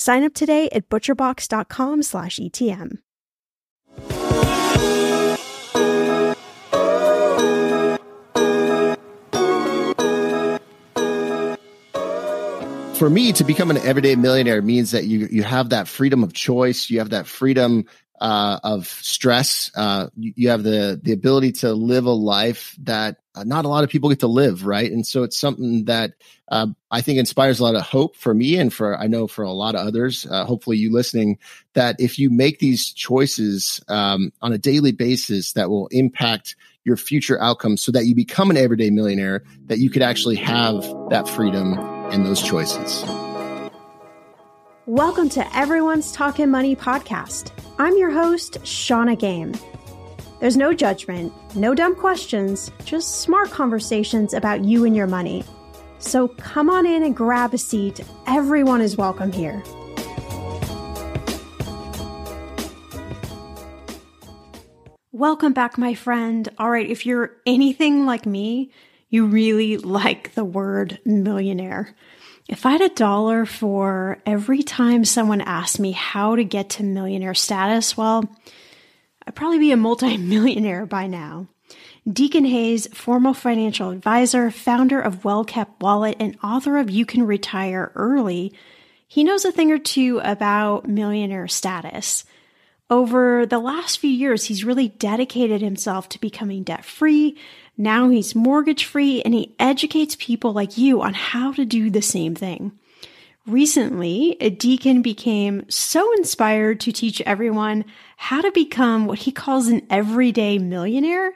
Sign 0.00 0.24
up 0.24 0.32
today 0.32 0.70
at 0.72 0.88
butcherbox.com/etm. 0.88 2.98
For 12.96 13.10
me, 13.10 13.32
to 13.32 13.44
become 13.44 13.70
an 13.70 13.76
everyday 13.76 14.16
millionaire 14.16 14.62
means 14.62 14.92
that 14.92 15.04
you 15.04 15.28
you 15.30 15.42
have 15.42 15.68
that 15.68 15.86
freedom 15.86 16.24
of 16.24 16.32
choice. 16.32 16.88
You 16.88 17.00
have 17.00 17.10
that 17.10 17.26
freedom 17.26 17.84
uh, 18.22 18.58
of 18.64 18.86
stress. 18.86 19.70
Uh, 19.74 20.06
you, 20.16 20.32
you, 20.34 20.48
have 20.48 20.62
the 20.62 20.98
the 21.02 21.12
ability 21.12 21.52
to 21.60 21.74
live 21.74 22.06
a 22.06 22.10
life 22.10 22.74
that 22.84 23.18
uh, 23.34 23.44
not 23.44 23.64
a 23.64 23.68
lot 23.68 23.84
of 23.84 23.90
people 23.90 24.10
get 24.10 24.20
to 24.20 24.26
live, 24.26 24.66
right? 24.66 24.90
And 24.90 25.06
so 25.06 25.22
it's 25.22 25.38
something 25.38 25.84
that 25.84 26.14
uh, 26.48 26.66
I 26.90 27.00
think 27.00 27.18
inspires 27.18 27.60
a 27.60 27.64
lot 27.64 27.76
of 27.76 27.82
hope 27.82 28.16
for 28.16 28.34
me 28.34 28.56
and 28.56 28.72
for 28.72 28.98
I 28.98 29.06
know 29.06 29.28
for 29.28 29.44
a 29.44 29.52
lot 29.52 29.74
of 29.74 29.86
others. 29.86 30.26
Uh, 30.28 30.44
hopefully, 30.44 30.76
you 30.76 30.92
listening 30.92 31.38
that 31.74 31.96
if 32.00 32.18
you 32.18 32.30
make 32.30 32.58
these 32.58 32.92
choices 32.92 33.80
um, 33.88 34.32
on 34.42 34.52
a 34.52 34.58
daily 34.58 34.92
basis, 34.92 35.52
that 35.52 35.70
will 35.70 35.86
impact 35.88 36.56
your 36.84 36.96
future 36.96 37.40
outcomes, 37.40 37.82
so 37.82 37.92
that 37.92 38.06
you 38.06 38.14
become 38.14 38.50
an 38.50 38.56
everyday 38.56 38.90
millionaire, 38.90 39.44
that 39.66 39.78
you 39.78 39.90
could 39.90 40.02
actually 40.02 40.36
have 40.36 40.82
that 41.10 41.28
freedom 41.28 41.78
and 42.10 42.24
those 42.24 42.42
choices. 42.42 43.04
Welcome 44.86 45.28
to 45.30 45.56
Everyone's 45.56 46.10
Talkin' 46.10 46.50
Money 46.50 46.74
podcast. 46.74 47.52
I'm 47.78 47.96
your 47.96 48.10
host, 48.10 48.66
Shannah 48.66 49.14
Game. 49.14 49.52
There's 50.40 50.56
no 50.56 50.72
judgment, 50.72 51.34
no 51.54 51.74
dumb 51.74 51.94
questions, 51.94 52.70
just 52.86 53.20
smart 53.20 53.50
conversations 53.50 54.32
about 54.32 54.64
you 54.64 54.86
and 54.86 54.96
your 54.96 55.06
money. 55.06 55.44
So 55.98 56.28
come 56.28 56.70
on 56.70 56.86
in 56.86 57.02
and 57.02 57.14
grab 57.14 57.52
a 57.52 57.58
seat. 57.58 58.00
Everyone 58.26 58.80
is 58.80 58.96
welcome 58.96 59.32
here. 59.32 59.62
Welcome 65.12 65.52
back, 65.52 65.76
my 65.76 65.92
friend. 65.92 66.48
All 66.56 66.70
right, 66.70 66.88
if 66.88 67.04
you're 67.04 67.32
anything 67.44 68.06
like 68.06 68.24
me, 68.24 68.72
you 69.10 69.26
really 69.26 69.76
like 69.76 70.32
the 70.32 70.44
word 70.44 71.00
millionaire. 71.04 71.94
If 72.48 72.64
I 72.64 72.70
had 72.70 72.80
a 72.80 72.88
dollar 72.88 73.44
for 73.44 74.22
every 74.24 74.62
time 74.62 75.04
someone 75.04 75.42
asked 75.42 75.78
me 75.78 75.92
how 75.92 76.34
to 76.34 76.44
get 76.44 76.70
to 76.70 76.82
millionaire 76.82 77.34
status, 77.34 77.94
well, 77.94 78.24
I'd 79.26 79.34
probably 79.34 79.58
be 79.58 79.72
a 79.72 79.76
multimillionaire 79.76 80.86
by 80.86 81.06
now. 81.06 81.46
Deacon 82.10 82.44
Hayes, 82.44 82.86
former 82.88 83.34
financial 83.34 83.90
advisor, 83.90 84.50
founder 84.50 85.00
of 85.00 85.24
Well 85.24 85.44
Kept 85.44 85.82
Wallet, 85.82 86.16
and 86.18 86.38
author 86.42 86.78
of 86.78 86.90
You 86.90 87.04
Can 87.04 87.26
Retire 87.26 87.92
Early, 87.94 88.52
he 89.06 89.24
knows 89.24 89.44
a 89.44 89.52
thing 89.52 89.70
or 89.70 89.78
two 89.78 90.20
about 90.24 90.88
millionaire 90.88 91.48
status. 91.48 92.24
Over 92.88 93.46
the 93.46 93.58
last 93.58 93.98
few 93.98 94.10
years, 94.10 94.44
he's 94.44 94.64
really 94.64 94.88
dedicated 94.88 95.60
himself 95.60 96.08
to 96.10 96.20
becoming 96.20 96.64
debt 96.64 96.84
free, 96.84 97.36
now 97.80 98.10
he's 98.10 98.34
mortgage 98.34 98.84
free 98.84 99.22
and 99.22 99.32
he 99.32 99.54
educates 99.58 100.14
people 100.18 100.52
like 100.52 100.76
you 100.76 101.00
on 101.00 101.14
how 101.14 101.52
to 101.52 101.64
do 101.64 101.88
the 101.88 102.02
same 102.02 102.34
thing. 102.34 102.72
Recently, 103.46 104.36
a 104.40 104.50
deacon 104.50 105.02
became 105.02 105.68
so 105.68 106.12
inspired 106.14 106.80
to 106.80 106.92
teach 106.92 107.20
everyone 107.22 107.84
how 108.16 108.40
to 108.40 108.52
become 108.52 109.06
what 109.06 109.20
he 109.20 109.32
calls 109.32 109.68
an 109.68 109.86
everyday 109.88 110.58
millionaire 110.58 111.32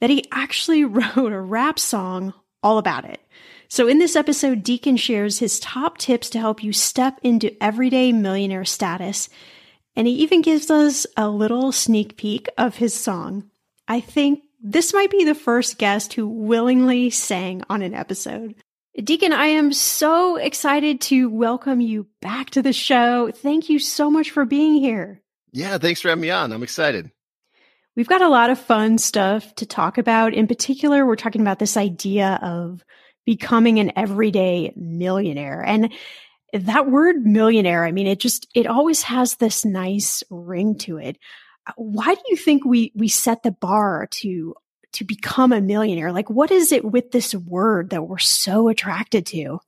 that 0.00 0.10
he 0.10 0.24
actually 0.30 0.84
wrote 0.84 1.32
a 1.32 1.40
rap 1.40 1.78
song 1.78 2.34
all 2.62 2.78
about 2.78 3.04
it. 3.04 3.20
So 3.68 3.86
in 3.86 3.98
this 3.98 4.16
episode, 4.16 4.62
Deacon 4.62 4.96
shares 4.96 5.38
his 5.38 5.60
top 5.60 5.98
tips 5.98 6.30
to 6.30 6.38
help 6.38 6.62
you 6.64 6.72
step 6.72 7.18
into 7.22 7.62
everyday 7.62 8.12
millionaire 8.12 8.64
status. 8.64 9.28
And 9.94 10.06
he 10.06 10.14
even 10.14 10.42
gives 10.42 10.70
us 10.70 11.06
a 11.16 11.28
little 11.28 11.72
sneak 11.72 12.16
peek 12.16 12.48
of 12.56 12.76
his 12.76 12.94
song. 12.94 13.50
I 13.86 14.00
think 14.00 14.42
this 14.62 14.94
might 14.94 15.10
be 15.10 15.24
the 15.24 15.34
first 15.34 15.78
guest 15.78 16.14
who 16.14 16.26
willingly 16.26 17.10
sang 17.10 17.62
on 17.68 17.82
an 17.82 17.94
episode. 17.94 18.54
Deacon, 19.02 19.32
I 19.32 19.46
am 19.46 19.72
so 19.72 20.34
excited 20.36 21.00
to 21.02 21.30
welcome 21.30 21.80
you 21.80 22.08
back 22.20 22.50
to 22.50 22.62
the 22.62 22.72
show. 22.72 23.30
Thank 23.30 23.68
you 23.68 23.78
so 23.78 24.10
much 24.10 24.32
for 24.32 24.44
being 24.44 24.74
here. 24.74 25.22
Yeah, 25.52 25.78
thanks 25.78 26.00
for 26.00 26.08
having 26.08 26.22
me 26.22 26.30
on. 26.30 26.52
I'm 26.52 26.64
excited. 26.64 27.12
We've 27.94 28.08
got 28.08 28.22
a 28.22 28.28
lot 28.28 28.50
of 28.50 28.58
fun 28.58 28.98
stuff 28.98 29.54
to 29.56 29.66
talk 29.66 29.98
about. 29.98 30.34
In 30.34 30.48
particular, 30.48 31.06
we're 31.06 31.14
talking 31.14 31.42
about 31.42 31.60
this 31.60 31.76
idea 31.76 32.40
of 32.42 32.84
becoming 33.24 33.78
an 33.78 33.92
everyday 33.94 34.72
millionaire. 34.74 35.62
And 35.64 35.92
that 36.52 36.90
word 36.90 37.24
millionaire, 37.24 37.84
I 37.84 37.92
mean, 37.92 38.08
it 38.08 38.18
just, 38.18 38.48
it 38.52 38.66
always 38.66 39.02
has 39.02 39.36
this 39.36 39.64
nice 39.64 40.24
ring 40.28 40.76
to 40.78 40.96
it. 40.96 41.18
Why 41.76 42.14
do 42.14 42.20
you 42.30 42.36
think 42.36 42.64
we, 42.64 42.90
we 42.96 43.06
set 43.06 43.44
the 43.44 43.52
bar 43.52 44.08
to 44.10 44.54
to 44.94 45.04
become 45.04 45.52
a 45.52 45.60
millionaire? 45.60 46.12
Like, 46.12 46.30
what 46.30 46.50
is 46.50 46.72
it 46.72 46.84
with 46.84 47.10
this 47.10 47.34
word 47.34 47.90
that 47.90 48.06
we're 48.06 48.18
so 48.18 48.68
attracted 48.68 49.26
to? 49.26 49.60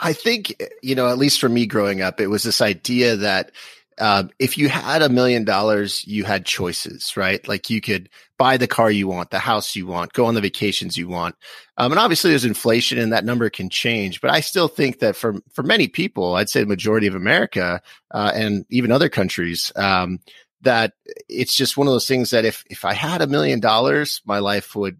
I 0.00 0.12
think, 0.12 0.60
you 0.82 0.94
know, 0.94 1.08
at 1.08 1.18
least 1.18 1.40
for 1.40 1.48
me 1.48 1.66
growing 1.66 2.00
up, 2.00 2.20
it 2.20 2.28
was 2.28 2.42
this 2.42 2.60
idea 2.60 3.16
that 3.16 3.52
uh, 3.98 4.24
if 4.38 4.56
you 4.56 4.68
had 4.68 5.02
a 5.02 5.08
million 5.08 5.44
dollars, 5.44 6.04
you 6.06 6.24
had 6.24 6.46
choices, 6.46 7.16
right? 7.16 7.46
Like 7.46 7.68
you 7.68 7.80
could 7.80 8.08
buy 8.38 8.56
the 8.56 8.66
car 8.66 8.90
you 8.90 9.06
want, 9.06 9.30
the 9.30 9.38
house 9.38 9.76
you 9.76 9.86
want, 9.86 10.14
go 10.14 10.24
on 10.24 10.34
the 10.34 10.40
vacations 10.40 10.96
you 10.96 11.08
want. 11.08 11.36
Um, 11.76 11.92
and 11.92 11.98
obviously 11.98 12.30
there's 12.30 12.44
inflation 12.44 12.98
and 12.98 13.12
that 13.12 13.24
number 13.24 13.48
can 13.50 13.68
change, 13.68 14.20
but 14.20 14.30
I 14.30 14.40
still 14.40 14.68
think 14.68 15.00
that 15.00 15.14
for, 15.14 15.34
for 15.52 15.62
many 15.62 15.88
people, 15.88 16.34
I'd 16.34 16.48
say 16.48 16.60
the 16.60 16.66
majority 16.66 17.06
of 17.06 17.14
America, 17.14 17.82
uh, 18.10 18.32
and 18.34 18.64
even 18.70 18.90
other 18.90 19.08
countries, 19.08 19.70
um, 19.76 20.20
that 20.62 20.92
it's 21.28 21.54
just 21.54 21.76
one 21.76 21.86
of 21.86 21.92
those 21.92 22.06
things 22.06 22.30
that 22.30 22.44
if 22.44 22.64
if 22.70 22.84
I 22.84 22.94
had 22.94 23.22
a 23.22 23.26
million 23.26 23.60
dollars, 23.60 24.22
my 24.24 24.38
life 24.38 24.74
would 24.74 24.98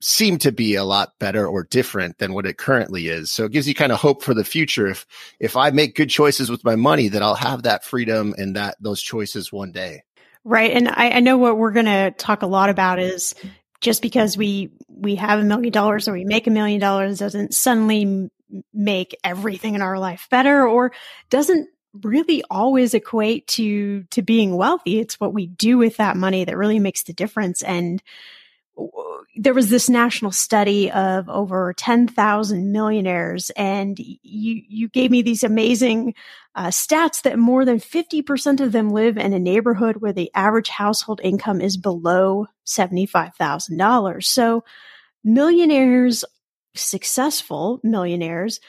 seem 0.00 0.38
to 0.38 0.52
be 0.52 0.74
a 0.74 0.84
lot 0.84 1.18
better 1.18 1.46
or 1.46 1.64
different 1.64 2.18
than 2.18 2.34
what 2.34 2.44
it 2.44 2.58
currently 2.58 3.08
is. 3.08 3.32
So 3.32 3.46
it 3.46 3.52
gives 3.52 3.66
you 3.66 3.74
kind 3.74 3.92
of 3.92 4.00
hope 4.00 4.22
for 4.22 4.34
the 4.34 4.44
future. 4.44 4.86
If 4.86 5.06
if 5.40 5.56
I 5.56 5.70
make 5.70 5.96
good 5.96 6.10
choices 6.10 6.50
with 6.50 6.64
my 6.64 6.76
money, 6.76 7.08
that 7.08 7.22
I'll 7.22 7.34
have 7.34 7.62
that 7.62 7.84
freedom 7.84 8.34
and 8.36 8.56
that 8.56 8.76
those 8.80 9.00
choices 9.00 9.52
one 9.52 9.72
day. 9.72 10.02
Right. 10.44 10.72
And 10.72 10.88
I, 10.88 11.10
I 11.10 11.20
know 11.20 11.38
what 11.38 11.56
we're 11.56 11.72
gonna 11.72 12.10
talk 12.10 12.42
a 12.42 12.46
lot 12.46 12.68
about 12.68 12.98
is 12.98 13.34
just 13.80 14.02
because 14.02 14.36
we 14.36 14.72
we 14.88 15.14
have 15.16 15.40
a 15.40 15.44
million 15.44 15.72
dollars 15.72 16.06
or 16.06 16.12
we 16.12 16.24
make 16.24 16.46
a 16.46 16.50
million 16.50 16.80
dollars 16.80 17.18
doesn't 17.18 17.54
suddenly 17.54 18.30
make 18.72 19.16
everything 19.24 19.74
in 19.74 19.82
our 19.82 19.98
life 19.98 20.28
better 20.30 20.66
or 20.66 20.92
doesn't 21.30 21.68
really 22.02 22.42
always 22.50 22.94
equate 22.94 23.46
to 23.46 24.04
to 24.04 24.22
being 24.22 24.56
wealthy. 24.56 24.98
It's 24.98 25.20
what 25.20 25.34
we 25.34 25.46
do 25.46 25.78
with 25.78 25.96
that 25.98 26.16
money 26.16 26.44
that 26.44 26.56
really 26.56 26.78
makes 26.78 27.04
the 27.04 27.12
difference. 27.12 27.62
And 27.62 28.02
there 29.36 29.54
was 29.54 29.70
this 29.70 29.88
national 29.88 30.32
study 30.32 30.90
of 30.90 31.28
over 31.28 31.72
10,000 31.74 32.72
millionaires 32.72 33.50
and 33.50 33.98
you 33.98 34.16
you 34.22 34.88
gave 34.88 35.10
me 35.10 35.22
these 35.22 35.44
amazing 35.44 36.14
uh, 36.56 36.68
stats 36.68 37.22
that 37.22 37.38
more 37.38 37.64
than 37.64 37.78
50% 37.78 38.60
of 38.60 38.72
them 38.72 38.90
live 38.90 39.16
in 39.16 39.32
a 39.32 39.38
neighborhood 39.38 39.96
where 39.96 40.12
the 40.12 40.30
average 40.34 40.68
household 40.68 41.20
income 41.22 41.60
is 41.60 41.76
below 41.76 42.46
$75,000 42.66 44.24
so 44.24 44.64
millionaires 45.22 46.24
successful 46.74 47.80
millionaires 47.82 48.60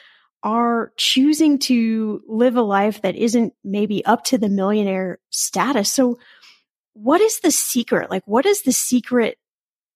are 0.46 0.92
choosing 0.96 1.58
to 1.58 2.22
live 2.28 2.54
a 2.56 2.62
life 2.62 3.02
that 3.02 3.16
isn't 3.16 3.52
maybe 3.64 4.04
up 4.04 4.22
to 4.22 4.38
the 4.38 4.48
millionaire 4.48 5.18
status. 5.30 5.92
So, 5.92 6.18
what 6.92 7.20
is 7.20 7.40
the 7.40 7.50
secret? 7.50 8.10
Like, 8.12 8.22
what 8.26 8.46
is 8.46 8.62
the 8.62 8.72
secret 8.72 9.38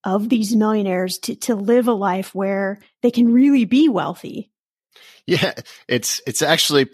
of 0.03 0.29
these 0.29 0.57
millionaires 0.57 1.19
to, 1.21 1.37
to 1.37 1.55
live 1.55 1.87
a 1.87 1.93
life 1.93 2.35
where 2.35 2.81
they 3.01 3.13
can 3.13 3.33
really 3.33 3.65
be 3.65 3.89
wealthy? 3.89 4.51
Yeah, 5.25 5.55
it's 5.87 6.21
it's 6.27 6.43
actually 6.43 6.89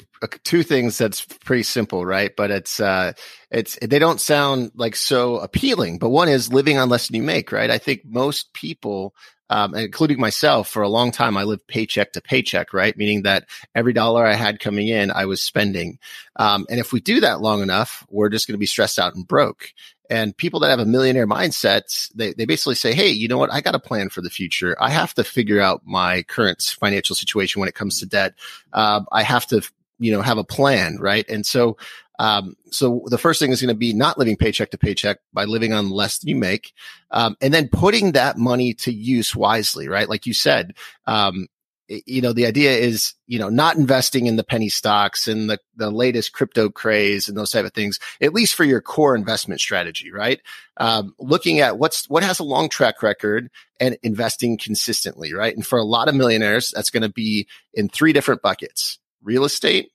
two 0.45 0.63
things 0.63 0.99
that's 0.99 1.25
pretty 1.25 1.63
simple, 1.63 2.05
right? 2.05 2.37
But 2.37 2.51
it's 2.51 2.79
uh 2.79 3.15
it's 3.51 3.79
they 3.81 3.99
don't 3.99 4.21
sound 4.21 4.73
like 4.75 4.97
so 4.97 5.39
appealing. 5.39 5.99
But 5.99 6.11
one 6.11 6.29
is 6.29 6.53
living 6.53 6.77
on 6.77 6.91
less 6.91 7.07
than 7.07 7.17
you 7.17 7.23
make, 7.23 7.53
right? 7.53 7.71
I 7.71 7.79
think 7.79 8.03
most 8.05 8.53
people 8.53 9.15
um, 9.51 9.75
including 9.75 10.21
myself, 10.21 10.69
for 10.69 10.83
a 10.83 10.89
long 10.89 11.13
time, 11.13 11.37
I 11.37 11.45
lived 11.45 11.67
paycheck 11.67 12.13
to 12.13 12.21
paycheck, 12.21 12.73
right? 12.73 12.97
Meaning 12.97 13.23
that 13.23 13.47
every 13.75 13.93
dollar 13.93 14.27
I 14.27 14.35
had 14.35 14.61
coming 14.61 14.89
in, 14.89 15.11
I 15.11 15.27
was 15.27 15.43
spending. 15.43 15.99
Um, 16.37 16.67
and 16.69 16.81
if 16.81 16.93
we 16.93 17.01
do 17.01 17.21
that 17.21 17.41
long 17.41 17.63
enough, 17.63 18.05
we're 18.11 18.29
just 18.29 18.47
going 18.47 18.55
to 18.55 18.59
be 18.59 18.67
stressed 18.67 18.99
out 18.99 19.15
and 19.15 19.27
broke. 19.27 19.73
And 20.09 20.37
people 20.37 20.61
that 20.61 20.71
have 20.71 20.79
a 20.79 20.85
millionaire 20.85 21.27
mindset, 21.27 22.11
they, 22.15 22.33
they 22.33 22.45
basically 22.45 22.77
say, 22.77 22.95
Hey, 22.95 23.11
you 23.11 23.29
know 23.29 23.39
what? 23.39 23.53
I 23.53 23.61
got 23.61 23.75
a 23.75 23.81
plan 23.81 24.09
for 24.09 24.21
the 24.21 24.31
future. 24.31 24.77
I 24.81 24.91
have 24.91 25.15
to 25.15 25.25
figure 25.25 25.61
out 25.61 25.83
my 25.85 26.23
current 26.23 26.63
financial 26.63 27.17
situation 27.17 27.61
when 27.61 27.69
it 27.69 27.75
comes 27.75 28.01
to 28.01 28.07
debt. 28.07 28.35
Uh, 28.73 29.03
I 29.11 29.23
have 29.23 29.47
to, 29.49 29.63
you 29.99 30.13
know, 30.13 30.23
have 30.23 30.39
a 30.39 30.45
plan, 30.45 30.99
right? 31.01 31.29
And 31.29 31.45
so 31.45 31.77
um, 32.19 32.57
so 32.71 33.03
the 33.07 33.19
first 33.19 33.41
thing 33.41 33.53
is 33.53 33.61
going 33.61 33.75
to 33.75 33.79
be 33.79 33.93
not 33.93 34.19
living 34.19 34.37
paycheck 34.37 34.71
to 34.71 34.79
paycheck 34.79 35.19
by 35.33 35.45
living 35.45 35.73
on 35.73 35.91
less 35.91 36.19
than 36.19 36.29
you 36.29 36.37
make. 36.37 36.73
Um, 37.11 37.37
and 37.41 37.53
then 37.53 37.69
putting 37.69 38.13
that 38.13 38.39
money 38.39 38.75
to 38.75 38.93
use 38.93 39.37
wisely, 39.37 39.89
right? 39.89 40.09
Like 40.09 40.27
you 40.27 40.35
said, 40.35 40.75
um, 41.07 41.49
you 41.89 42.21
know, 42.21 42.33
the 42.33 42.47
idea 42.47 42.73
is, 42.73 43.15
you 43.29 43.39
know, 43.39 43.49
not 43.49 43.77
investing 43.77 44.27
in 44.27 44.35
the 44.35 44.43
penny 44.43 44.69
stocks 44.69 45.29
and 45.29 45.49
the, 45.49 45.59
the 45.77 45.91
latest 45.91 46.33
crypto 46.33 46.69
craze 46.69 47.29
and 47.29 47.37
those 47.37 47.53
type 47.53 47.65
of 47.65 47.73
things, 47.75 48.01
at 48.21 48.33
least 48.33 48.57
for 48.57 48.65
your 48.65 48.81
core 48.81 49.15
investment 49.15 49.61
strategy, 49.61 50.11
right? 50.11 50.41
Um, 50.79 51.15
looking 51.21 51.61
at 51.61 51.79
what's, 51.79 52.11
what 52.11 52.25
has 52.25 52.41
a 52.41 52.45
long 52.45 52.69
track 52.69 53.05
record 53.05 53.51
and 53.79 53.97
investing 54.03 54.59
consistently, 54.59 55.33
right? 55.33 55.55
And 55.55 55.65
for 55.65 55.79
a 55.79 55.85
lot 55.85 56.09
of 56.09 56.17
millionaires, 56.17 56.73
that's 56.75 56.91
going 56.91 57.05
to 57.05 57.09
be 57.09 57.47
in 57.73 57.89
three 57.89 58.13
different 58.13 58.43
buckets, 58.43 58.99
real 59.23 59.45
estate, 59.45 59.93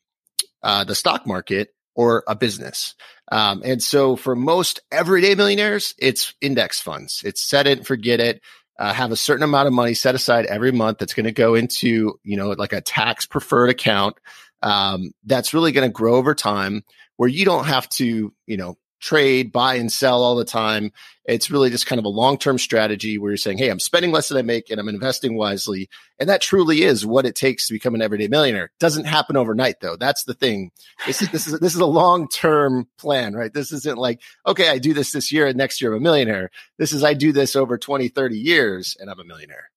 uh, 0.63 0.85
the 0.85 0.95
stock 0.95 1.27
market 1.27 1.73
or 1.95 2.23
a 2.27 2.35
business. 2.35 2.95
Um, 3.31 3.61
and 3.63 3.81
so 3.81 4.15
for 4.15 4.35
most 4.35 4.81
everyday 4.91 5.35
millionaires, 5.35 5.95
it's 5.97 6.33
index 6.41 6.79
funds. 6.79 7.21
It's 7.25 7.41
set 7.41 7.67
it 7.67 7.85
forget 7.85 8.19
it. 8.19 8.41
Uh, 8.79 8.93
have 8.93 9.11
a 9.11 9.15
certain 9.15 9.43
amount 9.43 9.67
of 9.67 9.73
money 9.73 9.93
set 9.93 10.15
aside 10.15 10.45
every 10.45 10.71
month 10.71 10.97
that's 10.97 11.13
going 11.13 11.25
to 11.25 11.31
go 11.31 11.53
into, 11.55 12.19
you 12.23 12.35
know, 12.35 12.49
like 12.51 12.73
a 12.73 12.81
tax 12.81 13.25
preferred 13.25 13.69
account. 13.69 14.17
Um, 14.63 15.11
that's 15.25 15.53
really 15.53 15.71
going 15.71 15.87
to 15.87 15.93
grow 15.93 16.15
over 16.15 16.33
time 16.33 16.83
where 17.17 17.29
you 17.29 17.45
don't 17.45 17.65
have 17.65 17.87
to, 17.89 18.33
you 18.47 18.57
know, 18.57 18.77
trade, 19.01 19.51
buy 19.51 19.75
and 19.75 19.91
sell 19.91 20.23
all 20.23 20.35
the 20.35 20.45
time. 20.45 20.91
It's 21.25 21.51
really 21.51 21.69
just 21.69 21.85
kind 21.85 21.99
of 21.99 22.05
a 22.05 22.09
long 22.09 22.37
term 22.37 22.57
strategy 22.57 23.17
where 23.17 23.31
you're 23.31 23.37
saying, 23.37 23.57
Hey, 23.57 23.69
I'm 23.69 23.79
spending 23.79 24.11
less 24.11 24.29
than 24.29 24.37
I 24.37 24.41
make 24.41 24.69
and 24.69 24.79
I'm 24.79 24.87
investing 24.87 25.35
wisely. 25.35 25.89
And 26.19 26.29
that 26.29 26.41
truly 26.41 26.83
is 26.83 27.05
what 27.05 27.25
it 27.25 27.35
takes 27.35 27.67
to 27.67 27.73
become 27.73 27.95
an 27.95 28.01
everyday 28.01 28.27
millionaire. 28.27 28.71
Doesn't 28.79 29.05
happen 29.05 29.35
overnight 29.35 29.81
though. 29.81 29.97
That's 29.97 30.23
the 30.23 30.33
thing. 30.33 30.71
This 31.05 31.21
is, 31.21 31.29
this 31.29 31.47
is, 31.47 31.59
this 31.59 31.75
is 31.75 31.81
a 31.81 31.85
long 31.85 32.27
term 32.29 32.87
plan, 32.97 33.33
right? 33.33 33.53
This 33.53 33.71
isn't 33.71 33.97
like, 33.97 34.21
okay, 34.47 34.69
I 34.69 34.77
do 34.77 34.93
this 34.93 35.11
this 35.11 35.31
year 35.31 35.47
and 35.47 35.57
next 35.57 35.81
year 35.81 35.91
I'm 35.91 35.97
a 35.97 36.01
millionaire. 36.01 36.49
This 36.77 36.93
is, 36.93 37.03
I 37.03 37.13
do 37.13 37.31
this 37.31 37.55
over 37.55 37.77
20, 37.77 38.07
30 38.07 38.37
years 38.37 38.95
and 38.99 39.09
I'm 39.09 39.19
a 39.19 39.25
millionaire. 39.25 39.69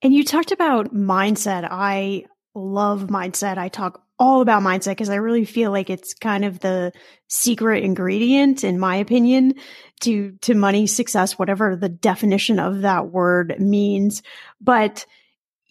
And 0.00 0.14
you 0.14 0.24
talked 0.24 0.52
about 0.52 0.94
mindset. 0.94 1.66
I 1.68 2.24
love 2.58 3.06
mindset. 3.08 3.58
I 3.58 3.68
talk 3.68 4.02
all 4.18 4.40
about 4.40 4.62
mindset 4.62 4.92
because 4.92 5.10
I 5.10 5.16
really 5.16 5.44
feel 5.44 5.70
like 5.70 5.90
it's 5.90 6.14
kind 6.14 6.44
of 6.44 6.58
the 6.60 6.92
secret 7.28 7.84
ingredient, 7.84 8.64
in 8.64 8.78
my 8.78 8.96
opinion, 8.96 9.54
to, 10.00 10.32
to 10.42 10.54
money 10.54 10.86
success, 10.86 11.38
whatever 11.38 11.76
the 11.76 11.88
definition 11.88 12.58
of 12.58 12.82
that 12.82 13.10
word 13.10 13.56
means. 13.60 14.22
But, 14.60 15.06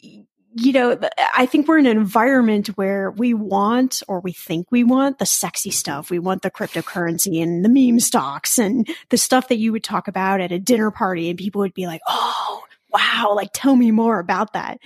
you 0.02 0.72
know, 0.72 0.98
I 1.36 1.46
think 1.46 1.68
we're 1.68 1.78
in 1.78 1.86
an 1.86 1.98
environment 1.98 2.68
where 2.70 3.12
we 3.12 3.34
want, 3.34 4.02
or 4.08 4.22
we 4.22 4.32
think 4.32 4.68
we 4.72 4.84
want 4.84 5.20
the 5.20 5.26
sexy 5.26 5.72
stuff. 5.72 6.10
We 6.10 6.20
want 6.20 6.42
the 6.42 6.52
cryptocurrency 6.52 7.44
and 7.44 7.66
the 7.66 7.70
meme 7.70 8.00
stocks 8.00 8.58
and 8.58 8.88
the 9.10 9.18
stuff 9.18 9.50
that 9.50 9.58
you 9.58 9.72
would 9.74 9.84
talk 9.84 10.08
about 10.08 10.42
at 10.42 10.54
a 10.54 10.60
dinner 10.60 10.90
party 10.90 11.30
and 11.30 11.38
people 11.38 11.60
would 11.60 11.74
be 11.74 11.86
like, 11.86 12.02
Oh, 12.08 12.64
wow, 12.94 13.34
like 13.36 13.50
tell 13.54 13.76
me 13.76 13.92
more 13.92 14.20
about 14.20 14.54
that. 14.54 14.80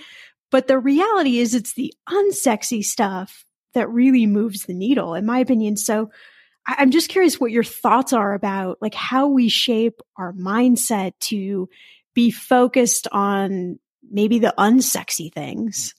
But 0.52 0.68
the 0.68 0.78
reality 0.78 1.38
is 1.38 1.54
it's 1.54 1.74
the 1.74 1.92
unsexy 2.08 2.84
stuff 2.84 3.44
that 3.74 3.88
really 3.88 4.26
moves 4.26 4.64
the 4.64 4.74
needle, 4.74 5.14
in 5.14 5.26
my 5.26 5.38
opinion. 5.38 5.76
So 5.76 6.10
I'm 6.66 6.90
just 6.90 7.08
curious 7.08 7.40
what 7.40 7.50
your 7.50 7.64
thoughts 7.64 8.12
are 8.12 8.34
about 8.34 8.78
like 8.80 8.94
how 8.94 9.28
we 9.28 9.48
shape 9.48 10.00
our 10.16 10.32
mindset 10.32 11.12
to 11.20 11.68
be 12.14 12.30
focused 12.30 13.08
on 13.10 13.80
maybe 14.08 14.38
the 14.38 14.54
unsexy 14.58 15.32
things. 15.32 15.94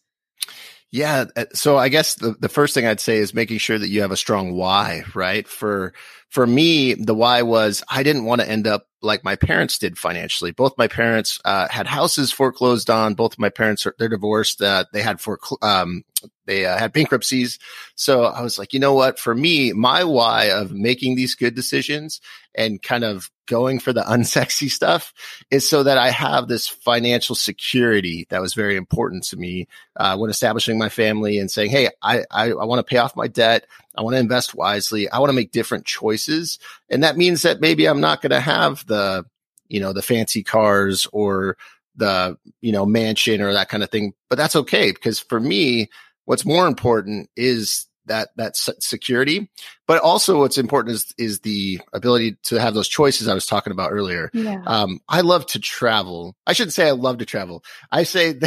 Yeah. 0.91 1.25
Uh, 1.35 1.45
so 1.53 1.75
I 1.75 1.89
guess 1.89 2.13
the, 2.15 2.35
the 2.39 2.49
first 2.49 2.75
thing 2.75 2.85
I'd 2.85 2.99
say 2.99 3.17
is 3.17 3.33
making 3.33 3.57
sure 3.57 3.79
that 3.79 3.89
you 3.89 4.01
have 4.01 4.11
a 4.11 4.17
strong 4.17 4.53
why, 4.53 5.03
right? 5.15 5.47
For, 5.47 5.93
for 6.33 6.47
me, 6.47 6.95
the 6.95 7.13
why 7.13 7.43
was 7.43 7.83
I 7.87 8.01
didn't 8.01 8.25
want 8.25 8.41
to 8.41 8.49
end 8.49 8.65
up 8.65 8.87
like 9.03 9.23
my 9.23 9.35
parents 9.35 9.77
did 9.77 9.99
financially. 9.99 10.51
Both 10.51 10.79
my 10.79 10.87
parents 10.87 11.39
uh, 11.45 11.67
had 11.67 11.85
houses 11.85 12.31
foreclosed 12.31 12.89
on. 12.89 13.13
Both 13.13 13.37
my 13.37 13.49
parents 13.49 13.85
are 13.85 13.93
they're 13.99 14.09
divorced. 14.09 14.59
Uh, 14.59 14.85
they 14.93 15.03
had 15.03 15.21
for 15.21 15.39
um, 15.61 16.03
they 16.47 16.65
uh, 16.65 16.75
had 16.75 16.91
bankruptcies. 16.91 17.59
So 17.93 18.23
I 18.23 18.41
was 18.41 18.57
like, 18.57 18.73
you 18.73 18.79
know 18.79 18.95
what? 18.95 19.19
For 19.19 19.35
me, 19.35 19.73
my 19.73 20.03
why 20.03 20.45
of 20.45 20.71
making 20.71 21.15
these 21.15 21.35
good 21.35 21.53
decisions 21.53 22.19
and 22.55 22.81
kind 22.81 23.03
of 23.03 23.29
going 23.45 23.77
for 23.77 23.93
the 23.93 24.01
unsexy 24.07 24.69
stuff 24.69 25.13
is 25.51 25.69
so 25.69 25.83
that 25.83 25.99
I 25.99 26.09
have 26.09 26.47
this 26.47 26.67
financial 26.67 27.35
security 27.35 28.25
that 28.31 28.41
was 28.41 28.55
very 28.55 28.75
important 28.75 29.23
to 29.25 29.37
me 29.37 29.67
uh, 29.97 30.17
when 30.17 30.31
establishing 30.31 30.79
my 30.79 30.89
family 30.89 31.37
and 31.37 31.51
saying, 31.51 31.69
hey, 31.69 31.89
I 32.01 32.23
I, 32.31 32.51
I 32.51 32.65
want 32.65 32.79
to 32.79 32.89
pay 32.89 32.97
off 32.97 33.15
my 33.15 33.27
debt. 33.27 33.67
I 33.95 34.01
want 34.01 34.15
to 34.15 34.19
invest 34.19 34.55
wisely. 34.55 35.09
I 35.09 35.19
want 35.19 35.29
to 35.29 35.35
make 35.35 35.51
different 35.51 35.85
choices, 35.85 36.59
and 36.89 37.03
that 37.03 37.17
means 37.17 37.43
that 37.43 37.61
maybe 37.61 37.85
I'm 37.85 38.01
not 38.01 38.21
going 38.21 38.31
to 38.31 38.39
have 38.39 38.85
the 38.87 39.25
you 39.67 39.79
know 39.79 39.93
the 39.93 40.01
fancy 40.01 40.43
cars 40.43 41.07
or 41.11 41.57
the 41.95 42.37
you 42.61 42.71
know 42.71 42.85
mansion 42.85 43.41
or 43.41 43.53
that 43.53 43.69
kind 43.69 43.83
of 43.83 43.89
thing 43.89 44.13
but 44.29 44.35
that's 44.35 44.55
okay 44.55 44.91
because 44.91 45.19
for 45.19 45.39
me 45.39 45.89
what's 46.25 46.45
more 46.45 46.67
important 46.67 47.29
is 47.35 47.87
that 48.05 48.29
that 48.37 48.55
security. 48.55 49.49
But 49.85 50.01
also 50.01 50.39
what's 50.39 50.57
important 50.57 50.95
is 50.95 51.13
is 51.17 51.39
the 51.41 51.81
ability 51.91 52.37
to 52.43 52.59
have 52.59 52.73
those 52.73 52.87
choices 52.87 53.27
i 53.27 53.33
was 53.33 53.45
talking 53.45 53.71
about 53.71 53.91
earlier. 53.91 54.29
Yeah. 54.33 54.61
um 54.65 54.99
i 55.07 55.21
love 55.21 55.45
to 55.47 55.59
travel. 55.59 56.35
I 56.45 56.53
shouldn't 56.53 56.73
say 56.73 56.87
i 56.87 56.91
love 56.91 57.19
to 57.19 57.25
travel. 57.25 57.63
I 57.91 58.03
say 58.03 58.39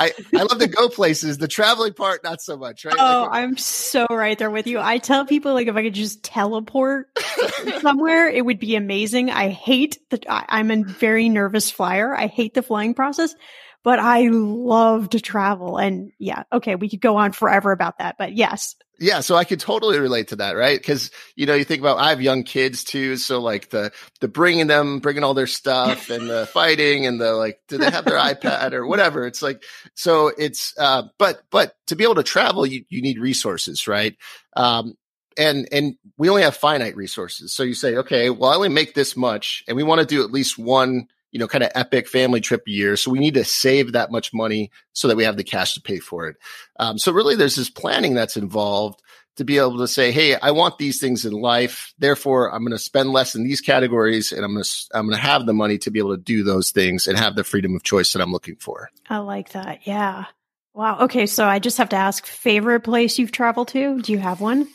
i 0.00 0.12
i 0.34 0.42
love 0.42 0.58
to 0.58 0.68
go 0.68 0.88
places 0.88 1.38
the 1.38 1.48
traveling 1.48 1.94
part 1.94 2.24
not 2.24 2.40
so 2.40 2.56
much 2.56 2.84
right? 2.84 2.94
Oh 2.98 3.28
like, 3.30 3.42
i'm 3.42 3.56
so 3.56 4.06
right 4.10 4.38
there 4.38 4.50
with 4.50 4.66
you. 4.66 4.80
I 4.80 4.98
tell 4.98 5.24
people 5.24 5.54
like 5.54 5.68
if 5.68 5.76
i 5.76 5.82
could 5.82 5.94
just 5.94 6.22
teleport 6.22 7.08
somewhere 7.80 8.28
it 8.28 8.44
would 8.44 8.58
be 8.58 8.76
amazing. 8.76 9.30
I 9.30 9.48
hate 9.48 9.98
the 10.10 10.20
i'm 10.28 10.70
a 10.70 10.84
very 10.84 11.28
nervous 11.28 11.70
flyer. 11.70 12.14
I 12.14 12.26
hate 12.26 12.54
the 12.54 12.62
flying 12.62 12.94
process 12.94 13.34
but 13.82 13.98
I 13.98 14.28
love 14.28 15.10
to 15.10 15.20
travel. 15.20 15.78
And 15.78 16.12
yeah, 16.18 16.44
okay, 16.52 16.74
we 16.74 16.88
could 16.88 17.00
go 17.00 17.16
on 17.16 17.32
forever 17.32 17.72
about 17.72 17.98
that, 17.98 18.16
but 18.18 18.34
yes. 18.34 18.76
Yeah, 18.98 19.20
so 19.20 19.34
I 19.34 19.44
could 19.44 19.60
totally 19.60 19.98
relate 19.98 20.28
to 20.28 20.36
that, 20.36 20.56
right? 20.56 20.78
Because 20.78 21.10
you 21.34 21.46
know, 21.46 21.54
you 21.54 21.64
think 21.64 21.80
about 21.80 21.98
I 21.98 22.10
have 22.10 22.20
young 22.20 22.42
kids 22.42 22.84
too, 22.84 23.16
so 23.16 23.40
like 23.40 23.70
the 23.70 23.92
the 24.20 24.28
bringing 24.28 24.66
them, 24.66 24.98
bringing 24.98 25.24
all 25.24 25.32
their 25.32 25.46
stuff, 25.46 26.10
and 26.10 26.28
the 26.28 26.46
fighting, 26.52 27.06
and 27.06 27.18
the 27.18 27.32
like, 27.32 27.60
do 27.66 27.78
they 27.78 27.90
have 27.90 28.04
their 28.04 28.18
iPad 28.18 28.74
or 28.74 28.86
whatever? 28.86 29.26
It's 29.26 29.40
like 29.40 29.64
so 29.94 30.30
it's 30.36 30.74
uh, 30.78 31.04
but 31.18 31.40
but 31.50 31.74
to 31.86 31.96
be 31.96 32.04
able 32.04 32.16
to 32.16 32.22
travel, 32.22 32.66
you 32.66 32.84
you 32.90 33.00
need 33.00 33.18
resources, 33.18 33.88
right? 33.88 34.14
Um, 34.54 34.98
and 35.38 35.66
and 35.72 35.94
we 36.18 36.28
only 36.28 36.42
have 36.42 36.54
finite 36.54 36.94
resources, 36.94 37.54
so 37.54 37.62
you 37.62 37.72
say, 37.72 37.96
okay, 37.96 38.28
well, 38.28 38.50
I 38.50 38.56
only 38.56 38.68
make 38.68 38.92
this 38.92 39.16
much, 39.16 39.64
and 39.66 39.78
we 39.78 39.82
want 39.82 40.02
to 40.02 40.06
do 40.06 40.22
at 40.22 40.30
least 40.30 40.58
one 40.58 41.06
you 41.30 41.38
know, 41.38 41.48
kind 41.48 41.64
of 41.64 41.70
epic 41.74 42.08
family 42.08 42.40
trip 42.40 42.64
a 42.66 42.70
year. 42.70 42.96
So 42.96 43.10
we 43.10 43.18
need 43.18 43.34
to 43.34 43.44
save 43.44 43.92
that 43.92 44.10
much 44.10 44.32
money 44.32 44.70
so 44.92 45.08
that 45.08 45.16
we 45.16 45.24
have 45.24 45.36
the 45.36 45.44
cash 45.44 45.74
to 45.74 45.80
pay 45.80 45.98
for 45.98 46.26
it. 46.28 46.36
Um, 46.78 46.98
so 46.98 47.12
really 47.12 47.36
there's 47.36 47.56
this 47.56 47.70
planning 47.70 48.14
that's 48.14 48.36
involved 48.36 49.00
to 49.36 49.44
be 49.44 49.58
able 49.58 49.78
to 49.78 49.88
say, 49.88 50.12
Hey, 50.12 50.34
I 50.34 50.50
want 50.50 50.78
these 50.78 51.00
things 51.00 51.24
in 51.24 51.32
life. 51.32 51.94
Therefore, 51.98 52.52
I'm 52.52 52.62
going 52.62 52.72
to 52.72 52.78
spend 52.78 53.10
less 53.10 53.34
in 53.34 53.44
these 53.44 53.60
categories 53.60 54.32
and 54.32 54.44
I'm 54.44 54.52
going 54.52 54.64
to, 54.64 54.86
I'm 54.92 55.06
going 55.06 55.16
to 55.16 55.22
have 55.22 55.46
the 55.46 55.54
money 55.54 55.78
to 55.78 55.90
be 55.90 55.98
able 55.98 56.16
to 56.16 56.22
do 56.22 56.42
those 56.42 56.72
things 56.72 57.06
and 57.06 57.16
have 57.16 57.36
the 57.36 57.44
freedom 57.44 57.74
of 57.74 57.82
choice 57.82 58.12
that 58.12 58.20
I'm 58.20 58.32
looking 58.32 58.56
for. 58.56 58.90
I 59.08 59.18
like 59.18 59.50
that. 59.50 59.86
Yeah. 59.86 60.26
Wow. 60.74 61.00
Okay. 61.00 61.26
So 61.26 61.46
I 61.46 61.58
just 61.58 61.78
have 61.78 61.88
to 61.90 61.96
ask 61.96 62.26
favorite 62.26 62.80
place 62.80 63.18
you've 63.18 63.32
traveled 63.32 63.68
to? 63.68 64.00
Do 64.02 64.12
you 64.12 64.18
have 64.18 64.40
one? 64.40 64.68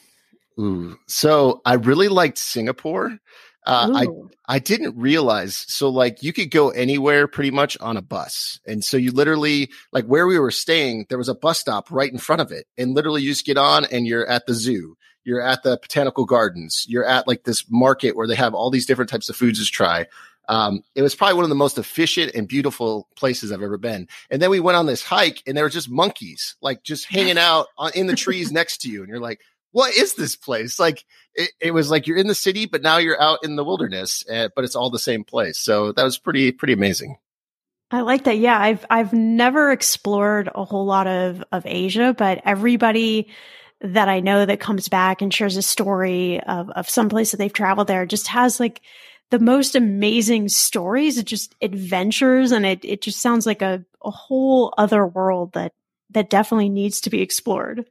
Ooh. 0.59 0.97
So 1.07 1.61
I 1.65 1.75
really 1.75 2.07
liked 2.07 2.37
Singapore. 2.37 3.17
Uh, 3.65 3.91
I 3.95 4.07
I 4.47 4.59
didn't 4.59 4.95
realize. 4.97 5.65
So 5.67 5.89
like 5.89 6.21
you 6.21 6.33
could 6.33 6.51
go 6.51 6.69
anywhere 6.69 7.27
pretty 7.27 7.51
much 7.51 7.77
on 7.79 7.97
a 7.97 8.01
bus, 8.01 8.59
and 8.65 8.83
so 8.83 8.97
you 8.97 9.11
literally 9.11 9.71
like 9.91 10.05
where 10.05 10.27
we 10.27 10.37
were 10.37 10.51
staying, 10.51 11.07
there 11.09 11.17
was 11.17 11.29
a 11.29 11.35
bus 11.35 11.59
stop 11.59 11.89
right 11.89 12.11
in 12.11 12.19
front 12.19 12.41
of 12.41 12.51
it, 12.51 12.67
and 12.77 12.93
literally 12.93 13.23
you 13.23 13.31
just 13.31 13.45
get 13.45 13.57
on 13.57 13.85
and 13.85 14.05
you're 14.05 14.27
at 14.27 14.45
the 14.45 14.53
zoo, 14.53 14.95
you're 15.23 15.41
at 15.41 15.63
the 15.63 15.79
botanical 15.81 16.25
gardens, 16.25 16.85
you're 16.87 17.05
at 17.05 17.27
like 17.27 17.43
this 17.43 17.65
market 17.69 18.15
where 18.15 18.27
they 18.27 18.35
have 18.35 18.53
all 18.53 18.69
these 18.69 18.85
different 18.85 19.09
types 19.09 19.29
of 19.29 19.35
foods 19.35 19.65
to 19.65 19.71
try. 19.71 20.05
Um, 20.47 20.83
it 20.93 21.01
was 21.01 21.15
probably 21.15 21.35
one 21.35 21.43
of 21.45 21.49
the 21.49 21.55
most 21.55 21.79
efficient 21.79 22.35
and 22.35 22.47
beautiful 22.47 23.07
places 23.15 23.51
I've 23.51 23.63
ever 23.63 23.79
been. 23.79 24.07
And 24.29 24.39
then 24.39 24.51
we 24.51 24.59
went 24.59 24.77
on 24.77 24.85
this 24.85 25.03
hike, 25.03 25.41
and 25.47 25.57
there 25.57 25.65
were 25.65 25.69
just 25.69 25.89
monkeys 25.89 26.55
like 26.61 26.83
just 26.83 27.05
hanging 27.09 27.39
out 27.39 27.67
on, 27.77 27.91
in 27.95 28.07
the 28.07 28.15
trees 28.15 28.51
next 28.51 28.81
to 28.81 28.89
you, 28.89 29.01
and 29.01 29.09
you're 29.09 29.19
like 29.19 29.41
what 29.75 29.93
is 29.93 30.13
this 30.13 30.37
place? 30.37 30.79
Like 30.79 31.03
it, 31.33 31.51
it, 31.59 31.71
was 31.71 31.91
like 31.91 32.07
you're 32.07 32.15
in 32.15 32.27
the 32.27 32.33
city, 32.33 32.65
but 32.65 32.81
now 32.81 32.95
you're 32.95 33.21
out 33.21 33.39
in 33.43 33.57
the 33.57 33.63
wilderness, 33.65 34.23
uh, 34.31 34.47
but 34.55 34.63
it's 34.63 34.73
all 34.73 34.89
the 34.89 34.97
same 34.97 35.25
place. 35.25 35.57
So 35.57 35.91
that 35.91 36.03
was 36.05 36.17
pretty, 36.17 36.53
pretty 36.53 36.71
amazing. 36.71 37.17
I 37.91 37.99
like 37.99 38.23
that. 38.23 38.37
Yeah. 38.37 38.57
I've, 38.57 38.85
I've 38.89 39.11
never 39.11 39.73
explored 39.73 40.49
a 40.55 40.63
whole 40.63 40.85
lot 40.85 41.07
of, 41.07 41.43
of 41.51 41.65
Asia, 41.65 42.15
but 42.17 42.41
everybody 42.45 43.27
that 43.81 44.07
I 44.07 44.21
know 44.21 44.45
that 44.45 44.61
comes 44.61 44.87
back 44.87 45.21
and 45.21 45.33
shares 45.33 45.57
a 45.57 45.61
story 45.61 46.39
of, 46.39 46.69
of 46.69 46.89
some 46.89 47.09
place 47.09 47.31
that 47.31 47.37
they've 47.37 47.51
traveled 47.51 47.87
there 47.87 48.05
just 48.05 48.27
has 48.27 48.61
like 48.61 48.81
the 49.29 49.39
most 49.39 49.75
amazing 49.75 50.47
stories. 50.47 51.17
It 51.17 51.25
just 51.25 51.53
adventures 51.61 52.53
and 52.53 52.65
it, 52.65 52.85
it 52.85 53.01
just 53.01 53.19
sounds 53.19 53.45
like 53.45 53.61
a, 53.61 53.83
a 54.05 54.09
whole 54.09 54.73
other 54.77 55.05
world 55.05 55.51
that, 55.51 55.73
that 56.11 56.29
definitely 56.29 56.69
needs 56.69 57.01
to 57.01 57.09
be 57.09 57.21
explored. 57.21 57.85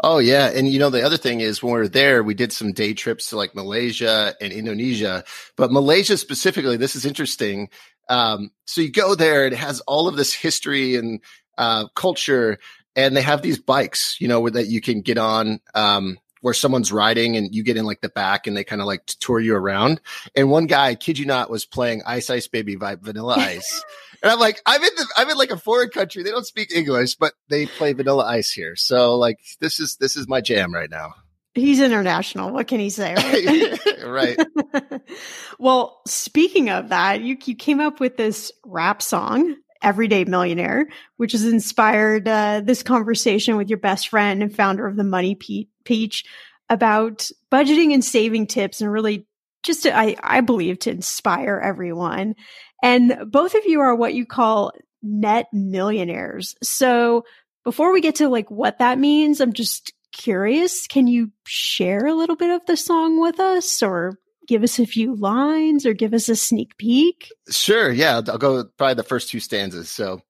Oh 0.00 0.18
yeah, 0.18 0.50
and 0.54 0.68
you 0.68 0.78
know 0.78 0.90
the 0.90 1.02
other 1.02 1.16
thing 1.16 1.40
is 1.40 1.62
when 1.62 1.72
we 1.72 1.78
were 1.78 1.88
there, 1.88 2.22
we 2.22 2.34
did 2.34 2.52
some 2.52 2.72
day 2.72 2.92
trips 2.92 3.30
to 3.30 3.36
like 3.36 3.54
Malaysia 3.54 4.34
and 4.40 4.52
Indonesia, 4.52 5.24
but 5.56 5.72
Malaysia 5.72 6.18
specifically, 6.18 6.76
this 6.76 6.96
is 6.96 7.06
interesting. 7.06 7.70
Um, 8.08 8.50
so 8.66 8.82
you 8.82 8.92
go 8.92 9.14
there, 9.14 9.46
it 9.46 9.54
has 9.54 9.80
all 9.80 10.06
of 10.06 10.16
this 10.16 10.34
history 10.34 10.96
and 10.96 11.20
uh, 11.56 11.88
culture, 11.94 12.58
and 12.94 13.16
they 13.16 13.22
have 13.22 13.40
these 13.40 13.58
bikes, 13.58 14.20
you 14.20 14.28
know, 14.28 14.48
that 14.50 14.66
you 14.66 14.80
can 14.80 15.00
get 15.00 15.18
on. 15.18 15.60
Um, 15.74 16.18
where 16.42 16.54
someone's 16.54 16.92
riding 16.92 17.36
and 17.36 17.52
you 17.52 17.64
get 17.64 17.76
in 17.76 17.84
like 17.84 18.02
the 18.02 18.08
back 18.08 18.46
and 18.46 18.56
they 18.56 18.62
kind 18.62 18.80
of 18.80 18.86
like 18.86 19.04
tour 19.06 19.40
you 19.40 19.56
around. 19.56 20.00
And 20.36 20.48
one 20.48 20.66
guy, 20.66 20.94
kid 20.94 21.18
you 21.18 21.26
not, 21.26 21.50
was 21.50 21.66
playing 21.66 22.02
Ice 22.06 22.30
Ice 22.30 22.46
Baby 22.46 22.76
by 22.76 22.94
Vanilla 22.94 23.34
Ice. 23.36 23.84
and 24.22 24.32
I'm 24.32 24.38
like, 24.38 24.60
I'm 24.66 24.82
in 24.82 24.94
the, 24.96 25.06
I'm 25.16 25.30
in 25.30 25.36
like 25.36 25.50
a 25.50 25.58
foreign 25.58 25.90
country. 25.90 26.22
They 26.22 26.30
don't 26.30 26.46
speak 26.46 26.72
English, 26.72 27.16
but 27.16 27.34
they 27.48 27.66
play 27.66 27.92
Vanilla 27.92 28.24
Ice 28.26 28.50
here. 28.50 28.76
So 28.76 29.16
like, 29.16 29.38
this 29.60 29.80
is, 29.80 29.96
this 29.96 30.16
is 30.16 30.28
my 30.28 30.40
jam 30.40 30.72
right 30.72 30.90
now. 30.90 31.14
He's 31.54 31.80
international. 31.80 32.52
What 32.52 32.66
can 32.66 32.80
he 32.80 32.90
say? 32.90 33.14
Right. 34.06 34.38
right. 34.38 35.00
well, 35.58 36.00
speaking 36.06 36.68
of 36.70 36.90
that, 36.90 37.22
you, 37.22 37.36
you 37.44 37.56
came 37.56 37.80
up 37.80 37.98
with 37.98 38.16
this 38.16 38.52
rap 38.64 39.00
song 39.00 39.56
Everyday 39.82 40.24
Millionaire, 40.24 40.88
which 41.16 41.32
has 41.32 41.44
inspired 41.44 42.28
uh, 42.28 42.60
this 42.64 42.82
conversation 42.82 43.56
with 43.56 43.68
your 43.68 43.78
best 43.78 44.08
friend 44.08 44.42
and 44.42 44.54
founder 44.54 44.86
of 44.86 44.96
the 44.96 45.04
Money 45.04 45.34
Pe- 45.34 45.68
Peach 45.84 46.24
about 46.68 47.30
budgeting 47.50 47.94
and 47.94 48.04
saving 48.04 48.46
tips 48.46 48.80
and 48.80 48.90
really 48.90 49.26
just 49.62 49.84
to, 49.84 49.96
I, 49.96 50.16
I 50.22 50.40
believe 50.40 50.78
to 50.80 50.90
inspire 50.90 51.60
everyone. 51.62 52.34
And 52.82 53.30
both 53.30 53.54
of 53.54 53.64
you 53.66 53.80
are 53.80 53.94
what 53.94 54.14
you 54.14 54.26
call 54.26 54.72
net 55.02 55.46
millionaires. 55.52 56.54
So 56.62 57.24
before 57.64 57.92
we 57.92 58.00
get 58.00 58.16
to 58.16 58.28
like 58.28 58.50
what 58.50 58.78
that 58.78 58.98
means, 58.98 59.40
I'm 59.40 59.52
just 59.52 59.92
curious. 60.12 60.86
Can 60.86 61.06
you 61.06 61.30
share 61.46 62.06
a 62.06 62.14
little 62.14 62.36
bit 62.36 62.50
of 62.50 62.64
the 62.66 62.76
song 62.76 63.20
with 63.20 63.40
us 63.40 63.82
or 63.82 64.18
give 64.46 64.62
us 64.62 64.78
a 64.78 64.86
few 64.86 65.14
lines 65.14 65.84
or 65.86 65.92
give 65.92 66.14
us 66.14 66.28
a 66.28 66.36
sneak 66.36 66.76
peek? 66.78 67.30
Sure. 67.50 67.90
Yeah. 67.90 68.20
I'll 68.28 68.38
go 68.38 68.64
probably 68.76 68.94
the 68.94 69.02
first 69.02 69.30
two 69.30 69.40
stanzas. 69.40 69.90
So 69.90 70.20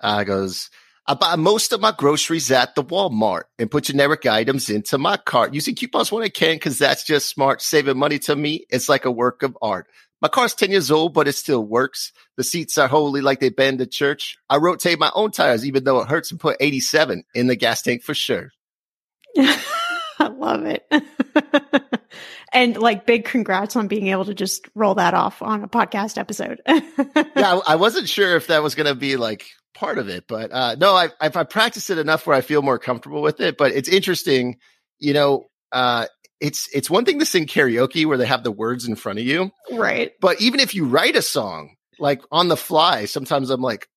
uh, 0.00 0.24
goes, 0.24 0.70
I 1.06 1.14
buy 1.14 1.36
most 1.36 1.72
of 1.72 1.80
my 1.80 1.92
groceries 1.96 2.50
at 2.50 2.74
the 2.74 2.84
Walmart 2.84 3.44
and 3.58 3.70
put 3.70 3.84
generic 3.84 4.26
items 4.26 4.68
into 4.68 4.98
my 4.98 5.16
cart 5.16 5.54
using 5.54 5.74
coupons 5.74 6.12
when 6.12 6.22
I 6.22 6.28
can 6.28 6.56
because 6.56 6.78
that's 6.78 7.04
just 7.04 7.28
smart. 7.28 7.62
Saving 7.62 7.98
money 7.98 8.18
to 8.20 8.36
me, 8.36 8.66
it's 8.68 8.90
like 8.90 9.06
a 9.06 9.10
work 9.10 9.42
of 9.42 9.56
art. 9.62 9.86
My 10.20 10.28
car's 10.28 10.54
10 10.54 10.70
years 10.70 10.90
old, 10.90 11.14
but 11.14 11.28
it 11.28 11.34
still 11.34 11.64
works. 11.64 12.12
The 12.36 12.44
seats 12.44 12.76
are 12.76 12.88
holy 12.88 13.20
like 13.20 13.38
they've 13.40 13.54
been 13.54 13.78
to 13.78 13.86
church. 13.86 14.36
I 14.50 14.56
rotate 14.56 14.98
my 14.98 15.12
own 15.14 15.30
tires, 15.30 15.64
even 15.64 15.84
though 15.84 16.00
it 16.00 16.08
hurts 16.08 16.30
and 16.30 16.40
put 16.40 16.56
87 16.58 17.24
in 17.34 17.46
the 17.46 17.56
gas 17.56 17.82
tank 17.82 18.02
for 18.02 18.14
sure. 18.14 18.50
I 19.38 20.28
love 20.28 20.64
it. 20.64 20.90
and 22.52 22.76
like 22.76 23.06
big 23.06 23.24
congrats 23.24 23.76
on 23.76 23.86
being 23.86 24.08
able 24.08 24.24
to 24.24 24.34
just 24.34 24.68
roll 24.74 24.96
that 24.96 25.14
off 25.14 25.42
on 25.42 25.62
a 25.62 25.68
podcast 25.68 26.18
episode. 26.18 26.60
yeah, 27.36 27.60
I 27.66 27.76
wasn't 27.76 28.08
sure 28.08 28.36
if 28.36 28.48
that 28.48 28.62
was 28.62 28.74
going 28.74 28.88
to 28.88 28.96
be 28.96 29.16
like 29.16 29.46
part 29.74 29.98
of 29.98 30.08
it, 30.08 30.24
but 30.26 30.50
uh, 30.50 30.74
no, 30.74 30.94
I, 30.94 31.10
I've, 31.20 31.36
I 31.36 31.44
practiced 31.44 31.90
it 31.90 31.98
enough 31.98 32.26
where 32.26 32.36
I 32.36 32.40
feel 32.40 32.62
more 32.62 32.80
comfortable 32.80 33.22
with 33.22 33.40
it. 33.40 33.56
But 33.56 33.72
it's 33.72 33.88
interesting, 33.88 34.58
you 34.98 35.12
know. 35.12 35.46
Uh, 35.70 36.06
it's 36.40 36.68
it's 36.74 36.90
one 36.90 37.04
thing 37.04 37.18
to 37.18 37.26
sing 37.26 37.46
karaoke 37.46 38.06
where 38.06 38.18
they 38.18 38.26
have 38.26 38.44
the 38.44 38.52
words 38.52 38.86
in 38.86 38.96
front 38.96 39.18
of 39.18 39.24
you, 39.24 39.50
right? 39.72 40.12
But 40.20 40.40
even 40.40 40.60
if 40.60 40.74
you 40.74 40.86
write 40.86 41.16
a 41.16 41.22
song 41.22 41.76
like 41.98 42.22
on 42.30 42.48
the 42.48 42.56
fly, 42.56 43.06
sometimes 43.06 43.50
I'm 43.50 43.60
like, 43.60 43.88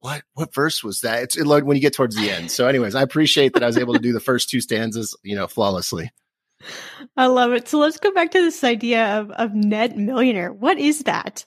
what 0.00 0.22
what 0.34 0.54
verse 0.54 0.84
was 0.84 1.00
that? 1.00 1.22
It's 1.22 1.36
like 1.36 1.64
when 1.64 1.76
you 1.76 1.82
get 1.82 1.94
towards 1.94 2.16
the 2.16 2.30
end. 2.30 2.50
So, 2.50 2.68
anyways, 2.68 2.94
I 2.94 3.02
appreciate 3.02 3.54
that 3.54 3.62
I 3.62 3.66
was 3.66 3.78
able 3.78 3.94
to 3.94 4.00
do 4.00 4.12
the 4.12 4.20
first 4.20 4.50
two 4.50 4.60
stanzas, 4.60 5.16
you 5.22 5.36
know, 5.36 5.46
flawlessly. 5.46 6.10
I 7.16 7.26
love 7.26 7.52
it. 7.52 7.68
So 7.68 7.78
let's 7.78 7.98
go 7.98 8.12
back 8.12 8.32
to 8.32 8.42
this 8.42 8.64
idea 8.64 9.20
of, 9.20 9.30
of 9.32 9.54
net 9.54 9.96
millionaire. 9.96 10.52
What 10.52 10.78
is 10.78 11.04
that? 11.04 11.44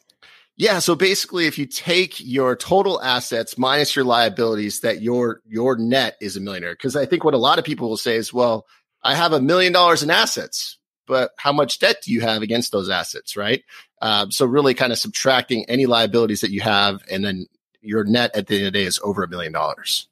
Yeah. 0.58 0.80
So 0.80 0.96
basically, 0.96 1.48
if 1.48 1.58
you 1.58 1.66
take 1.66 2.20
your 2.20 2.56
total 2.56 3.02
assets 3.02 3.58
minus 3.58 3.96
your 3.96 4.06
liabilities, 4.06 4.82
that 4.82 5.02
your 5.02 5.42
your 5.48 5.78
net 5.78 6.18
is 6.22 6.38
a 6.38 6.42
millionaire. 6.42 6.74
Because 6.74 6.96
I 6.96 7.06
think 7.06 7.24
what 7.24 7.34
a 7.34 7.40
lot 7.40 7.60
of 7.60 7.66
people 7.66 7.90
will 7.90 7.98
say 7.98 8.16
is, 8.16 8.34
well, 8.34 8.66
I 9.04 9.16
have 9.16 9.34
a 9.34 9.42
million 9.42 9.74
dollars 9.74 10.04
in 10.04 10.10
assets, 10.10 10.78
but 11.08 11.32
how 11.38 11.52
much 11.52 11.80
debt 11.80 12.02
do 12.04 12.12
you 12.12 12.22
have 12.22 12.42
against 12.42 12.72
those 12.72 12.90
assets, 12.90 13.36
right? 13.36 13.64
Uh, 14.02 14.28
so 14.30 14.46
really, 14.46 14.74
kind 14.74 14.92
of 14.92 14.98
subtracting 14.98 15.66
any 15.66 15.86
liabilities 15.86 16.42
that 16.42 16.52
you 16.52 16.62
have, 16.62 17.04
and 17.10 17.24
then 17.24 17.48
your 17.82 18.04
net 18.04 18.36
at 18.36 18.48
the 18.48 18.58
end 18.58 18.68
of 18.68 18.74
the 18.74 18.80
day 18.80 18.86
is 18.86 19.00
over 19.04 19.24
a 19.24 19.28
million 19.28 19.52
dollars. 19.52 20.08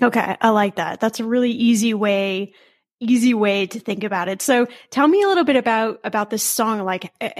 Okay, 0.00 0.36
I 0.40 0.50
like 0.50 0.76
that. 0.76 1.00
That's 1.00 1.20
a 1.20 1.24
really 1.24 1.50
easy 1.50 1.94
way 1.94 2.52
easy 3.00 3.34
way 3.34 3.66
to 3.66 3.80
think 3.80 4.04
about 4.04 4.28
it. 4.28 4.42
So 4.42 4.66
tell 4.90 5.06
me 5.06 5.22
a 5.22 5.28
little 5.28 5.44
bit 5.44 5.56
about 5.56 6.00
about 6.04 6.30
this 6.30 6.42
song 6.42 6.82
like 6.82 7.12
uh, 7.20 7.30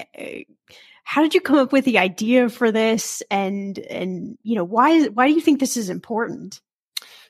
how 1.05 1.23
did 1.23 1.35
you 1.35 1.41
come 1.41 1.59
up 1.59 1.73
with 1.73 1.85
the 1.85 1.99
idea 1.99 2.49
for 2.49 2.71
this 2.71 3.23
and 3.31 3.79
and 3.79 4.39
you 4.43 4.55
know 4.55 4.65
why 4.65 5.07
why 5.07 5.27
do 5.27 5.35
you 5.35 5.41
think 5.41 5.59
this 5.59 5.77
is 5.77 5.91
important 5.91 6.61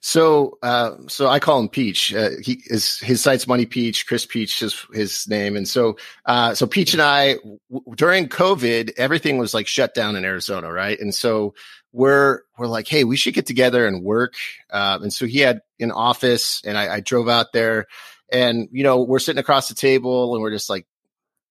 so 0.01 0.59
uh, 0.63 0.93
so 1.09 1.29
i 1.29 1.39
call 1.39 1.59
him 1.59 1.69
peach. 1.69 2.15
Uh, 2.15 2.31
he 2.43 2.63
is 2.67 2.99
his 3.01 3.23
site's 3.23 3.47
money 3.47 3.67
peach. 3.67 4.07
Chris 4.07 4.27
peach 4.27 4.63
is 4.63 4.87
his 4.93 5.29
name. 5.29 5.57
And 5.57 5.69
so 5.69 5.97
uh, 6.27 6.55
so 6.55 6.67
peach 6.67 6.93
and 6.93 7.03
i 7.03 7.35
w- 7.35 7.95
during 7.97 8.29
covid 8.29 8.93
everything 8.97 9.39
was 9.39 9.55
like 9.55 9.67
shut 9.67 9.95
down 9.95 10.17
in 10.17 10.25
arizona 10.25 10.73
right? 10.73 10.99
And 10.99 11.15
so 11.15 11.55
we're 11.93 12.43
we're 12.59 12.67
like 12.67 12.89
hey 12.89 13.05
we 13.05 13.17
should 13.17 13.35
get 13.35 13.47
together 13.47 13.87
and 13.87 14.03
work. 14.03 14.35
Uh, 14.71 14.99
and 15.03 15.13
so 15.13 15.27
he 15.27 15.39
had 15.41 15.61
an 15.81 15.93
office 15.93 16.63
and 16.65 16.77
I, 16.77 16.97
I 16.97 17.01
drove 17.01 17.29
out 17.29 17.53
there. 17.53 17.87
And 18.31 18.69
you 18.73 18.85
know 18.85 19.03
we're 19.03 19.21
sitting 19.21 19.41
across 19.41 19.69
the 19.69 19.75
table 19.75 20.35
and 20.35 20.43
we're 20.43 20.51
just 20.51 20.69
like 20.71 20.87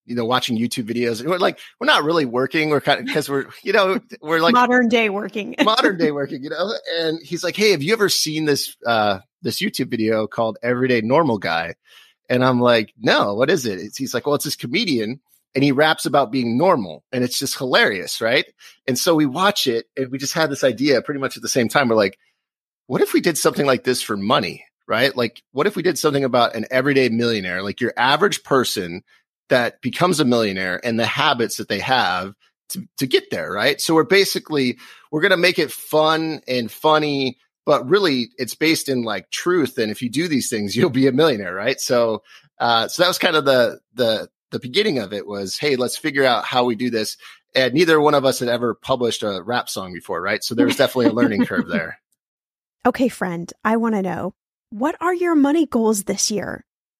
you 0.07 0.15
know, 0.15 0.25
watching 0.25 0.57
YouTube 0.57 0.89
videos. 0.89 1.23
We're 1.23 1.37
like, 1.37 1.59
we're 1.79 1.85
not 1.85 2.03
really 2.03 2.25
working. 2.25 2.69
We're 2.69 2.81
kind 2.81 3.07
of, 3.07 3.13
cause 3.13 3.29
we're, 3.29 3.47
you 3.61 3.73
know, 3.73 3.99
we're 4.21 4.39
like 4.39 4.53
modern 4.53 4.87
day 4.87 5.09
working, 5.09 5.53
modern 5.63 5.97
day 5.97 6.11
working, 6.11 6.43
you 6.43 6.49
know? 6.49 6.73
And 6.99 7.19
he's 7.21 7.43
like, 7.43 7.55
Hey, 7.55 7.71
have 7.71 7.83
you 7.83 7.93
ever 7.93 8.09
seen 8.09 8.45
this, 8.45 8.75
uh, 8.85 9.19
this 9.41 9.59
YouTube 9.59 9.91
video 9.91 10.25
called 10.25 10.57
Everyday 10.63 11.01
Normal 11.01 11.37
Guy? 11.37 11.75
And 12.29 12.43
I'm 12.43 12.59
like, 12.59 12.93
no, 12.97 13.35
what 13.35 13.49
is 13.49 13.65
it? 13.65 13.79
It's, 13.79 13.97
he's 13.97 14.13
like, 14.13 14.25
well, 14.25 14.35
it's 14.35 14.45
this 14.45 14.55
comedian 14.55 15.19
and 15.53 15.63
he 15.63 15.71
raps 15.71 16.05
about 16.05 16.31
being 16.31 16.57
normal 16.57 17.03
and 17.11 17.23
it's 17.23 17.39
just 17.39 17.57
hilarious. 17.57 18.21
Right. 18.21 18.45
And 18.87 18.97
so 18.97 19.13
we 19.13 19.25
watch 19.25 19.67
it 19.67 19.87
and 19.97 20.09
we 20.09 20.17
just 20.17 20.33
had 20.33 20.49
this 20.49 20.63
idea 20.63 21.01
pretty 21.01 21.19
much 21.19 21.35
at 21.35 21.43
the 21.43 21.49
same 21.49 21.67
time. 21.67 21.89
We're 21.89 21.95
like, 21.95 22.17
what 22.87 23.01
if 23.01 23.13
we 23.13 23.21
did 23.21 23.37
something 23.37 23.65
like 23.65 23.83
this 23.83 24.01
for 24.01 24.15
money? 24.15 24.63
Right? 24.87 25.15
Like, 25.17 25.43
what 25.51 25.67
if 25.67 25.75
we 25.75 25.83
did 25.83 25.99
something 25.99 26.23
about 26.23 26.55
an 26.55 26.65
everyday 26.71 27.09
millionaire, 27.09 27.61
like 27.61 27.81
your 27.81 27.91
average 27.97 28.43
person 28.43 29.03
that 29.49 29.81
becomes 29.81 30.19
a 30.19 30.25
millionaire 30.25 30.79
and 30.83 30.99
the 30.99 31.05
habits 31.05 31.57
that 31.57 31.69
they 31.69 31.79
have 31.79 32.33
to, 32.69 32.87
to 32.97 33.07
get 33.07 33.29
there, 33.31 33.51
right? 33.51 33.79
So 33.79 33.93
we're 33.93 34.03
basically, 34.03 34.77
we're 35.11 35.21
going 35.21 35.31
to 35.31 35.37
make 35.37 35.59
it 35.59 35.71
fun 35.71 36.41
and 36.47 36.71
funny, 36.71 37.37
but 37.65 37.87
really 37.87 38.29
it's 38.37 38.55
based 38.55 38.89
in 38.89 39.03
like 39.03 39.29
truth. 39.29 39.77
And 39.77 39.91
if 39.91 40.01
you 40.01 40.09
do 40.09 40.27
these 40.27 40.49
things, 40.49 40.75
you'll 40.75 40.89
be 40.89 41.07
a 41.07 41.11
millionaire, 41.11 41.53
right? 41.53 41.79
So, 41.79 42.23
uh, 42.59 42.87
so 42.87 43.03
that 43.03 43.07
was 43.07 43.17
kind 43.17 43.35
of 43.35 43.45
the, 43.45 43.79
the, 43.93 44.29
the 44.51 44.59
beginning 44.59 44.99
of 44.99 45.13
it 45.13 45.27
was, 45.27 45.57
Hey, 45.57 45.75
let's 45.75 45.97
figure 45.97 46.23
out 46.23 46.45
how 46.45 46.65
we 46.65 46.75
do 46.75 46.89
this. 46.89 47.17
And 47.55 47.73
neither 47.73 47.99
one 47.99 48.13
of 48.13 48.25
us 48.25 48.39
had 48.39 48.49
ever 48.49 48.75
published 48.75 49.23
a 49.23 49.41
rap 49.41 49.69
song 49.69 49.93
before, 49.93 50.21
right? 50.21 50.43
So 50.43 50.53
there 50.55 50.65
was 50.65 50.75
definitely 50.75 51.07
a 51.07 51.13
learning 51.13 51.45
curve 51.45 51.67
there. 51.67 51.99
Okay, 52.85 53.09
friend, 53.09 53.51
I 53.65 53.75
want 53.75 53.95
to 53.95 54.01
know 54.01 54.33
what 54.69 54.95
are 55.01 55.13
your 55.13 55.35
money 55.35 55.65
goals 55.65 56.05
this 56.05 56.31
year? 56.31 56.63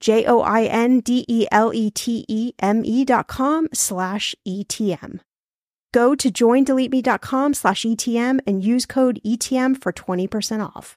J 0.00 0.24
O 0.26 0.40
I 0.40 0.64
N 0.64 1.00
D 1.00 1.24
E 1.28 1.46
L 1.52 1.72
E 1.72 1.90
T 1.90 2.24
E 2.28 2.52
M 2.58 2.82
E 2.84 3.04
dot 3.04 3.28
com 3.28 3.68
slash 3.72 4.34
ETM. 4.46 5.20
Go 5.92 6.14
to 6.14 6.30
joindeleteme.com 6.30 7.54
slash 7.54 7.82
ETM 7.82 8.40
and 8.46 8.64
use 8.64 8.86
code 8.86 9.20
ETM 9.26 9.82
for 9.82 9.92
20% 9.92 10.64
off. 10.64 10.96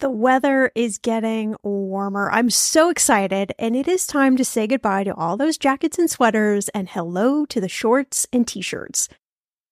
The 0.00 0.10
weather 0.10 0.72
is 0.74 0.98
getting 0.98 1.54
warmer. 1.62 2.30
I'm 2.32 2.50
so 2.50 2.88
excited, 2.88 3.52
and 3.58 3.76
it 3.76 3.86
is 3.86 4.06
time 4.06 4.36
to 4.36 4.44
say 4.44 4.66
goodbye 4.66 5.04
to 5.04 5.14
all 5.14 5.36
those 5.36 5.58
jackets 5.58 5.98
and 5.98 6.10
sweaters 6.10 6.68
and 6.70 6.88
hello 6.88 7.44
to 7.46 7.60
the 7.60 7.68
shorts 7.68 8.26
and 8.32 8.48
t 8.48 8.62
shirts. 8.62 9.08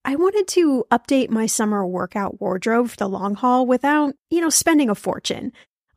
I 0.04 0.14
wanted 0.14 0.46
to 0.48 0.84
update 0.90 1.30
my 1.30 1.46
summer 1.46 1.84
workout 1.84 2.40
wardrobe 2.40 2.90
for 2.90 2.96
the 2.96 3.08
long 3.08 3.34
haul 3.34 3.66
without, 3.66 4.14
you 4.30 4.40
know, 4.40 4.50
spending 4.50 4.88
a 4.88 4.94
fortune. 4.94 5.52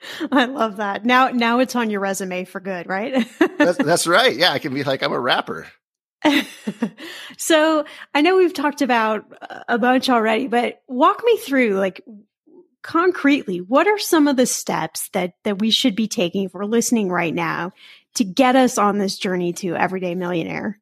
I 0.32 0.46
love 0.46 0.76
that. 0.76 1.04
Now, 1.04 1.28
now 1.28 1.58
it's 1.58 1.76
on 1.76 1.90
your 1.90 2.00
resume 2.00 2.44
for 2.44 2.60
good, 2.60 2.88
right? 2.88 3.26
that's, 3.58 3.78
that's 3.78 4.06
right. 4.06 4.36
Yeah. 4.36 4.52
I 4.52 4.58
can 4.58 4.74
be 4.74 4.84
like, 4.84 5.02
I'm 5.02 5.12
a 5.12 5.20
rapper. 5.20 5.66
so 7.36 7.84
I 8.14 8.22
know 8.22 8.36
we've 8.36 8.54
talked 8.54 8.82
about 8.82 9.24
a 9.68 9.78
bunch 9.78 10.10
already, 10.10 10.48
but 10.48 10.82
walk 10.88 11.22
me 11.24 11.36
through 11.36 11.78
like 11.78 12.02
concretely, 12.82 13.58
what 13.58 13.86
are 13.86 13.98
some 13.98 14.26
of 14.26 14.36
the 14.36 14.46
steps 14.46 15.08
that, 15.10 15.34
that 15.44 15.58
we 15.58 15.70
should 15.70 15.94
be 15.94 16.08
taking 16.08 16.44
if 16.44 16.54
we're 16.54 16.64
listening 16.64 17.08
right 17.08 17.34
now 17.34 17.72
to 18.14 18.24
get 18.24 18.56
us 18.56 18.78
on 18.78 18.98
this 18.98 19.18
journey 19.18 19.52
to 19.54 19.76
everyday 19.76 20.14
millionaire? 20.14 20.78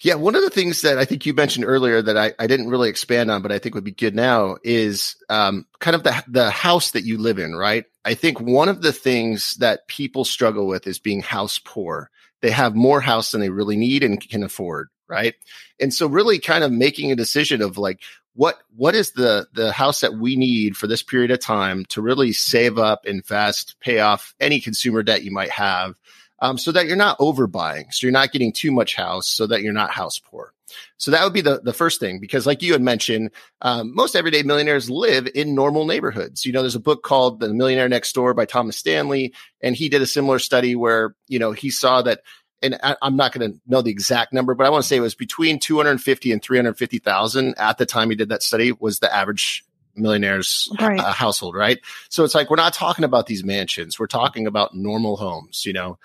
Yeah, 0.00 0.14
one 0.14 0.36
of 0.36 0.42
the 0.42 0.50
things 0.50 0.82
that 0.82 0.96
I 0.96 1.04
think 1.04 1.26
you 1.26 1.34
mentioned 1.34 1.64
earlier 1.64 2.00
that 2.00 2.16
I, 2.16 2.32
I 2.38 2.46
didn't 2.46 2.68
really 2.68 2.88
expand 2.88 3.32
on, 3.32 3.42
but 3.42 3.50
I 3.50 3.58
think 3.58 3.74
would 3.74 3.82
be 3.82 3.90
good 3.90 4.14
now 4.14 4.56
is 4.62 5.16
um, 5.28 5.66
kind 5.80 5.96
of 5.96 6.04
the 6.04 6.22
the 6.28 6.50
house 6.50 6.92
that 6.92 7.02
you 7.02 7.18
live 7.18 7.40
in, 7.40 7.56
right? 7.56 7.84
I 8.08 8.14
think 8.14 8.40
one 8.40 8.70
of 8.70 8.80
the 8.80 8.94
things 8.94 9.52
that 9.56 9.86
people 9.86 10.24
struggle 10.24 10.66
with 10.66 10.86
is 10.86 10.98
being 10.98 11.20
house 11.20 11.60
poor. 11.62 12.08
They 12.40 12.50
have 12.50 12.74
more 12.74 13.02
house 13.02 13.32
than 13.32 13.42
they 13.42 13.50
really 13.50 13.76
need 13.76 14.02
and 14.02 14.18
can 14.18 14.42
afford, 14.42 14.88
right? 15.08 15.34
And 15.78 15.92
so, 15.92 16.06
really, 16.06 16.38
kind 16.38 16.64
of 16.64 16.72
making 16.72 17.12
a 17.12 17.16
decision 17.16 17.60
of 17.60 17.76
like 17.76 18.00
what 18.34 18.60
what 18.74 18.94
is 18.94 19.12
the 19.12 19.46
the 19.52 19.72
house 19.72 20.00
that 20.00 20.14
we 20.14 20.36
need 20.36 20.74
for 20.74 20.86
this 20.86 21.02
period 21.02 21.30
of 21.30 21.40
time 21.40 21.84
to 21.90 22.00
really 22.00 22.32
save 22.32 22.78
up, 22.78 23.04
invest, 23.04 23.76
pay 23.78 24.00
off 24.00 24.34
any 24.40 24.58
consumer 24.58 25.02
debt 25.02 25.22
you 25.22 25.30
might 25.30 25.50
have 25.50 25.94
um, 26.40 26.58
so 26.58 26.72
that 26.72 26.86
you're 26.86 26.96
not 26.96 27.18
overbuying. 27.18 27.92
So 27.92 28.06
you're 28.06 28.12
not 28.12 28.32
getting 28.32 28.52
too 28.52 28.72
much 28.72 28.94
house 28.94 29.28
so 29.28 29.46
that 29.46 29.62
you're 29.62 29.72
not 29.72 29.90
house 29.90 30.18
poor. 30.18 30.52
So 30.96 31.10
that 31.10 31.24
would 31.24 31.32
be 31.32 31.40
the, 31.40 31.60
the 31.62 31.72
first 31.72 32.00
thing, 32.00 32.20
because 32.20 32.46
like 32.46 32.62
you 32.62 32.72
had 32.72 32.82
mentioned, 32.82 33.30
um, 33.62 33.94
most 33.94 34.14
everyday 34.14 34.42
millionaires 34.42 34.90
live 34.90 35.28
in 35.34 35.54
normal 35.54 35.86
neighborhoods. 35.86 36.44
You 36.44 36.52
know, 36.52 36.60
there's 36.60 36.74
a 36.74 36.80
book 36.80 37.02
called 37.02 37.40
The 37.40 37.52
Millionaire 37.52 37.88
Next 37.88 38.12
Door 38.12 38.34
by 38.34 38.44
Thomas 38.44 38.76
Stanley, 38.76 39.32
and 39.62 39.74
he 39.74 39.88
did 39.88 40.02
a 40.02 40.06
similar 40.06 40.38
study 40.38 40.74
where, 40.76 41.14
you 41.26 41.38
know, 41.38 41.52
he 41.52 41.70
saw 41.70 42.02
that, 42.02 42.20
and 42.62 42.78
I, 42.82 42.96
am 43.02 43.16
not 43.16 43.32
going 43.32 43.52
to 43.52 43.60
know 43.66 43.82
the 43.82 43.90
exact 43.90 44.32
number, 44.32 44.54
but 44.54 44.66
I 44.66 44.70
want 44.70 44.82
to 44.82 44.88
say 44.88 44.96
it 44.96 45.00
was 45.00 45.14
between 45.14 45.58
250 45.58 46.32
and 46.32 46.42
350,000 46.42 47.54
at 47.56 47.78
the 47.78 47.86
time 47.86 48.10
he 48.10 48.16
did 48.16 48.28
that 48.30 48.42
study 48.42 48.72
was 48.72 48.98
the 48.98 49.14
average 49.14 49.64
millionaire's 49.94 50.68
right. 50.80 50.98
uh, 50.98 51.12
household, 51.12 51.54
right? 51.54 51.78
So 52.08 52.24
it's 52.24 52.34
like, 52.34 52.50
we're 52.50 52.56
not 52.56 52.74
talking 52.74 53.04
about 53.04 53.26
these 53.26 53.44
mansions. 53.44 53.98
We're 53.98 54.06
talking 54.06 54.46
about 54.46 54.74
normal 54.74 55.16
homes, 55.16 55.64
you 55.64 55.72
know, 55.72 55.98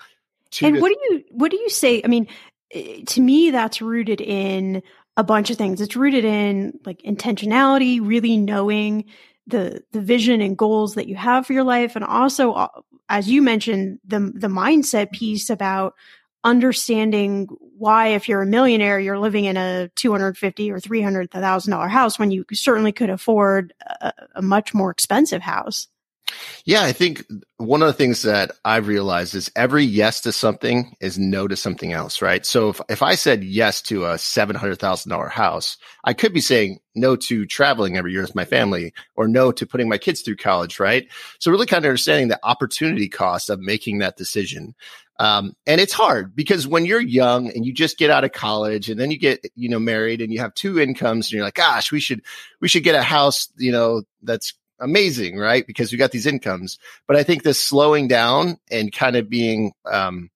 and 0.62 0.80
what 0.80 0.88
do 0.88 1.14
you 1.14 1.24
what 1.30 1.50
do 1.50 1.56
you 1.56 1.68
say? 1.68 2.02
I 2.04 2.08
mean, 2.08 2.26
eh, 2.72 3.02
to 3.06 3.20
me, 3.20 3.50
that's 3.50 3.80
rooted 3.82 4.20
in 4.20 4.82
a 5.16 5.24
bunch 5.24 5.50
of 5.50 5.56
things. 5.56 5.80
It's 5.80 5.96
rooted 5.96 6.24
in 6.24 6.78
like 6.84 7.02
intentionality, 7.02 8.00
really 8.02 8.36
knowing 8.36 9.04
the 9.46 9.82
the 9.92 10.00
vision 10.00 10.40
and 10.40 10.56
goals 10.56 10.94
that 10.94 11.08
you 11.08 11.16
have 11.16 11.46
for 11.46 11.52
your 11.52 11.64
life, 11.64 11.96
and 11.96 12.04
also, 12.04 12.52
uh, 12.52 12.68
as 13.08 13.28
you 13.28 13.42
mentioned, 13.42 13.98
the 14.04 14.20
the 14.34 14.48
mindset 14.48 15.12
piece 15.12 15.50
about 15.50 15.94
understanding 16.44 17.48
why 17.78 18.08
if 18.08 18.28
you're 18.28 18.42
a 18.42 18.46
millionaire 18.46 19.00
you're 19.00 19.18
living 19.18 19.46
in 19.46 19.56
a 19.56 19.88
250 19.96 20.70
or 20.70 20.78
300 20.78 21.30
thousand 21.30 21.70
dollar 21.70 21.88
house 21.88 22.18
when 22.18 22.30
you 22.30 22.44
certainly 22.52 22.92
could 22.92 23.08
afford 23.08 23.72
a, 24.02 24.12
a 24.36 24.42
much 24.42 24.74
more 24.74 24.90
expensive 24.90 25.40
house 25.40 25.88
yeah, 26.64 26.82
I 26.82 26.92
think 26.92 27.24
one 27.58 27.82
of 27.82 27.86
the 27.86 27.92
things 27.92 28.22
that 28.22 28.52
I've 28.64 28.88
realized 28.88 29.34
is 29.34 29.50
every 29.54 29.84
yes 29.84 30.22
to 30.22 30.32
something 30.32 30.96
is 31.00 31.18
no 31.18 31.46
to 31.46 31.56
something 31.56 31.92
else, 31.92 32.22
right? 32.22 32.44
So 32.46 32.70
if, 32.70 32.80
if 32.88 33.02
I 33.02 33.14
said 33.14 33.44
yes 33.44 33.82
to 33.82 34.06
a 34.06 34.14
$700,000 34.14 35.30
house, 35.30 35.76
I 36.04 36.14
could 36.14 36.32
be 36.32 36.40
saying 36.40 36.80
no 36.94 37.16
to 37.16 37.44
traveling 37.44 37.96
every 37.96 38.12
year 38.12 38.22
with 38.22 38.34
my 38.34 38.46
family 38.46 38.94
or 39.14 39.28
no 39.28 39.52
to 39.52 39.66
putting 39.66 39.88
my 39.88 39.98
kids 39.98 40.22
through 40.22 40.36
college, 40.36 40.80
right? 40.80 41.06
So 41.38 41.50
really 41.50 41.66
kind 41.66 41.84
of 41.84 41.88
understanding 41.88 42.28
the 42.28 42.40
opportunity 42.42 43.08
cost 43.08 43.50
of 43.50 43.60
making 43.60 43.98
that 43.98 44.16
decision. 44.16 44.74
Um, 45.20 45.54
and 45.66 45.80
it's 45.80 45.92
hard 45.92 46.34
because 46.34 46.66
when 46.66 46.86
you're 46.86 47.00
young 47.00 47.48
and 47.48 47.64
you 47.64 47.72
just 47.72 47.98
get 47.98 48.10
out 48.10 48.24
of 48.24 48.32
college 48.32 48.90
and 48.90 48.98
then 48.98 49.10
you 49.10 49.18
get, 49.18 49.44
you 49.54 49.68
know, 49.68 49.78
married 49.78 50.20
and 50.20 50.32
you 50.32 50.40
have 50.40 50.54
two 50.54 50.80
incomes 50.80 51.26
and 51.26 51.34
you're 51.34 51.44
like, 51.44 51.54
gosh, 51.54 51.92
we 51.92 52.00
should, 52.00 52.22
we 52.60 52.66
should 52.66 52.82
get 52.82 52.96
a 52.96 53.02
house, 53.02 53.48
you 53.56 53.70
know, 53.70 54.02
that's 54.22 54.54
amazing, 54.80 55.38
right? 55.38 55.66
Because 55.66 55.92
we 55.92 55.98
got 55.98 56.12
these 56.12 56.26
incomes. 56.26 56.78
But 57.06 57.16
I 57.16 57.22
think 57.22 57.42
this 57.42 57.60
slowing 57.60 58.08
down 58.08 58.58
and 58.70 58.92
kind 58.92 59.16
of 59.16 59.28
being 59.28 59.72
um, 59.90 60.30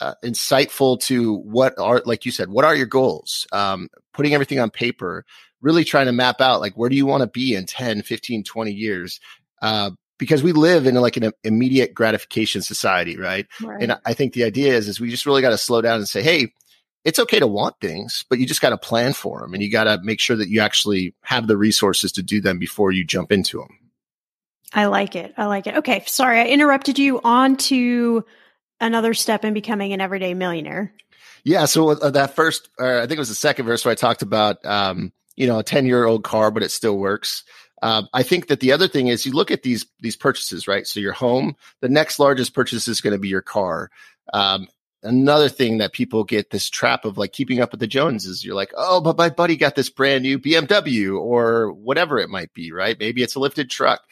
uh, 0.00 0.14
insightful 0.24 1.00
to 1.00 1.36
what 1.36 1.78
are, 1.78 2.02
like 2.04 2.26
you 2.26 2.32
said, 2.32 2.48
what 2.48 2.64
are 2.64 2.74
your 2.74 2.86
goals? 2.86 3.46
Um, 3.52 3.88
putting 4.12 4.34
everything 4.34 4.58
on 4.58 4.70
paper, 4.70 5.24
really 5.60 5.84
trying 5.84 6.06
to 6.06 6.12
map 6.12 6.40
out 6.40 6.60
like 6.60 6.74
where 6.74 6.90
do 6.90 6.96
you 6.96 7.06
want 7.06 7.22
to 7.22 7.28
be 7.28 7.54
in 7.54 7.66
10, 7.66 8.02
15, 8.02 8.44
20 8.44 8.72
years? 8.72 9.20
Uh, 9.60 9.92
because 10.18 10.42
we 10.42 10.52
live 10.52 10.86
in 10.86 10.94
like 10.96 11.16
an 11.16 11.32
immediate 11.42 11.94
gratification 11.94 12.62
society, 12.62 13.16
right? 13.16 13.46
right. 13.60 13.82
And 13.82 13.98
I 14.04 14.14
think 14.14 14.34
the 14.34 14.44
idea 14.44 14.74
is, 14.74 14.86
is 14.86 15.00
we 15.00 15.10
just 15.10 15.26
really 15.26 15.42
got 15.42 15.50
to 15.50 15.58
slow 15.58 15.80
down 15.80 15.96
and 15.96 16.08
say, 16.08 16.22
Hey, 16.22 16.52
it's 17.04 17.18
okay 17.18 17.38
to 17.38 17.46
want 17.46 17.80
things, 17.80 18.24
but 18.28 18.38
you 18.38 18.46
just 18.46 18.60
got 18.60 18.70
to 18.70 18.78
plan 18.78 19.12
for 19.12 19.40
them 19.40 19.54
and 19.54 19.62
you 19.62 19.70
got 19.70 19.84
to 19.84 19.98
make 20.02 20.20
sure 20.20 20.36
that 20.36 20.48
you 20.48 20.60
actually 20.60 21.14
have 21.22 21.46
the 21.46 21.56
resources 21.56 22.12
to 22.12 22.22
do 22.22 22.40
them 22.40 22.58
before 22.58 22.92
you 22.92 23.04
jump 23.04 23.32
into 23.32 23.58
them. 23.58 23.78
I 24.72 24.86
like 24.86 25.16
it. 25.16 25.34
I 25.36 25.46
like 25.46 25.66
it. 25.66 25.76
Okay. 25.78 26.04
Sorry, 26.06 26.40
I 26.40 26.46
interrupted 26.46 26.98
you 26.98 27.20
on 27.22 27.56
to 27.56 28.24
another 28.80 29.14
step 29.14 29.44
in 29.44 29.52
becoming 29.52 29.92
an 29.92 30.00
everyday 30.00 30.34
millionaire. 30.34 30.94
Yeah. 31.44 31.64
So 31.64 31.90
uh, 31.90 32.10
that 32.10 32.34
first, 32.34 32.68
uh, 32.80 32.98
I 32.98 33.00
think 33.00 33.12
it 33.12 33.18
was 33.18 33.28
the 33.28 33.34
second 33.34 33.66
verse 33.66 33.84
where 33.84 33.92
I 33.92 33.96
talked 33.96 34.22
about, 34.22 34.64
um, 34.64 35.12
you 35.36 35.46
know, 35.46 35.58
a 35.58 35.64
10 35.64 35.86
year 35.86 36.04
old 36.04 36.24
car, 36.24 36.50
but 36.50 36.62
it 36.62 36.70
still 36.70 36.96
works. 36.96 37.44
Uh, 37.82 38.04
I 38.12 38.22
think 38.22 38.46
that 38.46 38.60
the 38.60 38.72
other 38.72 38.86
thing 38.86 39.08
is 39.08 39.26
you 39.26 39.32
look 39.32 39.50
at 39.50 39.64
these, 39.64 39.86
these 39.98 40.14
purchases, 40.14 40.68
right? 40.68 40.86
So 40.86 41.00
your 41.00 41.12
home, 41.12 41.56
the 41.80 41.88
next 41.88 42.20
largest 42.20 42.54
purchase 42.54 42.86
is 42.86 43.00
going 43.00 43.12
to 43.12 43.18
be 43.18 43.28
your 43.28 43.42
car. 43.42 43.90
Um, 44.32 44.68
another 45.02 45.48
thing 45.48 45.78
that 45.78 45.92
people 45.92 46.24
get 46.24 46.50
this 46.50 46.70
trap 46.70 47.04
of 47.04 47.18
like 47.18 47.32
keeping 47.32 47.60
up 47.60 47.70
with 47.70 47.80
the 47.80 47.86
Joneses. 47.86 48.44
You're 48.44 48.54
like, 48.54 48.72
oh, 48.76 49.00
but 49.00 49.16
my 49.16 49.28
buddy 49.28 49.56
got 49.56 49.74
this 49.74 49.90
brand 49.90 50.22
new 50.22 50.38
BMW 50.38 51.18
or 51.18 51.72
whatever 51.72 52.18
it 52.18 52.30
might 52.30 52.52
be, 52.54 52.72
right? 52.72 52.98
Maybe 52.98 53.22
it's 53.22 53.34
a 53.34 53.40
lifted 53.40 53.70
truck. 53.70 54.02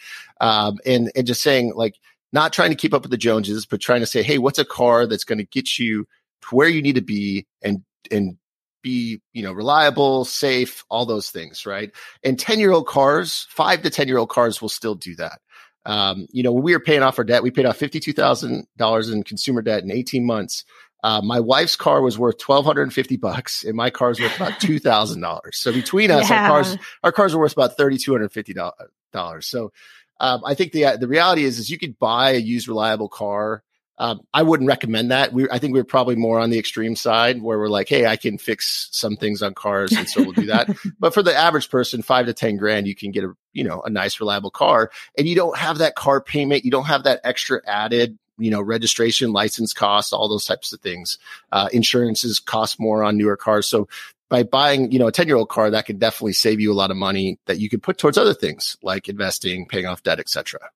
Um, 0.40 0.78
and, 0.84 1.10
and 1.14 1.26
just 1.26 1.42
saying 1.42 1.72
like, 1.74 1.96
not 2.32 2.52
trying 2.52 2.70
to 2.70 2.76
keep 2.76 2.94
up 2.94 3.02
with 3.02 3.10
the 3.10 3.16
Joneses, 3.16 3.66
but 3.66 3.80
trying 3.80 4.00
to 4.00 4.06
say, 4.06 4.22
Hey, 4.22 4.38
what's 4.38 4.58
a 4.58 4.64
car 4.64 5.06
that's 5.06 5.24
going 5.24 5.38
to 5.38 5.44
get 5.44 5.78
you 5.78 6.06
to 6.42 6.54
where 6.54 6.68
you 6.68 6.82
need 6.82 6.94
to 6.94 7.00
be 7.00 7.46
and, 7.62 7.82
and 8.10 8.36
be, 8.82 9.20
you 9.32 9.42
know, 9.42 9.52
reliable, 9.52 10.24
safe, 10.24 10.84
all 10.88 11.04
those 11.04 11.30
things, 11.30 11.66
right? 11.66 11.90
And 12.24 12.38
10 12.38 12.58
year 12.58 12.72
old 12.72 12.86
cars, 12.86 13.46
five 13.50 13.82
to 13.82 13.90
10 13.90 14.08
year 14.08 14.18
old 14.18 14.30
cars 14.30 14.62
will 14.62 14.68
still 14.68 14.94
do 14.94 15.14
that. 15.16 15.40
Um, 15.86 16.26
you 16.30 16.42
know, 16.42 16.52
when 16.52 16.62
we 16.62 16.72
were 16.72 16.80
paying 16.80 17.02
off 17.02 17.18
our 17.18 17.24
debt, 17.24 17.42
we 17.42 17.50
paid 17.50 17.66
off 17.66 17.78
$52,000 17.78 19.12
in 19.12 19.22
consumer 19.22 19.62
debt 19.62 19.82
in 19.82 19.90
18 19.90 20.24
months. 20.26 20.64
Uh, 21.02 21.22
my 21.22 21.40
wife's 21.40 21.76
car 21.76 22.02
was 22.02 22.18
worth 22.18 22.40
1250 22.46 23.16
bucks 23.16 23.64
and 23.64 23.74
my 23.74 23.88
car's 23.88 24.20
worth 24.20 24.36
about 24.36 24.52
$2,000. 24.60 25.40
So 25.52 25.72
between 25.72 26.10
us, 26.10 26.28
yeah. 26.28 26.42
our 26.42 26.48
cars, 26.48 26.76
our 27.02 27.12
cars 27.12 27.34
are 27.34 27.38
worth 27.38 27.54
about 27.54 27.78
$3,250. 27.78 29.44
So, 29.44 29.72
um, 30.20 30.42
I 30.44 30.54
think 30.54 30.72
the, 30.72 30.98
the 31.00 31.08
reality 31.08 31.44
is, 31.44 31.58
is 31.58 31.70
you 31.70 31.78
could 31.78 31.98
buy 31.98 32.32
a 32.32 32.38
used 32.38 32.68
reliable 32.68 33.08
car 33.08 33.62
um, 34.00 34.22
I 34.32 34.42
wouldn't 34.42 34.66
recommend 34.66 35.10
that. 35.10 35.30
We, 35.34 35.46
I 35.50 35.58
think 35.58 35.74
we're 35.74 35.84
probably 35.84 36.16
more 36.16 36.40
on 36.40 36.48
the 36.48 36.58
extreme 36.58 36.96
side 36.96 37.42
where 37.42 37.58
we're 37.58 37.68
like, 37.68 37.86
Hey, 37.86 38.06
I 38.06 38.16
can 38.16 38.38
fix 38.38 38.88
some 38.92 39.14
things 39.14 39.42
on 39.42 39.52
cars. 39.52 39.92
And 39.92 40.08
so 40.08 40.22
we'll 40.22 40.32
do 40.32 40.46
that. 40.46 40.74
but 40.98 41.12
for 41.12 41.22
the 41.22 41.36
average 41.36 41.68
person, 41.68 42.00
five 42.00 42.24
to 42.24 42.32
10 42.32 42.56
grand, 42.56 42.88
you 42.88 42.94
can 42.94 43.10
get 43.10 43.24
a, 43.24 43.34
you 43.52 43.62
know, 43.62 43.82
a 43.82 43.90
nice, 43.90 44.18
reliable 44.18 44.50
car 44.50 44.90
and 45.18 45.28
you 45.28 45.36
don't 45.36 45.56
have 45.58 45.78
that 45.78 45.96
car 45.96 46.22
payment. 46.22 46.64
You 46.64 46.70
don't 46.70 46.86
have 46.86 47.04
that 47.04 47.20
extra 47.24 47.60
added, 47.66 48.18
you 48.38 48.50
know, 48.50 48.62
registration, 48.62 49.34
license 49.34 49.74
costs, 49.74 50.14
all 50.14 50.30
those 50.30 50.46
types 50.46 50.72
of 50.72 50.80
things. 50.80 51.18
Uh, 51.52 51.68
insurances 51.70 52.40
cost 52.40 52.80
more 52.80 53.04
on 53.04 53.18
newer 53.18 53.36
cars. 53.36 53.66
So 53.66 53.86
by 54.30 54.44
buying, 54.44 54.90
you 54.92 54.98
know, 54.98 55.08
a 55.08 55.12
10 55.12 55.26
year 55.26 55.36
old 55.36 55.50
car, 55.50 55.68
that 55.68 55.84
can 55.84 55.98
definitely 55.98 56.32
save 56.32 56.58
you 56.58 56.72
a 56.72 56.74
lot 56.74 56.90
of 56.90 56.96
money 56.96 57.38
that 57.44 57.58
you 57.58 57.68
could 57.68 57.82
put 57.82 57.98
towards 57.98 58.16
other 58.16 58.32
things 58.32 58.78
like 58.82 59.10
investing, 59.10 59.66
paying 59.66 59.84
off 59.84 60.02
debt, 60.02 60.20
etc. 60.20 60.70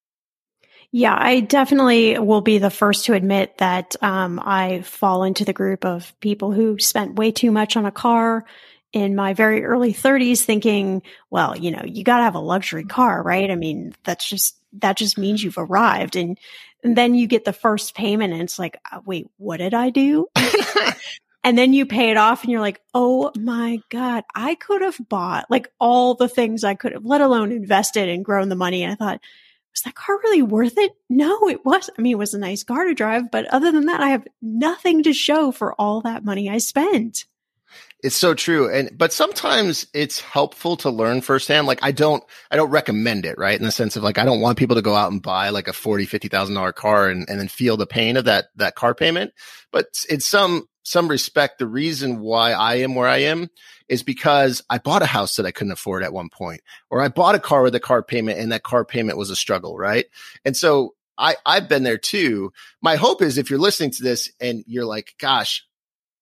Yeah, 0.97 1.17
I 1.19 1.41
definitely 1.41 2.21
will 2.21 2.41
be 2.41 2.59
the 2.59 2.71
first 2.71 3.07
to 3.07 3.15
admit 3.15 3.59
that 3.59 3.97
um, 4.01 4.41
I 4.41 4.83
fall 4.83 5.25
into 5.25 5.45
the 5.45 5.53
group 5.53 5.85
of 5.85 6.15
people 6.21 6.53
who 6.53 6.79
spent 6.79 7.17
way 7.17 7.33
too 7.33 7.51
much 7.51 7.77
on 7.77 7.85
a 7.85 7.91
car 7.91 8.45
in 8.93 9.17
my 9.17 9.35
very 9.35 9.65
early 9.65 9.93
30s 9.93 10.43
thinking, 10.43 11.03
well, 11.31 11.59
you 11.59 11.73
know, 11.73 11.83
you 11.85 12.05
got 12.05 12.19
to 12.19 12.23
have 12.23 12.37
a 12.37 12.39
luxury 12.39 12.85
car, 12.85 13.25
right? 13.25 13.51
I 13.51 13.57
mean, 13.57 13.93
that's 14.05 14.29
just, 14.29 14.57
that 14.75 14.97
just 14.97 15.19
means 15.19 15.43
you've 15.43 15.59
arrived. 15.59 16.15
And, 16.15 16.39
and 16.85 16.97
then 16.97 17.17
you 17.17 17.27
get 17.27 17.45
the 17.45 17.53
first 17.53 17.97
payment 17.97 18.33
and 18.33 18.43
it's 18.43 18.61
like, 18.61 18.79
uh, 18.93 19.01
wait, 19.05 19.27
what 19.37 19.57
did 19.57 19.75
I 19.75 19.91
do? 19.91 20.29
and 21.43 21.59
then 21.59 21.73
you 21.73 21.87
pay 21.87 22.13
it 22.13 22.17
off 22.17 22.45
and 22.45 22.53
you're 22.53 22.61
like, 22.61 22.81
oh 22.95 23.33
my 23.35 23.81
God, 23.91 24.23
I 24.33 24.55
could 24.55 24.83
have 24.83 25.01
bought 25.09 25.51
like 25.51 25.73
all 25.81 26.15
the 26.15 26.29
things 26.29 26.63
I 26.63 26.75
could 26.75 26.93
have, 26.93 27.05
let 27.05 27.21
alone 27.21 27.51
invested 27.51 28.09
and 28.09 28.25
grown 28.25 28.49
the 28.49 28.55
money. 28.55 28.85
And 28.85 28.93
I 28.93 28.95
thought, 28.95 29.21
was 29.75 29.83
that 29.83 29.95
car 29.95 30.19
really 30.23 30.43
worth 30.43 30.79
it? 30.79 30.93
No, 31.11 31.49
it 31.49 31.65
was. 31.65 31.91
I 31.99 32.01
mean, 32.01 32.13
it 32.13 32.19
was 32.19 32.35
a 32.35 32.39
nice 32.39 32.63
car 32.63 32.85
to 32.85 32.95
drive, 32.95 33.31
but 33.31 33.47
other 33.47 33.73
than 33.73 33.87
that, 33.87 34.01
I 34.01 34.09
have 34.09 34.27
nothing 34.41 35.03
to 35.03 35.13
show 35.13 35.51
for 35.51 35.75
all 35.81 36.01
that 36.03 36.25
money 36.25 36.49
I 36.49 36.59
spent. 36.59 37.25
It's 38.05 38.15
so 38.15 38.35
true. 38.35 38.71
And, 38.71 38.91
but 38.97 39.13
sometimes 39.13 39.87
it's 39.95 40.21
helpful 40.21 40.77
to 40.79 40.91
learn 40.91 41.23
firsthand. 41.23 41.67
Like 41.67 41.81
I 41.83 41.91
don't, 41.91 42.23
I 42.51 42.57
don't 42.57 42.71
recommend 42.71 43.25
it, 43.25 43.39
right? 43.39 43.59
In 43.59 43.65
the 43.65 43.73
sense 43.73 43.97
of 43.97 44.03
like, 44.03 44.19
I 44.19 44.25
don't 44.25 44.43
want 44.43 44.59
people 44.59 44.77
to 44.77 44.83
go 44.83 44.95
out 44.95 45.11
and 45.11 45.23
buy 45.23 45.49
like 45.49 45.69
a 45.69 45.73
forty, 45.73 46.05
fifty 46.05 46.29
thousand 46.29 46.55
dollar 46.55 46.73
car 46.73 47.09
and, 47.09 47.27
and 47.29 47.41
then 47.41 47.49
feel 47.49 47.77
the 47.79 47.87
pain 47.87 48.19
of 48.19 48.27
that, 48.27 48.47
that 48.57 48.75
car 48.75 48.95
payment. 48.95 49.33
But 49.73 49.87
in 50.09 50.21
some, 50.21 50.69
some 50.85 51.09
respect, 51.09 51.59
the 51.59 51.67
reason 51.67 52.21
why 52.21 52.53
I 52.53 52.77
am 52.77 52.95
where 52.95 53.09
I 53.09 53.19
am 53.19 53.51
is 53.89 54.03
because 54.03 54.63
I 54.71 54.79
bought 54.79 55.03
a 55.03 55.07
house 55.07 55.37
that 55.37 55.47
I 55.47 55.51
couldn't 55.51 55.73
afford 55.73 56.03
at 56.03 56.13
one 56.13 56.29
point, 56.29 56.61
or 56.91 57.03
I 57.03 57.09
bought 57.09 57.35
a 57.35 57.41
car 57.41 57.63
with 57.63 57.75
a 57.75 57.81
car 57.81 58.03
payment 58.03 58.39
and 58.39 58.53
that 58.53 58.63
car 58.63 58.85
payment 58.85 59.19
was 59.19 59.31
a 59.31 59.37
struggle, 59.37 59.77
right? 59.77 60.05
And 60.45 60.57
so 60.57 60.95
I, 61.17 61.37
I've 61.47 61.69
been 61.69 61.85
there 61.85 61.99
too. 61.99 62.53
My 62.83 62.97
hope 62.97 63.23
is 63.23 63.39
if 63.39 63.51
you're 63.51 63.59
listening 63.59 63.93
to 63.93 64.03
this 64.03 64.31
and 64.41 64.63
you're 64.67 64.85
like, 64.85 65.15
gosh, 65.19 65.67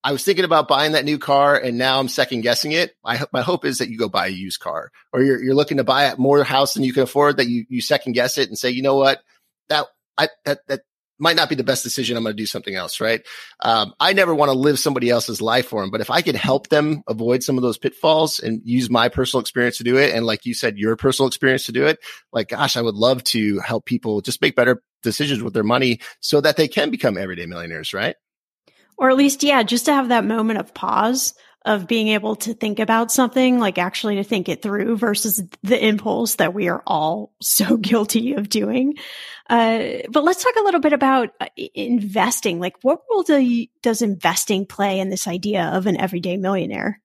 I 0.03 0.11
was 0.11 0.23
thinking 0.23 0.45
about 0.45 0.67
buying 0.67 0.93
that 0.93 1.05
new 1.05 1.17
car 1.17 1.55
and 1.57 1.77
now 1.77 1.99
I'm 1.99 2.09
second 2.09 2.41
guessing 2.41 2.73
it. 2.73 2.95
I, 3.03 3.23
my 3.31 3.41
hope 3.41 3.65
is 3.65 3.77
that 3.77 3.89
you 3.89 3.97
go 3.97 4.09
buy 4.09 4.27
a 4.27 4.31
used 4.31 4.59
car 4.59 4.91
or 5.11 5.23
you're, 5.23 5.41
you're 5.41 5.55
looking 5.55 5.77
to 5.77 5.83
buy 5.83 6.05
a 6.05 6.17
more 6.17 6.43
house 6.43 6.73
than 6.73 6.83
you 6.83 6.93
can 6.93 7.03
afford 7.03 7.37
that 7.37 7.47
you, 7.47 7.65
you 7.69 7.81
second 7.81 8.13
guess 8.13 8.37
it 8.37 8.49
and 8.49 8.57
say, 8.57 8.69
you 8.69 8.81
know 8.81 8.95
what, 8.95 9.21
that, 9.69 9.87
I, 10.17 10.29
that, 10.45 10.59
that 10.67 10.81
might 11.19 11.35
not 11.35 11.49
be 11.49 11.55
the 11.55 11.63
best 11.63 11.83
decision. 11.83 12.17
I'm 12.17 12.23
going 12.23 12.35
to 12.35 12.41
do 12.41 12.45
something 12.45 12.75
else, 12.75 12.99
right? 12.99 13.21
Um, 13.59 13.93
I 13.99 14.13
never 14.13 14.33
want 14.33 14.51
to 14.51 14.57
live 14.57 14.79
somebody 14.79 15.09
else's 15.09 15.41
life 15.41 15.67
for 15.67 15.81
them, 15.81 15.91
but 15.91 16.01
if 16.01 16.09
I 16.09 16.21
could 16.21 16.35
help 16.35 16.69
them 16.69 17.03
avoid 17.07 17.43
some 17.43 17.57
of 17.57 17.61
those 17.61 17.77
pitfalls 17.77 18.39
and 18.39 18.61
use 18.63 18.89
my 18.89 19.09
personal 19.09 19.41
experience 19.41 19.77
to 19.77 19.83
do 19.83 19.97
it, 19.97 20.13
and 20.13 20.25
like 20.25 20.45
you 20.45 20.53
said, 20.53 20.77
your 20.77 20.95
personal 20.95 21.27
experience 21.27 21.65
to 21.65 21.71
do 21.71 21.85
it, 21.85 21.99
like, 22.31 22.49
gosh, 22.49 22.75
I 22.75 22.81
would 22.81 22.95
love 22.95 23.23
to 23.25 23.59
help 23.59 23.85
people 23.85 24.21
just 24.21 24.41
make 24.41 24.55
better 24.55 24.81
decisions 25.01 25.43
with 25.43 25.53
their 25.53 25.63
money 25.63 25.99
so 26.19 26.41
that 26.41 26.57
they 26.57 26.67
can 26.67 26.89
become 26.89 27.17
everyday 27.17 27.45
millionaires, 27.45 27.93
right? 27.93 28.15
Or 28.97 29.09
at 29.09 29.17
least, 29.17 29.43
yeah, 29.43 29.63
just 29.63 29.85
to 29.85 29.93
have 29.93 30.09
that 30.09 30.25
moment 30.25 30.59
of 30.59 30.73
pause 30.73 31.33
of 31.65 31.87
being 31.87 32.09
able 32.09 32.35
to 32.35 32.53
think 32.53 32.79
about 32.79 33.11
something, 33.11 33.59
like 33.59 33.77
actually 33.77 34.15
to 34.15 34.23
think 34.23 34.49
it 34.49 34.61
through 34.61 34.97
versus 34.97 35.41
the 35.63 35.85
impulse 35.85 36.35
that 36.35 36.53
we 36.53 36.67
are 36.67 36.83
all 36.85 37.33
so 37.41 37.77
guilty 37.89 38.33
of 38.33 38.49
doing. 38.49 38.95
Uh, 39.49 39.99
but 40.09 40.23
let's 40.23 40.43
talk 40.43 40.55
a 40.57 40.63
little 40.63 40.81
bit 40.81 40.93
about 40.93 41.29
uh, 41.39 41.47
investing. 41.75 42.59
Like 42.59 42.75
what 42.81 43.01
role 43.09 43.23
do 43.23 43.37
you, 43.37 43.67
does 43.81 44.01
investing 44.01 44.65
play 44.65 44.99
in 44.99 45.09
this 45.09 45.27
idea 45.27 45.71
of 45.73 45.87
an 45.87 45.97
everyday 45.97 46.37
millionaire? 46.37 47.01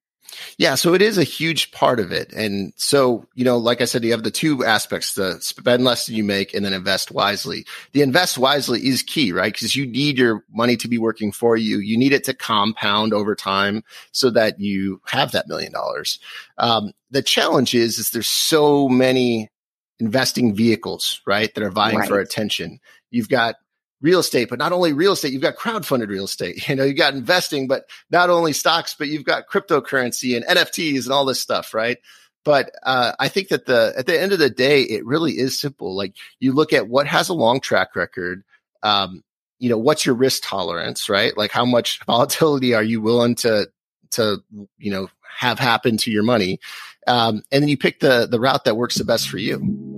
Yeah, 0.59 0.75
so 0.75 0.95
it 0.95 1.03
is 1.03 1.19
a 1.19 1.25
huge 1.25 1.71
part 1.73 2.01
of 2.01 2.12
it. 2.12 2.33
And 2.33 2.73
so, 2.77 3.27
you 3.35 3.45
know, 3.45 3.57
like 3.57 3.81
I 3.81 3.85
said, 3.85 4.05
you 4.05 4.12
have 4.12 4.25
the 4.25 4.31
two 4.31 4.64
aspects, 4.64 5.14
the 5.14 5.41
spend 5.41 5.85
less 5.85 6.07
than 6.07 6.17
you 6.17 6.25
make 6.25 6.55
and 6.55 6.64
then 6.64 6.73
invest 6.73 7.11
wisely. 7.11 7.64
The 7.93 8.03
invest 8.03 8.38
wisely 8.38 8.87
is 8.87 9.03
key, 9.03 9.33
right? 9.33 9.53
Because 9.53 9.75
you 9.75 9.87
need 9.87 10.19
your 10.19 10.45
money 10.53 10.77
to 10.77 10.88
be 10.88 10.99
working 10.99 11.33
for 11.33 11.57
you. 11.57 11.79
You 11.79 11.97
need 11.97 12.12
it 12.12 12.25
to 12.25 12.35
compound 12.35 13.12
over 13.12 13.35
time 13.35 13.83
so 14.12 14.31
that 14.31 14.61
you 14.61 15.01
have 15.07 15.33
that 15.33 15.49
million 15.49 15.73
dollars. 15.73 16.19
Um, 16.59 16.93
the 17.11 17.23
challenge 17.23 17.75
is, 17.75 17.99
is 17.99 18.11
there's 18.11 18.29
so 18.29 18.88
many 18.88 19.51
investing 19.99 20.55
vehicles, 20.55 21.21
right? 21.27 21.53
That 21.55 21.64
are 21.64 21.71
vying 21.71 21.99
right. 21.99 22.09
for 22.09 22.21
attention. 22.21 22.81
You've 23.11 23.29
got 23.29 23.57
real 24.00 24.20
estate, 24.20 24.48
but 24.48 24.58
not 24.58 24.72
only 24.72 24.92
real 24.92 25.12
estate, 25.12 25.32
you've 25.32 25.42
got 25.42 25.56
crowdfunded 25.56 26.08
real 26.08 26.24
estate. 26.24 26.62
You 26.68 26.76
know, 26.76 26.84
you've 26.84 26.96
got 26.96 27.14
investing, 27.14 27.66
but 27.66 27.84
not 28.11 28.30
only 28.30 28.52
stocks, 28.52 28.94
but 28.94 29.08
you've 29.08 29.24
got 29.24 29.48
cryptocurrency 29.48 30.37
and 30.37 30.44
NFTs 30.44 31.04
and 31.04 31.12
all 31.12 31.24
this 31.24 31.40
stuff, 31.40 31.74
right? 31.74 31.98
But 32.44 32.70
uh, 32.82 33.12
I 33.18 33.28
think 33.28 33.48
that 33.48 33.66
the 33.66 33.92
at 33.96 34.06
the 34.06 34.20
end 34.20 34.32
of 34.32 34.38
the 34.38 34.50
day, 34.50 34.82
it 34.82 35.04
really 35.04 35.32
is 35.32 35.58
simple. 35.58 35.96
Like 35.96 36.14
you 36.40 36.52
look 36.52 36.72
at 36.72 36.88
what 36.88 37.06
has 37.06 37.28
a 37.28 37.34
long 37.34 37.61
track 37.61 37.96
record. 37.96 38.42
Um, 38.82 39.22
you 39.58 39.68
know, 39.68 39.78
what's 39.78 40.06
your 40.06 40.14
risk 40.14 40.42
tolerance, 40.44 41.08
right? 41.08 41.37
Like 41.37 41.50
how 41.50 41.64
much 41.64 42.00
volatility 42.06 42.74
are 42.74 42.82
you 42.82 43.00
willing 43.00 43.34
to 43.37 43.68
to 44.12 44.42
you 44.78 44.90
know 44.90 45.08
have 45.37 45.58
happen 45.58 45.96
to 45.98 46.11
your 46.11 46.22
money, 46.22 46.58
um, 47.06 47.42
and 47.50 47.62
then 47.62 47.68
you 47.68 47.76
pick 47.76 48.00
the 48.00 48.26
the 48.30 48.40
route 48.40 48.64
that 48.64 48.76
works 48.76 48.96
the 48.96 49.04
best 49.04 49.28
for 49.28 49.38
you. 49.38 49.97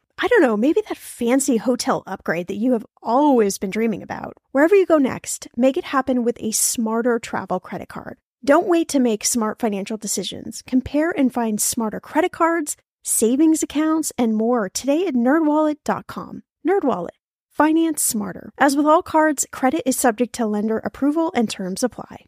I 0.23 0.27
don't 0.27 0.43
know, 0.43 0.55
maybe 0.55 0.81
that 0.87 0.97
fancy 0.97 1.57
hotel 1.57 2.03
upgrade 2.05 2.45
that 2.47 2.57
you 2.57 2.73
have 2.73 2.85
always 3.01 3.57
been 3.57 3.71
dreaming 3.71 4.03
about. 4.03 4.37
Wherever 4.51 4.75
you 4.75 4.85
go 4.85 4.99
next, 4.99 5.47
make 5.57 5.77
it 5.77 5.85
happen 5.85 6.23
with 6.23 6.37
a 6.39 6.51
smarter 6.51 7.17
travel 7.17 7.59
credit 7.59 7.89
card. 7.89 8.19
Don't 8.45 8.67
wait 8.67 8.87
to 8.89 8.99
make 8.99 9.25
smart 9.25 9.57
financial 9.57 9.97
decisions. 9.97 10.61
Compare 10.67 11.09
and 11.09 11.33
find 11.33 11.59
smarter 11.59 11.99
credit 11.99 12.31
cards, 12.31 12.77
savings 13.03 13.63
accounts, 13.63 14.13
and 14.15 14.35
more 14.35 14.69
today 14.69 15.07
at 15.07 15.15
nerdwallet.com. 15.15 16.43
Nerdwallet, 16.67 17.17
finance 17.49 18.03
smarter. 18.03 18.51
As 18.59 18.77
with 18.77 18.85
all 18.85 19.01
cards, 19.01 19.47
credit 19.51 19.81
is 19.87 19.97
subject 19.97 20.33
to 20.33 20.45
lender 20.45 20.77
approval 20.77 21.31
and 21.33 21.49
terms 21.49 21.81
apply. 21.81 22.25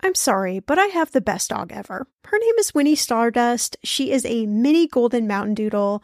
I'm 0.00 0.14
sorry, 0.14 0.60
but 0.60 0.78
I 0.78 0.86
have 0.86 1.12
the 1.12 1.20
best 1.20 1.50
dog 1.50 1.72
ever. 1.72 2.06
Her 2.24 2.38
name 2.38 2.54
is 2.58 2.74
Winnie 2.74 2.94
Stardust. 2.94 3.76
She 3.84 4.12
is 4.12 4.24
a 4.24 4.46
mini 4.46 4.86
golden 4.86 5.26
mountain 5.26 5.54
doodle, 5.54 6.02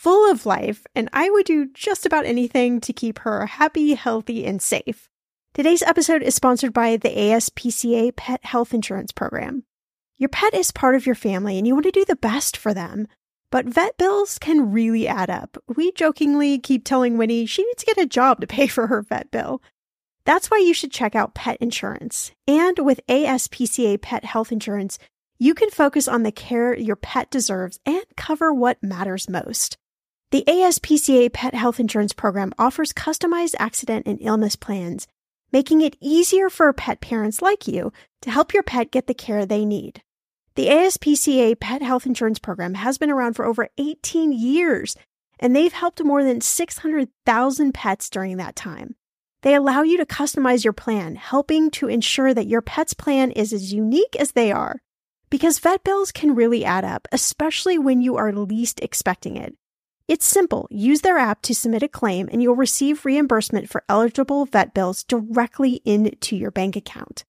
full 0.00 0.30
of 0.30 0.46
life, 0.46 0.86
and 0.94 1.10
I 1.12 1.28
would 1.28 1.44
do 1.44 1.66
just 1.74 2.06
about 2.06 2.24
anything 2.24 2.80
to 2.80 2.92
keep 2.92 3.18
her 3.18 3.44
happy, 3.44 3.92
healthy, 3.92 4.46
and 4.46 4.62
safe. 4.62 5.10
Today's 5.52 5.82
episode 5.82 6.22
is 6.22 6.34
sponsored 6.34 6.72
by 6.72 6.96
the 6.96 7.10
ASPCA 7.10 8.16
Pet 8.16 8.42
Health 8.42 8.72
Insurance 8.72 9.12
Program. 9.12 9.64
Your 10.16 10.30
pet 10.30 10.54
is 10.54 10.72
part 10.72 10.94
of 10.94 11.04
your 11.04 11.14
family 11.14 11.58
and 11.58 11.66
you 11.66 11.74
want 11.74 11.84
to 11.84 11.90
do 11.90 12.06
the 12.06 12.16
best 12.16 12.56
for 12.56 12.72
them. 12.72 13.08
But 13.50 13.66
vet 13.66 13.98
bills 13.98 14.38
can 14.38 14.72
really 14.72 15.06
add 15.06 15.28
up. 15.28 15.58
We 15.76 15.92
jokingly 15.92 16.58
keep 16.58 16.86
telling 16.86 17.18
Winnie 17.18 17.44
she 17.44 17.62
needs 17.62 17.84
to 17.84 17.94
get 17.94 18.02
a 18.02 18.06
job 18.06 18.40
to 18.40 18.46
pay 18.46 18.66
for 18.68 18.86
her 18.86 19.02
vet 19.02 19.30
bill. 19.30 19.60
That's 20.24 20.50
why 20.50 20.58
you 20.58 20.72
should 20.72 20.92
check 20.92 21.14
out 21.14 21.34
pet 21.34 21.58
insurance. 21.60 22.32
And 22.48 22.78
with 22.78 23.06
ASPCA 23.06 24.00
Pet 24.00 24.24
Health 24.24 24.50
Insurance, 24.50 24.98
you 25.38 25.52
can 25.52 25.68
focus 25.68 26.08
on 26.08 26.22
the 26.22 26.32
care 26.32 26.74
your 26.74 26.96
pet 26.96 27.30
deserves 27.30 27.78
and 27.84 28.04
cover 28.16 28.54
what 28.54 28.82
matters 28.82 29.28
most. 29.28 29.76
The 30.30 30.44
ASPCA 30.46 31.32
Pet 31.32 31.54
Health 31.56 31.80
Insurance 31.80 32.12
Program 32.12 32.52
offers 32.56 32.92
customized 32.92 33.56
accident 33.58 34.06
and 34.06 34.16
illness 34.20 34.54
plans, 34.54 35.08
making 35.50 35.80
it 35.80 35.96
easier 36.00 36.48
for 36.48 36.72
pet 36.72 37.00
parents 37.00 37.42
like 37.42 37.66
you 37.66 37.92
to 38.22 38.30
help 38.30 38.54
your 38.54 38.62
pet 38.62 38.92
get 38.92 39.08
the 39.08 39.14
care 39.14 39.44
they 39.44 39.64
need. 39.64 40.02
The 40.54 40.68
ASPCA 40.68 41.58
Pet 41.58 41.82
Health 41.82 42.06
Insurance 42.06 42.38
Program 42.38 42.74
has 42.74 42.96
been 42.96 43.10
around 43.10 43.34
for 43.34 43.44
over 43.44 43.70
18 43.76 44.32
years, 44.32 44.94
and 45.40 45.56
they've 45.56 45.72
helped 45.72 46.04
more 46.04 46.22
than 46.22 46.40
600,000 46.40 47.74
pets 47.74 48.08
during 48.08 48.36
that 48.36 48.54
time. 48.54 48.94
They 49.42 49.56
allow 49.56 49.82
you 49.82 49.96
to 49.96 50.06
customize 50.06 50.62
your 50.62 50.72
plan, 50.72 51.16
helping 51.16 51.72
to 51.72 51.88
ensure 51.88 52.32
that 52.34 52.46
your 52.46 52.62
pet's 52.62 52.94
plan 52.94 53.32
is 53.32 53.52
as 53.52 53.72
unique 53.72 54.14
as 54.16 54.30
they 54.30 54.52
are. 54.52 54.80
Because 55.28 55.58
vet 55.58 55.82
bills 55.82 56.12
can 56.12 56.36
really 56.36 56.64
add 56.64 56.84
up, 56.84 57.08
especially 57.10 57.78
when 57.78 58.00
you 58.00 58.16
are 58.16 58.32
least 58.32 58.78
expecting 58.78 59.36
it. 59.36 59.56
It's 60.10 60.26
simple. 60.26 60.66
Use 60.72 61.00
their 61.02 61.18
app 61.18 61.40
to 61.42 61.54
submit 61.54 61.84
a 61.84 61.88
claim 61.88 62.28
and 62.32 62.42
you'll 62.42 62.56
receive 62.56 63.04
reimbursement 63.04 63.70
for 63.70 63.84
eligible 63.88 64.44
vet 64.44 64.74
bills 64.74 65.04
directly 65.04 65.80
into 65.84 66.34
your 66.34 66.50
bank 66.50 66.74
account. 66.74 67.24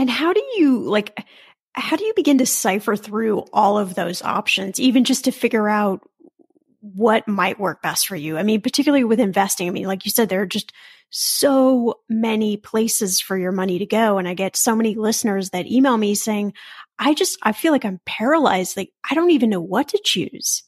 And 0.00 0.08
how 0.08 0.32
do 0.32 0.42
you 0.56 0.80
like 0.88 1.26
how 1.74 1.94
do 1.94 2.04
you 2.06 2.14
begin 2.16 2.38
to 2.38 2.46
cipher 2.46 2.96
through 2.96 3.44
all 3.52 3.78
of 3.78 3.94
those 3.94 4.22
options 4.22 4.80
even 4.80 5.04
just 5.04 5.26
to 5.26 5.30
figure 5.30 5.68
out 5.68 6.00
what 6.80 7.28
might 7.28 7.60
work 7.60 7.82
best 7.82 8.06
for 8.06 8.16
you? 8.16 8.38
I 8.38 8.42
mean, 8.42 8.62
particularly 8.62 9.04
with 9.04 9.20
investing. 9.20 9.68
I 9.68 9.72
mean, 9.72 9.84
like 9.84 10.06
you 10.06 10.10
said 10.10 10.30
there 10.30 10.40
are 10.40 10.46
just 10.46 10.72
so 11.10 11.96
many 12.08 12.56
places 12.56 13.20
for 13.20 13.36
your 13.36 13.52
money 13.52 13.78
to 13.78 13.84
go 13.84 14.16
and 14.16 14.26
I 14.26 14.32
get 14.32 14.56
so 14.56 14.74
many 14.74 14.94
listeners 14.94 15.50
that 15.50 15.66
email 15.66 15.98
me 15.98 16.14
saying, 16.14 16.54
"I 16.98 17.12
just 17.12 17.36
I 17.42 17.52
feel 17.52 17.70
like 17.70 17.84
I'm 17.84 18.00
paralyzed. 18.06 18.78
Like 18.78 18.94
I 19.10 19.14
don't 19.14 19.32
even 19.32 19.50
know 19.50 19.60
what 19.60 19.88
to 19.88 20.00
choose." 20.02 20.62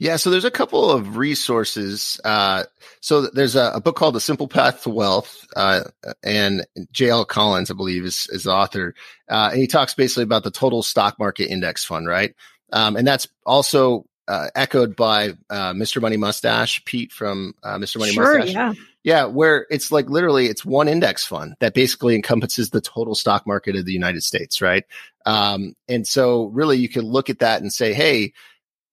Yeah, 0.00 0.16
so 0.16 0.30
there's 0.30 0.46
a 0.46 0.50
couple 0.50 0.90
of 0.90 1.18
resources. 1.18 2.18
Uh, 2.24 2.64
so 3.02 3.26
there's 3.26 3.54
a, 3.54 3.72
a, 3.74 3.82
book 3.82 3.96
called 3.96 4.14
The 4.14 4.20
Simple 4.20 4.48
Path 4.48 4.82
to 4.84 4.90
Wealth, 4.90 5.46
uh, 5.54 5.82
and 6.22 6.66
J.L. 6.90 7.26
Collins, 7.26 7.70
I 7.70 7.74
believe, 7.74 8.06
is, 8.06 8.26
is 8.30 8.44
the 8.44 8.50
author. 8.50 8.94
Uh, 9.28 9.50
and 9.52 9.60
he 9.60 9.66
talks 9.66 9.92
basically 9.92 10.22
about 10.22 10.42
the 10.42 10.50
total 10.50 10.82
stock 10.82 11.18
market 11.18 11.50
index 11.50 11.84
fund, 11.84 12.08
right? 12.08 12.34
Um, 12.72 12.96
and 12.96 13.06
that's 13.06 13.28
also 13.44 14.06
uh, 14.26 14.46
echoed 14.54 14.96
by 14.96 15.34
uh, 15.50 15.74
Mr. 15.74 16.00
Money 16.00 16.16
Mustache, 16.16 16.82
Pete 16.86 17.12
from 17.12 17.52
uh, 17.62 17.76
Mr. 17.76 17.98
Money 17.98 18.12
sure, 18.12 18.38
Mustache. 18.38 18.54
Yeah. 18.54 18.72
Yeah, 19.02 19.24
where 19.26 19.66
it's 19.70 19.92
like 19.92 20.08
literally 20.08 20.46
it's 20.46 20.64
one 20.64 20.86
index 20.86 21.26
fund 21.26 21.56
that 21.60 21.72
basically 21.72 22.14
encompasses 22.14 22.70
the 22.70 22.82
total 22.82 23.14
stock 23.14 23.46
market 23.46 23.74
of 23.76 23.86
the 23.86 23.92
United 23.92 24.22
States, 24.22 24.60
right? 24.60 24.84
Um, 25.24 25.74
and 25.88 26.06
so 26.06 26.46
really 26.46 26.78
you 26.78 26.88
can 26.88 27.02
look 27.02 27.30
at 27.30 27.38
that 27.38 27.62
and 27.62 27.72
say, 27.72 27.94
hey, 27.94 28.34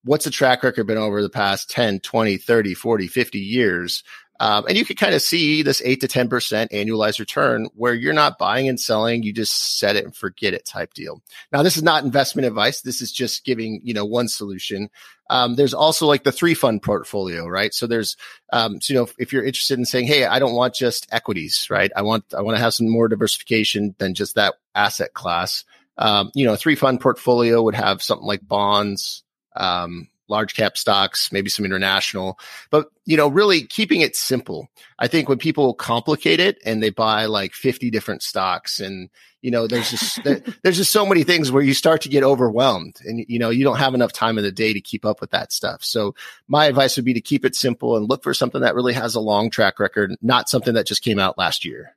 what's 0.07 0.25
the 0.25 0.31
track 0.31 0.63
record 0.63 0.87
been 0.87 0.97
over 0.97 1.21
the 1.21 1.29
past 1.29 1.69
10, 1.69 1.99
20, 1.99 2.37
30, 2.37 2.73
40, 2.73 3.07
50 3.07 3.39
years? 3.39 4.03
Um, 4.39 4.65
and 4.67 4.77
you 4.77 4.85
can 4.85 4.95
kind 4.95 5.15
of 5.15 5.21
see 5.21 5.63
this 5.63 5.81
eight 5.83 6.01
to 6.01 6.07
10% 6.07 6.29
annualized 6.69 7.19
return 7.19 7.67
where 7.73 7.93
you're 7.93 8.13
not 8.13 8.37
buying 8.37 8.69
and 8.69 8.79
selling. 8.79 9.23
You 9.23 9.33
just 9.33 9.79
set 9.79 9.95
it 9.95 10.05
and 10.05 10.15
forget 10.15 10.53
it 10.53 10.65
type 10.65 10.93
deal. 10.93 11.21
Now, 11.51 11.63
this 11.63 11.75
is 11.75 11.83
not 11.83 12.03
investment 12.03 12.45
advice. 12.45 12.81
This 12.81 13.01
is 13.01 13.11
just 13.11 13.45
giving, 13.45 13.81
you 13.83 13.93
know, 13.93 14.05
one 14.05 14.27
solution. 14.27 14.89
Um, 15.29 15.55
there's 15.55 15.73
also 15.73 16.05
like 16.05 16.23
the 16.23 16.31
three 16.31 16.53
fund 16.53 16.83
portfolio, 16.83 17.47
right? 17.47 17.73
So 17.73 17.87
there's, 17.87 18.15
um, 18.53 18.79
so, 18.79 18.93
you 18.93 18.99
know, 18.99 19.05
if, 19.05 19.15
if 19.17 19.33
you're 19.33 19.43
interested 19.43 19.79
in 19.79 19.85
saying, 19.85 20.07
Hey, 20.07 20.25
I 20.25 20.39
don't 20.39 20.55
want 20.55 20.75
just 20.75 21.07
equities, 21.11 21.67
right? 21.69 21.91
I 21.95 22.03
want, 22.03 22.25
I 22.37 22.41
want 22.41 22.57
to 22.57 22.63
have 22.63 22.73
some 22.73 22.89
more 22.89 23.07
diversification 23.07 23.95
than 23.97 24.13
just 24.13 24.35
that 24.35 24.55
asset 24.75 25.13
class. 25.13 25.65
Um, 25.97 26.29
you 26.35 26.45
know, 26.45 26.53
a 26.53 26.57
three 26.57 26.75
fund 26.75 27.01
portfolio 27.01 27.61
would 27.63 27.75
have 27.75 28.03
something 28.03 28.27
like 28.27 28.47
bonds, 28.47 29.23
um, 29.57 30.07
large 30.29 30.55
cap 30.55 30.77
stocks, 30.77 31.31
maybe 31.31 31.49
some 31.49 31.65
international, 31.65 32.39
but 32.69 32.89
you 33.05 33.17
know, 33.17 33.27
really 33.27 33.63
keeping 33.63 34.01
it 34.01 34.15
simple. 34.15 34.69
I 34.99 35.07
think 35.07 35.29
when 35.29 35.37
people 35.37 35.73
complicate 35.73 36.39
it 36.39 36.59
and 36.65 36.81
they 36.83 36.89
buy 36.89 37.25
like 37.25 37.53
50 37.53 37.89
different 37.89 38.23
stocks 38.23 38.79
and, 38.79 39.09
you 39.41 39.51
know, 39.51 39.67
there's 39.67 39.89
just, 39.91 40.23
there, 40.23 40.41
there's 40.63 40.77
just 40.77 40.91
so 40.91 41.05
many 41.05 41.23
things 41.23 41.51
where 41.51 41.63
you 41.63 41.73
start 41.73 42.01
to 42.01 42.09
get 42.09 42.23
overwhelmed 42.23 42.97
and, 43.05 43.23
you 43.27 43.39
know, 43.39 43.49
you 43.49 43.63
don't 43.63 43.77
have 43.77 43.93
enough 43.93 44.11
time 44.11 44.37
in 44.37 44.43
the 44.43 44.51
day 44.51 44.73
to 44.73 44.81
keep 44.81 45.05
up 45.05 45.21
with 45.21 45.31
that 45.31 45.53
stuff. 45.53 45.83
So 45.83 46.15
my 46.47 46.65
advice 46.65 46.97
would 46.97 47.05
be 47.05 47.13
to 47.13 47.21
keep 47.21 47.45
it 47.45 47.55
simple 47.55 47.95
and 47.95 48.09
look 48.09 48.23
for 48.23 48.33
something 48.33 48.61
that 48.61 48.75
really 48.75 48.93
has 48.93 49.15
a 49.15 49.21
long 49.21 49.49
track 49.49 49.79
record, 49.79 50.15
not 50.21 50.49
something 50.49 50.73
that 50.73 50.87
just 50.87 51.03
came 51.03 51.19
out 51.19 51.37
last 51.37 51.63
year. 51.63 51.95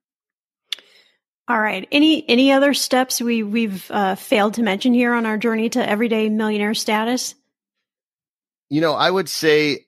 All 1.49 1.61
right. 1.61 1.89
Any 1.91 2.29
any 2.29 2.53
other 2.53 2.75
steps 2.75 3.21
we 3.21 3.43
we've 3.43 3.91
uh, 3.91 4.15
failed 4.15 4.55
to 4.55 4.63
mention 4.63 4.95
here 4.95 5.13
on 5.13 5.27
our 5.27 5.37
journey 5.37 5.69
to 5.71 5.85
everyday 5.85 6.29
millionaire 6.29 6.75
status? 6.75 7.35
You 8.71 8.81
know, 8.81 8.95
I 8.95 9.11
would 9.11 9.29
say 9.29 9.87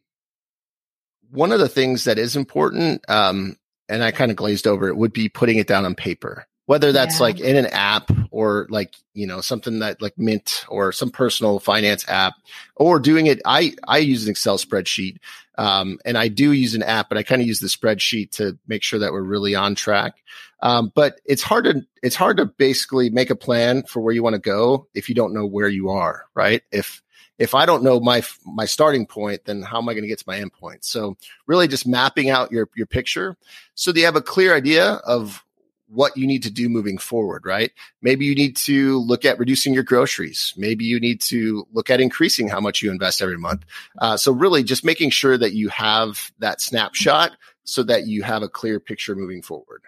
one 1.31 1.53
of 1.53 1.61
the 1.61 1.69
things 1.69 2.05
that 2.05 2.19
is 2.19 2.37
important, 2.37 3.03
um, 3.09 3.57
and 3.89 4.05
I 4.05 4.11
kind 4.11 4.31
of 4.31 4.37
glazed 4.37 4.67
over 4.67 4.89
it, 4.89 4.97
would 4.97 5.13
be 5.13 5.29
putting 5.29 5.59
it 5.59 5.67
down 5.67 5.85
on 5.85 5.95
paper. 5.95 6.47
Whether 6.67 6.93
that's 6.93 7.17
yeah. 7.17 7.23
like 7.23 7.41
in 7.41 7.57
an 7.57 7.67
app 7.67 8.11
or 8.31 8.67
like, 8.71 8.95
you 9.15 9.27
know, 9.27 9.41
something 9.41 9.81
that 9.81 10.01
like 10.01 10.17
Mint 10.17 10.65
or 10.69 10.93
some 10.93 11.11
personal 11.11 11.59
finance 11.59 12.09
app 12.09 12.35
or 12.77 13.01
doing 13.01 13.27
it. 13.27 13.41
I, 13.45 13.75
I 13.87 13.99
use 13.99 14.25
an 14.25 14.31
Excel 14.31 14.59
spreadsheet. 14.59 15.19
Um, 15.59 15.99
and 16.05 16.17
I 16.17 16.29
do 16.29 16.53
use 16.53 16.75
an 16.75 16.83
app, 16.83 17.09
but 17.09 17.19
I 17.19 17.25
kind 17.25 17.43
of 17.43 17.49
use 17.49 17.61
the 17.61 17.67
spreadsheet 17.67 18.31
to 18.33 18.59
make 18.67 18.83
sure 18.83 19.01
that 19.01 19.13
we're 19.13 19.23
really 19.23 19.55
on 19.55 19.75
track. 19.75 20.15
Um, 20.61 20.93
but 20.95 21.21
it's 21.25 21.43
hard 21.43 21.65
to 21.65 21.83
it's 22.03 22.17
hard 22.17 22.37
to 22.37 22.47
basically 22.47 23.11
make 23.11 23.31
a 23.31 23.37
plan 23.37 23.83
for 23.83 24.01
where 24.01 24.15
you 24.15 24.23
want 24.23 24.35
to 24.35 24.41
go 24.41 24.87
if 24.95 25.09
you 25.09 25.15
don't 25.15 25.35
know 25.35 25.47
where 25.47 25.69
you 25.69 25.91
are, 25.91 26.25
right? 26.35 26.63
If 26.71 27.03
if 27.39 27.55
I 27.55 27.67
don't 27.67 27.83
know 27.83 28.01
my 28.01 28.23
my 28.45 28.65
starting 28.65 29.07
point, 29.07 29.45
then 29.45 29.63
how 29.63 29.79
am 29.79 29.89
I 29.89 29.95
going 29.95 30.03
to 30.03 30.09
get 30.09 30.19
to 30.19 30.25
my 30.27 30.39
end 30.39 30.53
point? 30.53 30.85
So 30.85 31.17
really 31.47 31.69
just 31.69 31.87
mapping 31.87 32.31
out 32.31 32.53
your 32.53 32.69
your 32.75 32.87
picture 32.87 33.37
so 33.75 33.93
that 33.93 33.99
you 33.99 34.07
have 34.07 34.17
a 34.17 34.23
clear 34.23 34.55
idea 34.55 34.95
of 35.07 35.45
what 35.93 36.17
you 36.17 36.27
need 36.27 36.43
to 36.43 36.51
do 36.51 36.71
moving 36.71 36.97
forward, 36.97 37.45
right? 37.45 37.71
Maybe 38.01 38.25
you 38.25 38.35
need 38.35 38.57
to 38.59 38.99
look 39.01 39.27
at 39.27 39.39
reducing 39.39 39.75
your 39.75 39.83
groceries. 39.83 40.55
Maybe 40.57 40.87
you 40.87 40.99
need 40.99 41.21
to 41.23 41.67
look 41.73 41.91
at 41.91 42.01
increasing 42.01 42.49
how 42.49 42.61
much 42.61 42.81
you 42.81 42.91
invest 42.91 43.21
every 43.21 43.37
month. 43.37 43.65
Uh, 43.99 44.17
so 44.17 44.33
really 44.33 44.63
just 44.63 44.85
making 44.85 45.11
sure 45.11 45.37
that 45.37 45.53
you 45.53 45.69
have 45.69 46.33
that 46.39 46.63
snapshot 46.63 47.33
so 47.65 47.83
that 47.83 48.07
you 48.07 48.23
have 48.23 48.43
a 48.43 48.49
clear 48.49 48.81
picture 48.81 49.15
moving 49.15 49.43
forward. 49.43 49.83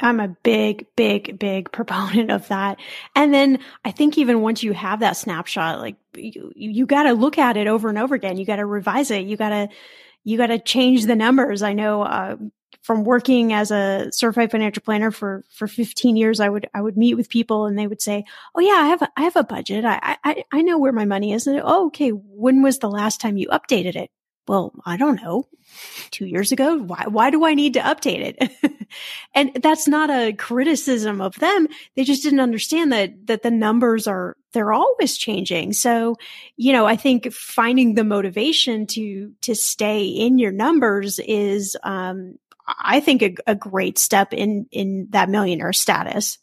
I'm 0.00 0.20
a 0.20 0.28
big, 0.28 0.86
big, 0.96 1.38
big 1.38 1.72
proponent 1.72 2.30
of 2.30 2.48
that. 2.48 2.78
And 3.14 3.32
then 3.32 3.60
I 3.84 3.90
think 3.92 4.18
even 4.18 4.42
once 4.42 4.62
you 4.62 4.72
have 4.72 5.00
that 5.00 5.16
snapshot, 5.16 5.80
like 5.80 5.96
you, 6.14 6.52
you 6.54 6.86
got 6.86 7.04
to 7.04 7.12
look 7.12 7.38
at 7.38 7.56
it 7.56 7.66
over 7.66 7.88
and 7.88 7.98
over 7.98 8.14
again. 8.14 8.36
You 8.36 8.44
got 8.44 8.56
to 8.56 8.66
revise 8.66 9.10
it. 9.10 9.26
You 9.26 9.36
got 9.36 9.50
to, 9.50 9.68
you 10.24 10.36
got 10.36 10.48
to 10.48 10.58
change 10.58 11.06
the 11.06 11.16
numbers. 11.16 11.62
I 11.62 11.72
know, 11.72 12.02
uh, 12.02 12.36
from 12.82 13.02
working 13.02 13.52
as 13.52 13.72
a 13.72 14.08
certified 14.12 14.52
financial 14.52 14.80
planner 14.80 15.10
for, 15.10 15.44
for 15.50 15.66
15 15.66 16.16
years, 16.16 16.38
I 16.38 16.48
would, 16.48 16.68
I 16.72 16.80
would 16.80 16.96
meet 16.96 17.14
with 17.14 17.28
people 17.28 17.66
and 17.66 17.76
they 17.76 17.88
would 17.88 18.00
say, 18.00 18.24
Oh 18.54 18.60
yeah, 18.60 18.74
I 18.74 18.86
have, 18.86 19.02
a, 19.02 19.08
I 19.16 19.22
have 19.22 19.34
a 19.34 19.42
budget. 19.42 19.84
I, 19.84 20.16
I, 20.22 20.44
I 20.52 20.62
know 20.62 20.78
where 20.78 20.92
my 20.92 21.04
money 21.04 21.32
is. 21.32 21.48
And, 21.48 21.60
oh, 21.64 21.88
okay. 21.88 22.10
When 22.10 22.62
was 22.62 22.78
the 22.78 22.90
last 22.90 23.20
time 23.20 23.38
you 23.38 23.48
updated 23.48 23.96
it? 23.96 24.10
Well, 24.48 24.72
I 24.84 24.96
don't 24.96 25.20
know 25.22 25.46
two 26.10 26.26
years 26.26 26.52
ago. 26.52 26.78
Why, 26.78 27.04
why 27.08 27.30
do 27.30 27.44
I 27.44 27.54
need 27.54 27.74
to 27.74 27.80
update 27.80 28.36
it? 28.38 28.86
and 29.34 29.52
that's 29.62 29.88
not 29.88 30.10
a 30.10 30.32
criticism 30.32 31.20
of 31.20 31.34
them. 31.36 31.68
They 31.96 32.04
just 32.04 32.22
didn't 32.22 32.40
understand 32.40 32.92
that, 32.92 33.26
that 33.26 33.42
the 33.42 33.50
numbers 33.50 34.06
are, 34.06 34.36
they're 34.52 34.72
always 34.72 35.16
changing. 35.16 35.72
So, 35.72 36.16
you 36.56 36.72
know, 36.72 36.86
I 36.86 36.96
think 36.96 37.32
finding 37.32 37.94
the 37.94 38.04
motivation 38.04 38.86
to, 38.88 39.32
to 39.42 39.54
stay 39.54 40.06
in 40.06 40.38
your 40.38 40.52
numbers 40.52 41.18
is, 41.18 41.76
um, 41.82 42.38
I 42.66 43.00
think 43.00 43.22
a, 43.22 43.34
a 43.48 43.54
great 43.54 43.98
step 43.98 44.32
in, 44.32 44.66
in 44.70 45.08
that 45.10 45.28
millionaire 45.28 45.72
status. 45.72 46.38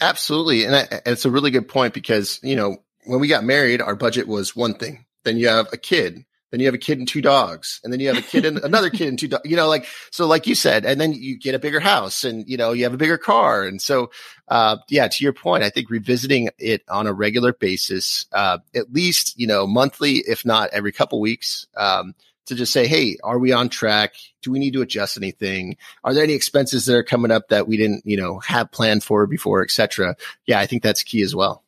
Absolutely. 0.00 0.64
And 0.64 0.76
I, 0.76 1.00
it's 1.06 1.24
a 1.24 1.30
really 1.30 1.50
good 1.50 1.68
point 1.68 1.94
because, 1.94 2.38
you 2.42 2.56
know, 2.56 2.78
when 3.04 3.20
we 3.20 3.28
got 3.28 3.44
married, 3.44 3.80
our 3.80 3.96
budget 3.96 4.28
was 4.28 4.54
one 4.54 4.74
thing. 4.74 5.06
Then 5.24 5.38
you 5.38 5.48
have 5.48 5.68
a 5.72 5.76
kid 5.76 6.24
then 6.50 6.60
you 6.60 6.66
have 6.66 6.74
a 6.74 6.78
kid 6.78 6.98
and 6.98 7.08
two 7.08 7.20
dogs 7.20 7.80
and 7.82 7.92
then 7.92 8.00
you 8.00 8.08
have 8.08 8.18
a 8.18 8.22
kid 8.22 8.44
and 8.44 8.58
another 8.64 8.90
kid 8.90 9.08
and 9.08 9.18
two 9.18 9.28
dogs 9.28 9.48
you 9.48 9.56
know 9.56 9.68
like 9.68 9.86
so 10.10 10.26
like 10.26 10.46
you 10.46 10.54
said 10.54 10.84
and 10.84 11.00
then 11.00 11.12
you 11.12 11.38
get 11.38 11.54
a 11.54 11.58
bigger 11.58 11.80
house 11.80 12.24
and 12.24 12.48
you 12.48 12.56
know 12.56 12.72
you 12.72 12.84
have 12.84 12.94
a 12.94 12.98
bigger 12.98 13.18
car. 13.18 13.64
And 13.64 13.80
so 13.80 14.10
uh 14.48 14.76
yeah 14.88 15.08
to 15.08 15.24
your 15.24 15.32
point 15.32 15.64
i 15.64 15.70
think 15.70 15.90
revisiting 15.90 16.48
it 16.58 16.82
on 16.88 17.06
a 17.06 17.12
regular 17.12 17.52
basis 17.52 18.26
uh 18.32 18.58
at 18.74 18.92
least 18.92 19.38
you 19.38 19.46
know 19.46 19.66
monthly 19.66 20.16
if 20.18 20.44
not 20.44 20.70
every 20.72 20.92
couple 20.92 21.20
weeks 21.20 21.66
um 21.76 22.14
to 22.46 22.54
just 22.54 22.72
say 22.72 22.86
hey 22.86 23.16
are 23.24 23.38
we 23.38 23.52
on 23.52 23.68
track? 23.68 24.14
Do 24.42 24.52
we 24.52 24.60
need 24.60 24.74
to 24.74 24.82
adjust 24.82 25.16
anything? 25.16 25.76
Are 26.04 26.14
there 26.14 26.22
any 26.22 26.34
expenses 26.34 26.86
that 26.86 26.94
are 26.94 27.02
coming 27.02 27.32
up 27.32 27.48
that 27.48 27.66
we 27.66 27.76
didn't 27.76 28.06
you 28.06 28.16
know 28.16 28.38
have 28.40 28.70
planned 28.70 29.02
for 29.02 29.26
before 29.26 29.62
etc 29.62 30.16
yeah 30.46 30.60
i 30.60 30.66
think 30.66 30.82
that's 30.82 31.02
key 31.02 31.22
as 31.22 31.34
well 31.34 31.64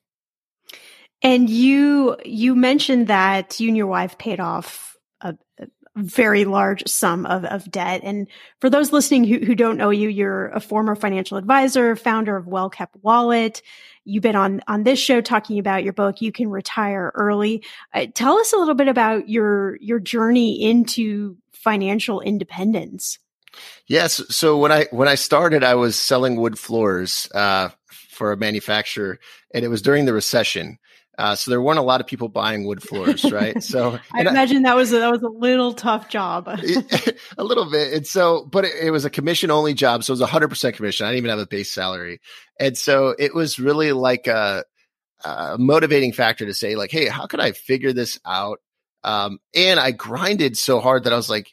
and 1.22 1.50
you 1.50 2.16
you 2.24 2.54
mentioned 2.54 3.08
that 3.08 3.58
you 3.60 3.68
and 3.68 3.76
your 3.76 3.86
wife 3.86 4.18
paid 4.18 4.40
off 4.40 4.96
a, 5.20 5.34
a 5.58 5.66
very 5.96 6.44
large 6.44 6.86
sum 6.86 7.26
of, 7.26 7.44
of 7.44 7.70
debt. 7.70 8.02
And 8.04 8.28
for 8.60 8.70
those 8.70 8.92
listening 8.92 9.24
who, 9.24 9.44
who 9.44 9.54
don't 9.54 9.76
know 9.76 9.90
you, 9.90 10.08
you're 10.08 10.48
a 10.48 10.60
former 10.60 10.94
financial 10.94 11.38
advisor, 11.38 11.96
founder 11.96 12.36
of 12.36 12.46
Well 12.46 12.70
Kept 12.70 12.96
Wallet. 13.02 13.62
You've 14.04 14.22
been 14.22 14.36
on 14.36 14.62
on 14.68 14.84
this 14.84 14.98
show 14.98 15.20
talking 15.20 15.58
about 15.58 15.84
your 15.84 15.92
book. 15.92 16.20
You 16.20 16.32
can 16.32 16.48
retire 16.48 17.12
early. 17.14 17.64
Uh, 17.92 18.06
tell 18.14 18.38
us 18.38 18.52
a 18.52 18.56
little 18.56 18.74
bit 18.74 18.88
about 18.88 19.28
your 19.28 19.76
your 19.80 19.98
journey 19.98 20.62
into 20.62 21.36
financial 21.52 22.20
independence. 22.20 23.18
Yes. 23.86 24.22
So 24.34 24.56
when 24.56 24.70
I 24.70 24.86
when 24.90 25.08
I 25.08 25.16
started, 25.16 25.64
I 25.64 25.74
was 25.74 25.96
selling 25.96 26.36
wood 26.36 26.58
floors 26.58 27.28
uh, 27.34 27.70
for 28.10 28.32
a 28.32 28.36
manufacturer, 28.36 29.18
and 29.52 29.64
it 29.64 29.68
was 29.68 29.82
during 29.82 30.04
the 30.04 30.12
recession. 30.12 30.78
Uh, 31.18 31.34
so 31.34 31.50
there 31.50 31.60
weren't 31.60 31.80
a 31.80 31.82
lot 31.82 32.00
of 32.00 32.06
people 32.06 32.28
buying 32.28 32.64
wood 32.64 32.80
floors, 32.80 33.24
right? 33.32 33.60
So 33.62 33.98
I 34.14 34.20
imagine 34.20 34.64
I, 34.64 34.70
that 34.70 34.76
was 34.76 34.92
a, 34.92 35.00
that 35.00 35.10
was 35.10 35.22
a 35.22 35.28
little 35.28 35.74
tough 35.74 36.08
job, 36.08 36.48
a 37.38 37.44
little 37.44 37.68
bit. 37.68 37.92
And 37.92 38.06
so, 38.06 38.44
but 38.44 38.64
it, 38.64 38.72
it 38.84 38.90
was 38.92 39.04
a 39.04 39.10
commission 39.10 39.50
only 39.50 39.74
job, 39.74 40.04
so 40.04 40.12
it 40.12 40.14
was 40.14 40.20
a 40.20 40.26
hundred 40.26 40.48
percent 40.48 40.76
commission. 40.76 41.06
I 41.06 41.10
didn't 41.10 41.18
even 41.18 41.30
have 41.30 41.40
a 41.40 41.46
base 41.46 41.72
salary, 41.72 42.20
and 42.58 42.78
so 42.78 43.14
it 43.18 43.34
was 43.34 43.58
really 43.58 43.90
like 43.90 44.28
a, 44.28 44.64
a 45.24 45.56
motivating 45.58 46.12
factor 46.12 46.46
to 46.46 46.54
say, 46.54 46.76
like, 46.76 46.92
hey, 46.92 47.08
how 47.08 47.26
can 47.26 47.40
I 47.40 47.50
figure 47.50 47.92
this 47.92 48.20
out? 48.24 48.60
Um, 49.02 49.40
and 49.54 49.80
I 49.80 49.90
grinded 49.90 50.56
so 50.56 50.78
hard 50.78 51.04
that 51.04 51.12
I 51.12 51.16
was 51.16 51.28
like, 51.28 51.52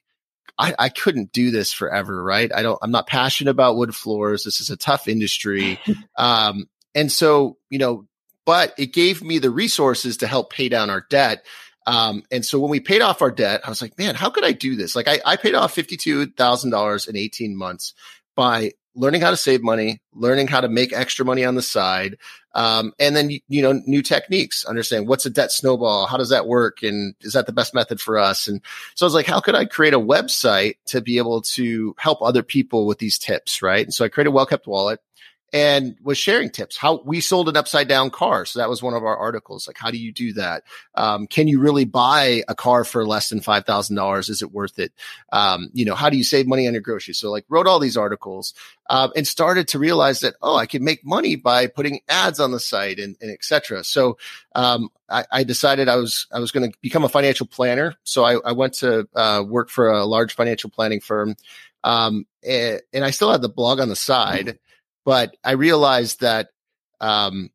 I, 0.58 0.76
I 0.78 0.90
couldn't 0.90 1.32
do 1.32 1.52
this 1.52 1.74
forever, 1.74 2.24
right? 2.24 2.52
I 2.54 2.62
don't. 2.62 2.80
I'm 2.82 2.92
not 2.92 3.08
passionate 3.08 3.52
about 3.52 3.78
wood 3.78 3.96
floors. 3.96 4.44
This 4.44 4.62
is 4.62 4.70
a 4.70 4.78
tough 4.78 5.08
industry. 5.08 5.80
um, 6.18 6.70
and 6.94 7.12
so, 7.12 7.58
you 7.70 7.80
know, 7.80 8.06
but 8.46 8.74
it 8.78 8.94
gave 8.94 9.24
me 9.24 9.40
the 9.40 9.50
resources 9.50 10.18
to 10.18 10.28
help 10.28 10.52
pay 10.52 10.70
down 10.70 10.90
our 10.90 11.06
debt. 11.10 11.46
Um, 11.88 12.24
and 12.32 12.46
so 12.46 12.60
when 12.60 12.72
we 12.72 12.80
paid 12.80 13.02
off 13.02 13.22
our 13.22 13.32
debt, 13.32 13.62
I 13.66 13.70
was 13.70 13.82
like, 13.82 13.98
man, 13.98 14.16
how 14.16 14.30
could 14.30 14.46
I 14.46 14.54
do 14.54 14.76
this? 14.76 14.96
Like 14.96 15.08
I, 15.08 15.20
I 15.26 15.36
paid 15.36 15.56
off 15.56 15.76
$52,000 15.76 17.10
in 17.10 17.16
18 17.16 17.56
months 17.56 17.94
by 18.36 18.72
learning 18.96 19.22
how 19.22 19.30
to 19.30 19.38
save 19.38 19.62
money, 19.62 20.02
learning 20.14 20.48
how 20.48 20.62
to 20.62 20.70
make 20.70 20.94
extra 20.94 21.26
money 21.26 21.44
on 21.44 21.56
the 21.56 21.62
side. 21.62 22.18
Um, 22.54 22.94
and 22.98 23.16
then, 23.16 23.30
you 23.50 23.62
know, 23.62 23.82
new 23.86 24.02
techniques, 24.02 24.64
understand 24.64 25.08
what's 25.08 25.26
a 25.26 25.30
debt 25.30 25.52
snowball? 25.52 26.08
How 26.08 26.18
does 26.18 26.30
that 26.30 26.48
work? 26.48 26.82
And 26.82 27.14
is 27.22 27.34
that 27.34 27.46
the 27.46 27.52
best 27.52 27.74
method 27.74 28.00
for 28.00 28.18
us? 28.18 28.48
And 28.48 28.62
so 28.96 29.06
I 29.06 29.08
was 29.08 29.14
like, 29.14 29.26
how 29.26 29.42
could 29.42 29.56
I 29.56 29.66
create 29.66 29.94
a 29.94 30.00
website 30.00 30.76
to 30.88 31.02
be 31.02 31.18
able 31.18 31.42
to 31.42 31.94
help 31.98 32.22
other 32.22 32.44
people 32.44 32.88
with 32.88 33.00
these 33.00 33.20
tips? 33.20 33.62
Right. 33.62 33.86
And 33.86 33.94
so 33.94 34.06
I 34.06 34.10
created 34.10 34.30
a 34.30 34.32
Well 34.32 34.46
Kept 34.46 34.66
Wallet 34.66 35.02
and 35.54 35.96
was 36.04 36.18
sharing 36.18 36.50
tips. 36.50 36.78
How 36.78 37.02
we 37.06 37.22
sold 37.22 37.50
an 37.50 37.58
upside 37.58 37.88
down 37.88 38.10
car. 38.10 38.46
So 38.46 38.60
that 38.60 38.70
was 38.70 38.84
one 38.84 38.94
of 38.94 39.04
our 39.04 39.16
articles 39.16 39.68
like 39.68 39.78
how 39.78 39.92
do 39.92 39.98
you 39.98 40.12
do 40.12 40.34
that? 40.34 40.64
Um, 40.96 41.28
can 41.28 41.48
you 41.48 41.60
really 41.60 41.86
buy 41.86 42.44
a 42.48 42.56
car 42.56 42.84
for 42.84 43.06
less 43.06 43.30
than 43.30 43.40
$5000 43.40 44.30
is 44.30 44.42
it 44.42 44.52
worth 44.52 44.80
it? 44.80 44.92
Um, 45.32 45.70
you 45.74 45.86
know 45.86 45.96
how 45.96 46.10
do 46.10 46.18
you 46.18 46.24
save 46.24 46.48
money 46.48 46.68
on 46.68 46.74
your 46.74 46.82
groceries? 46.82 47.20
So 47.20 47.32
like 47.32 47.46
wrote 47.50 47.68
all 47.68 47.80
these 47.80 47.98
articles 47.98 48.54
uh, 48.90 49.10
and 49.16 49.28
started 49.28 49.68
to 49.70 49.80
realize 49.80 50.20
that 50.20 50.36
oh 50.42 50.56
i 50.56 50.66
can 50.66 50.84
make 50.84 51.06
money 51.06 51.36
by 51.36 51.68
putting 51.68 52.02
ads 52.08 52.40
on 52.40 52.52
the 52.52 52.60
site 52.60 53.00
and, 53.00 53.16
and 53.22 53.32
etc 53.32 53.84
so 53.84 54.18
um, 54.54 54.90
I, 55.10 55.26
I, 55.32 55.44
decided 55.44 55.90
i 55.90 55.96
was 55.96 56.28
i 56.32 56.40
was 56.40 56.52
going 56.52 56.72
to 56.72 56.78
become 56.82 57.04
a 57.04 57.10
financial 57.10 57.48
planner. 57.48 57.96
So 58.04 58.24
i, 58.24 58.36
I 58.46 58.52
went 58.52 58.74
to 58.76 59.08
uh, 59.16 59.44
work 59.48 59.70
for 59.70 59.90
a 59.90 60.06
large 60.06 60.36
financial 60.36 60.70
planning 60.70 61.00
firm 61.00 61.36
um, 61.84 62.26
and, 62.44 62.82
and, 62.94 63.06
I 63.06 63.12
still 63.12 63.32
had 63.32 63.44
the 63.44 63.50
blog 63.50 63.80
on 63.80 63.90
the 63.90 63.96
side. 63.96 64.58
But 65.06 65.38
I 65.44 65.52
realized 65.52 66.22
that, 66.22 66.50
um, 67.00 67.52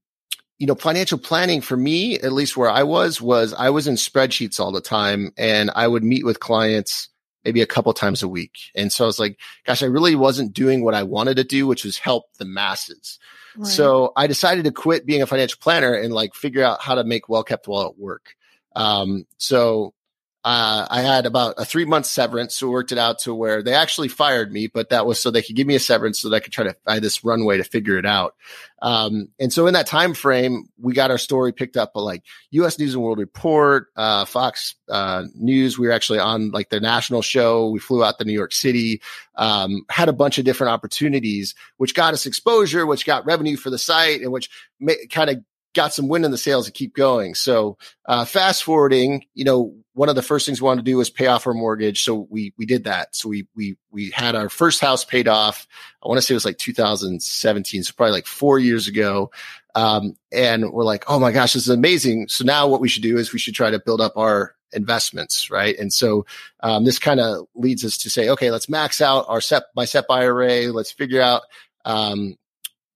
you 0.59 0.67
know, 0.67 0.75
financial 0.75 1.19
planning 1.19 1.61
for 1.61 1.77
me, 1.77 2.19
at 2.19 2.33
least 2.33 2.57
where 2.57 2.71
I 2.71 2.85
was, 2.85 3.21
was 3.21 3.53
I 3.53 3.71
was 3.71 3.87
in 3.87 3.97
spreadsheets 3.97 4.61
all 4.61 4.73
the 4.73 4.81
time 4.81 5.33
and 5.37 5.71
I 5.75 5.89
would 5.89 6.05
meet 6.05 6.25
with 6.25 6.41
clients 6.41 7.09
maybe 7.45 7.63
a 7.63 7.67
couple 7.67 7.93
times 7.93 8.23
a 8.23 8.29
week. 8.29 8.53
And 8.75 8.93
so 8.93 9.05
I 9.05 9.07
was 9.07 9.19
like, 9.19 9.39
gosh, 9.67 9.83
I 9.83 9.87
really 9.87 10.15
wasn't 10.15 10.53
doing 10.53 10.85
what 10.85 10.95
I 10.95 11.03
wanted 11.03 11.37
to 11.37 11.45
do, 11.45 11.67
which 11.67 11.85
was 11.85 11.99
help 11.99 12.25
the 12.39 12.45
masses. 12.45 13.19
Right. 13.57 13.67
So 13.67 14.13
I 14.17 14.27
decided 14.27 14.65
to 14.65 14.73
quit 14.73 15.07
being 15.07 15.23
a 15.23 15.27
financial 15.27 15.59
planner 15.61 15.95
and 15.95 16.13
like 16.13 16.35
figure 16.35 16.63
out 16.63 16.83
how 16.83 16.95
to 16.95 17.05
make 17.05 17.29
well 17.29 17.43
kept 17.43 17.67
wallet 17.67 17.99
work. 17.99 18.35
Um, 18.77 19.27
so 19.39 19.95
uh, 20.43 20.87
I 20.89 21.03
had 21.03 21.27
about 21.27 21.57
a 21.59 21.67
three 21.67 21.85
month 21.85 22.07
severance, 22.07 22.57
so 22.57 22.71
worked 22.71 22.93
it 22.93 22.99
out 22.99 23.19
to 23.21 23.35
where 23.35 23.63
they 23.63 23.75
actually 23.75 24.09
fired 24.09 24.51
me, 24.51 24.69
but 24.69 24.89
that 24.89 25.05
was 25.05 25.21
so 25.21 25.31
they 25.31 25.43
could 25.43 25.55
give 25.55 25.67
me 25.67 25.75
a 25.75 25.81
severance 25.81 26.21
so 26.21 26.31
that 26.31 26.37
I 26.37 26.41
could 26.41 26.53
try 26.53 26.65
to 26.65 26.77
find 26.87 27.03
this 27.03 27.23
runway 27.23 27.59
to 27.59 27.65
figure 27.65 27.99
it 27.99 28.07
out. 28.07 28.37
Um, 28.81 29.29
and 29.39 29.53
so 29.53 29.67
in 29.67 29.75
that 29.75 29.87
time 29.87 30.15
frame, 30.15 30.71
we 30.81 30.95
got 30.95 31.11
our 31.11 31.19
story 31.19 31.53
picked 31.53 31.77
up 31.77 31.93
by 31.93 32.01
like 32.01 32.23
U.S. 32.53 32.79
News 32.79 32.95
and 32.95 33.03
World 33.03 33.19
Report, 33.19 33.89
uh, 33.97 34.25
Fox 34.25 34.77
uh, 34.89 35.25
News. 35.35 35.79
We 35.79 35.87
were 35.87 35.93
actually 35.93 36.21
on 36.21 36.53
like 36.53 36.71
the 36.71 36.81
national 36.81 37.21
show. 37.21 37.69
We 37.69 37.79
flew 37.79 38.03
out 38.03 38.19
to 38.19 38.25
New 38.25 38.33
York 38.33 38.53
City, 38.53 39.03
um, 39.37 39.85
had 39.91 40.09
a 40.09 40.15
bunch 40.15 40.39
of 40.39 40.47
different 40.47 40.73
opportunities, 40.73 41.55
which 41.77 41.95
got 41.95 42.15
us 42.15 42.25
exposure, 42.25 42.87
which 42.87 43.05
got 43.05 43.27
revenue 43.27 43.59
for 43.59 43.69
the 43.69 43.79
site, 43.79 44.23
and 44.23 44.33
which 44.33 44.49
ma- 44.81 44.95
kind 45.11 45.29
of 45.29 45.45
got 45.75 45.95
some 45.95 46.09
wind 46.09 46.25
in 46.25 46.31
the 46.31 46.39
sails 46.39 46.67
to 46.67 46.73
keep 46.73 46.95
going. 46.95 47.35
So, 47.35 47.79
uh, 48.07 48.25
fast 48.25 48.65
forwarding, 48.65 49.25
you 49.35 49.45
know, 49.45 49.75
one 50.01 50.09
of 50.09 50.15
the 50.15 50.23
first 50.23 50.47
things 50.47 50.63
we 50.63 50.65
wanted 50.65 50.81
to 50.83 50.91
do 50.91 50.97
was 50.97 51.11
pay 51.11 51.27
off 51.27 51.47
our 51.47 51.53
mortgage. 51.53 52.03
So 52.03 52.27
we, 52.31 52.55
we 52.57 52.65
did 52.65 52.85
that. 52.85 53.15
So 53.15 53.29
we, 53.29 53.47
we, 53.55 53.77
we 53.91 54.09
had 54.09 54.35
our 54.35 54.49
first 54.49 54.81
house 54.81 55.05
paid 55.05 55.29
off. 55.29 55.69
I 56.03 56.09
want 56.09 56.17
to 56.17 56.23
say 56.23 56.33
it 56.33 56.37
was 56.37 56.47
like 56.47 56.57
2017. 56.57 57.83
So 57.83 57.93
probably 57.95 58.13
like 58.13 58.25
four 58.25 58.59
years 58.59 58.89
ago. 58.89 59.31
Um, 59.75 60.17
and 60.33 60.73
we're 60.73 60.85
like, 60.85 61.05
Oh 61.07 61.19
my 61.19 61.33
gosh, 61.33 61.53
this 61.53 61.65
is 61.65 61.69
amazing. 61.69 62.29
So 62.29 62.47
now 62.47 62.67
what 62.67 62.81
we 62.81 62.89
should 62.89 63.03
do 63.03 63.19
is 63.19 63.35
we 63.35 63.39
should 63.39 63.55
try 63.55 63.71
to 63.71 63.79
build 63.79 64.01
up 64.01 64.17
our 64.17 64.55
investments, 64.73 65.51
right? 65.51 65.79
And 65.79 65.93
so 65.93 66.25
um, 66.61 66.87
this 66.87 66.99
kind 66.99 67.21
of 67.21 67.47
leads 67.55 67.85
us 67.85 67.99
to 67.99 68.09
say, 68.09 68.31
okay, 68.31 68.51
let's 68.51 68.71
max 68.71 69.03
out 69.03 69.27
our 69.29 69.43
SEP 69.43 69.65
my 69.77 69.85
SEP 69.85 70.07
IRA. 70.09 70.73
Let's 70.73 70.93
figure 70.93 71.21
out 71.21 71.43
um, 71.85 72.39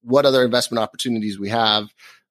what 0.01 0.25
other 0.25 0.43
investment 0.43 0.83
opportunities 0.83 1.39
we 1.39 1.51
have. 1.51 1.85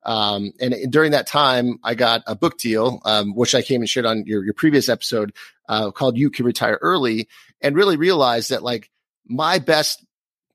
Um, 0.06 0.51
and 0.60 0.91
during 0.91 1.12
that 1.12 1.28
time, 1.28 1.80
I 1.84 1.95
got 1.95 2.24
a 2.28 2.36
book 2.36 2.58
deal, 2.58 3.01
um, 3.06 3.36
which 3.36 3.56
I 3.56 3.62
came 3.62 3.82
and 3.82 3.89
shared 3.89 4.06
on 4.06 4.26
your, 4.26 4.43
your 4.43 4.54
previous 4.54 4.89
episode, 4.89 5.34
uh, 5.70 5.91
called 5.91 6.18
You 6.18 6.30
Can 6.30 6.45
Retire 6.45 6.78
Early 6.82 7.28
and 7.62 7.76
really 7.76 7.97
realized 7.97 8.49
that 8.49 8.64
like 8.64 8.89
my 9.26 9.60
best, 9.60 10.04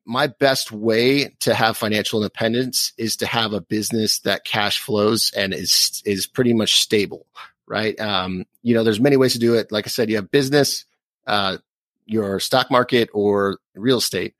my 0.04 0.26
best 0.26 0.72
way 0.72 1.34
to 1.40 1.54
have 1.54 1.76
financial 1.76 2.20
independence 2.20 2.92
is 2.98 3.16
to 3.16 3.26
have 3.26 3.52
a 3.52 3.60
business 3.60 4.20
that 4.20 4.44
cash 4.44 4.80
flows 4.80 5.30
and 5.36 5.54
is, 5.54 6.02
is 6.04 6.26
pretty 6.26 6.52
much 6.52 6.80
stable, 6.82 7.26
right? 7.66 7.98
Um, 7.98 8.44
you 8.62 8.74
know, 8.74 8.84
there's 8.84 9.00
many 9.00 9.16
ways 9.16 9.32
to 9.32 9.38
do 9.38 9.54
it. 9.54 9.72
Like 9.72 9.86
I 9.86 9.88
said, 9.88 10.10
you 10.10 10.16
have 10.16 10.30
business, 10.30 10.84
uh, 11.26 11.58
your 12.06 12.40
stock 12.40 12.70
market 12.70 13.10
or 13.12 13.58
real 13.74 13.98
estate. 13.98 14.34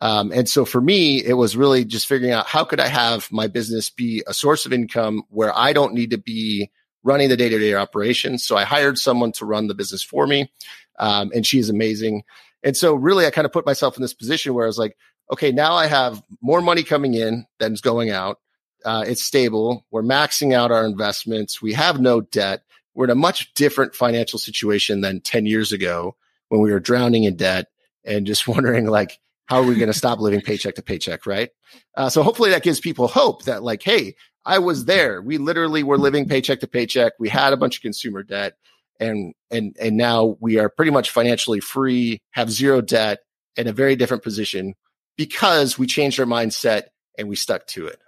Um, 0.00 0.32
and 0.32 0.48
so 0.48 0.64
for 0.64 0.80
me, 0.80 1.24
it 1.24 1.34
was 1.34 1.56
really 1.56 1.84
just 1.84 2.06
figuring 2.06 2.32
out 2.32 2.46
how 2.46 2.64
could 2.64 2.80
I 2.80 2.88
have 2.88 3.30
my 3.30 3.46
business 3.46 3.90
be 3.90 4.22
a 4.26 4.34
source 4.34 4.66
of 4.66 4.72
income 4.72 5.22
where 5.30 5.56
I 5.56 5.72
don't 5.72 5.94
need 5.94 6.10
to 6.10 6.18
be 6.18 6.70
running 7.04 7.28
the 7.28 7.36
day 7.36 7.48
to 7.48 7.58
day 7.58 7.74
operations. 7.74 8.44
So 8.44 8.56
I 8.56 8.64
hired 8.64 8.98
someone 8.98 9.32
to 9.32 9.44
run 9.44 9.68
the 9.68 9.74
business 9.74 10.02
for 10.02 10.26
me. 10.26 10.50
Um, 10.98 11.30
and 11.34 11.46
she 11.46 11.58
is 11.58 11.68
amazing. 11.68 12.24
And 12.62 12.76
so 12.76 12.94
really 12.94 13.26
I 13.26 13.30
kind 13.30 13.44
of 13.44 13.52
put 13.52 13.66
myself 13.66 13.96
in 13.96 14.02
this 14.02 14.14
position 14.14 14.54
where 14.54 14.64
I 14.64 14.68
was 14.68 14.78
like, 14.78 14.96
okay, 15.30 15.52
now 15.52 15.74
I 15.74 15.86
have 15.86 16.22
more 16.40 16.60
money 16.60 16.82
coming 16.82 17.14
in 17.14 17.46
than's 17.58 17.80
going 17.80 18.10
out. 18.10 18.40
Uh, 18.84 19.04
it's 19.06 19.22
stable. 19.22 19.86
We're 19.90 20.02
maxing 20.02 20.52
out 20.52 20.70
our 20.70 20.84
investments. 20.84 21.62
We 21.62 21.72
have 21.72 22.00
no 22.00 22.20
debt. 22.20 22.62
We're 22.94 23.04
in 23.04 23.10
a 23.10 23.16
much 23.16 23.52
different 23.54 23.94
financial 23.94 24.38
situation 24.38 25.00
than 25.00 25.20
10 25.20 25.46
years 25.46 25.72
ago 25.72 26.16
when 26.48 26.60
we 26.60 26.70
were 26.70 26.80
drowning 26.80 27.24
in 27.24 27.36
debt 27.36 27.68
and 28.04 28.26
just 28.26 28.46
wondering 28.48 28.86
like, 28.86 29.18
how 29.46 29.58
are 29.58 29.64
we 29.64 29.76
going 29.76 29.88
to 29.88 29.92
stop 29.92 30.20
living 30.20 30.40
paycheck 30.40 30.74
to 30.76 30.82
paycheck? 30.82 31.26
Right. 31.26 31.50
Uh, 31.96 32.08
so 32.08 32.22
hopefully 32.22 32.50
that 32.50 32.62
gives 32.62 32.80
people 32.80 33.08
hope 33.08 33.44
that 33.44 33.62
like, 33.62 33.82
Hey, 33.82 34.14
I 34.44 34.58
was 34.58 34.84
there. 34.84 35.22
We 35.22 35.38
literally 35.38 35.82
were 35.82 35.98
living 35.98 36.28
paycheck 36.28 36.60
to 36.60 36.66
paycheck. 36.66 37.14
We 37.18 37.28
had 37.28 37.52
a 37.52 37.56
bunch 37.56 37.76
of 37.76 37.82
consumer 37.82 38.22
debt 38.22 38.54
and, 39.00 39.34
and, 39.50 39.76
and 39.80 39.96
now 39.96 40.36
we 40.40 40.58
are 40.58 40.68
pretty 40.68 40.90
much 40.90 41.10
financially 41.10 41.60
free, 41.60 42.20
have 42.30 42.50
zero 42.50 42.80
debt 42.80 43.20
in 43.56 43.66
a 43.66 43.72
very 43.72 43.96
different 43.96 44.22
position 44.22 44.74
because 45.16 45.78
we 45.78 45.86
changed 45.86 46.20
our 46.20 46.26
mindset 46.26 46.84
and 47.18 47.28
we 47.28 47.36
stuck 47.36 47.66
to 47.68 47.86
it. 47.86 48.00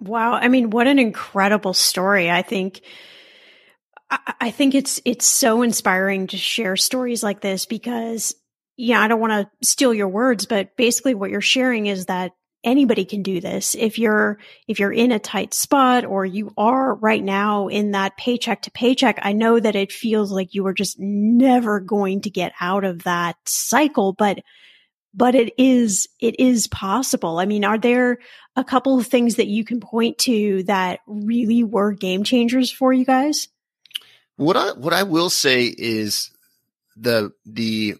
Wow. 0.00 0.32
I 0.34 0.48
mean, 0.48 0.70
what 0.70 0.86
an 0.86 0.98
incredible 0.98 1.74
story. 1.74 2.30
I 2.30 2.42
think, 2.42 2.80
I 4.40 4.50
think 4.50 4.74
it's, 4.74 5.00
it's 5.04 5.26
so 5.26 5.62
inspiring 5.62 6.28
to 6.28 6.36
share 6.36 6.76
stories 6.76 7.22
like 7.22 7.40
this 7.40 7.66
because 7.66 8.34
yeah, 8.78 9.00
I 9.00 9.08
don't 9.08 9.20
want 9.20 9.32
to 9.32 9.66
steal 9.66 9.92
your 9.92 10.08
words, 10.08 10.46
but 10.46 10.76
basically 10.76 11.12
what 11.12 11.30
you're 11.30 11.40
sharing 11.40 11.86
is 11.86 12.06
that 12.06 12.32
anybody 12.62 13.04
can 13.04 13.24
do 13.24 13.40
this. 13.40 13.74
If 13.74 13.98
you're, 13.98 14.38
if 14.68 14.78
you're 14.78 14.92
in 14.92 15.10
a 15.10 15.18
tight 15.18 15.52
spot 15.52 16.04
or 16.04 16.24
you 16.24 16.52
are 16.56 16.94
right 16.94 17.22
now 17.22 17.66
in 17.66 17.90
that 17.90 18.16
paycheck 18.16 18.62
to 18.62 18.70
paycheck, 18.70 19.18
I 19.20 19.32
know 19.32 19.58
that 19.58 19.74
it 19.74 19.90
feels 19.90 20.30
like 20.30 20.54
you 20.54 20.64
are 20.68 20.72
just 20.72 20.96
never 20.98 21.80
going 21.80 22.20
to 22.22 22.30
get 22.30 22.52
out 22.60 22.84
of 22.84 23.02
that 23.02 23.36
cycle, 23.46 24.12
but, 24.12 24.38
but 25.12 25.34
it 25.34 25.54
is, 25.58 26.08
it 26.20 26.38
is 26.38 26.68
possible. 26.68 27.40
I 27.40 27.46
mean, 27.46 27.64
are 27.64 27.78
there 27.78 28.18
a 28.54 28.62
couple 28.62 28.96
of 28.96 29.08
things 29.08 29.36
that 29.36 29.48
you 29.48 29.64
can 29.64 29.80
point 29.80 30.18
to 30.18 30.62
that 30.64 31.00
really 31.08 31.64
were 31.64 31.90
game 31.90 32.22
changers 32.22 32.70
for 32.70 32.92
you 32.92 33.04
guys? 33.04 33.48
What 34.36 34.56
I, 34.56 34.70
what 34.72 34.92
I 34.92 35.02
will 35.02 35.30
say 35.30 35.64
is 35.64 36.30
the, 36.96 37.32
the 37.44 37.96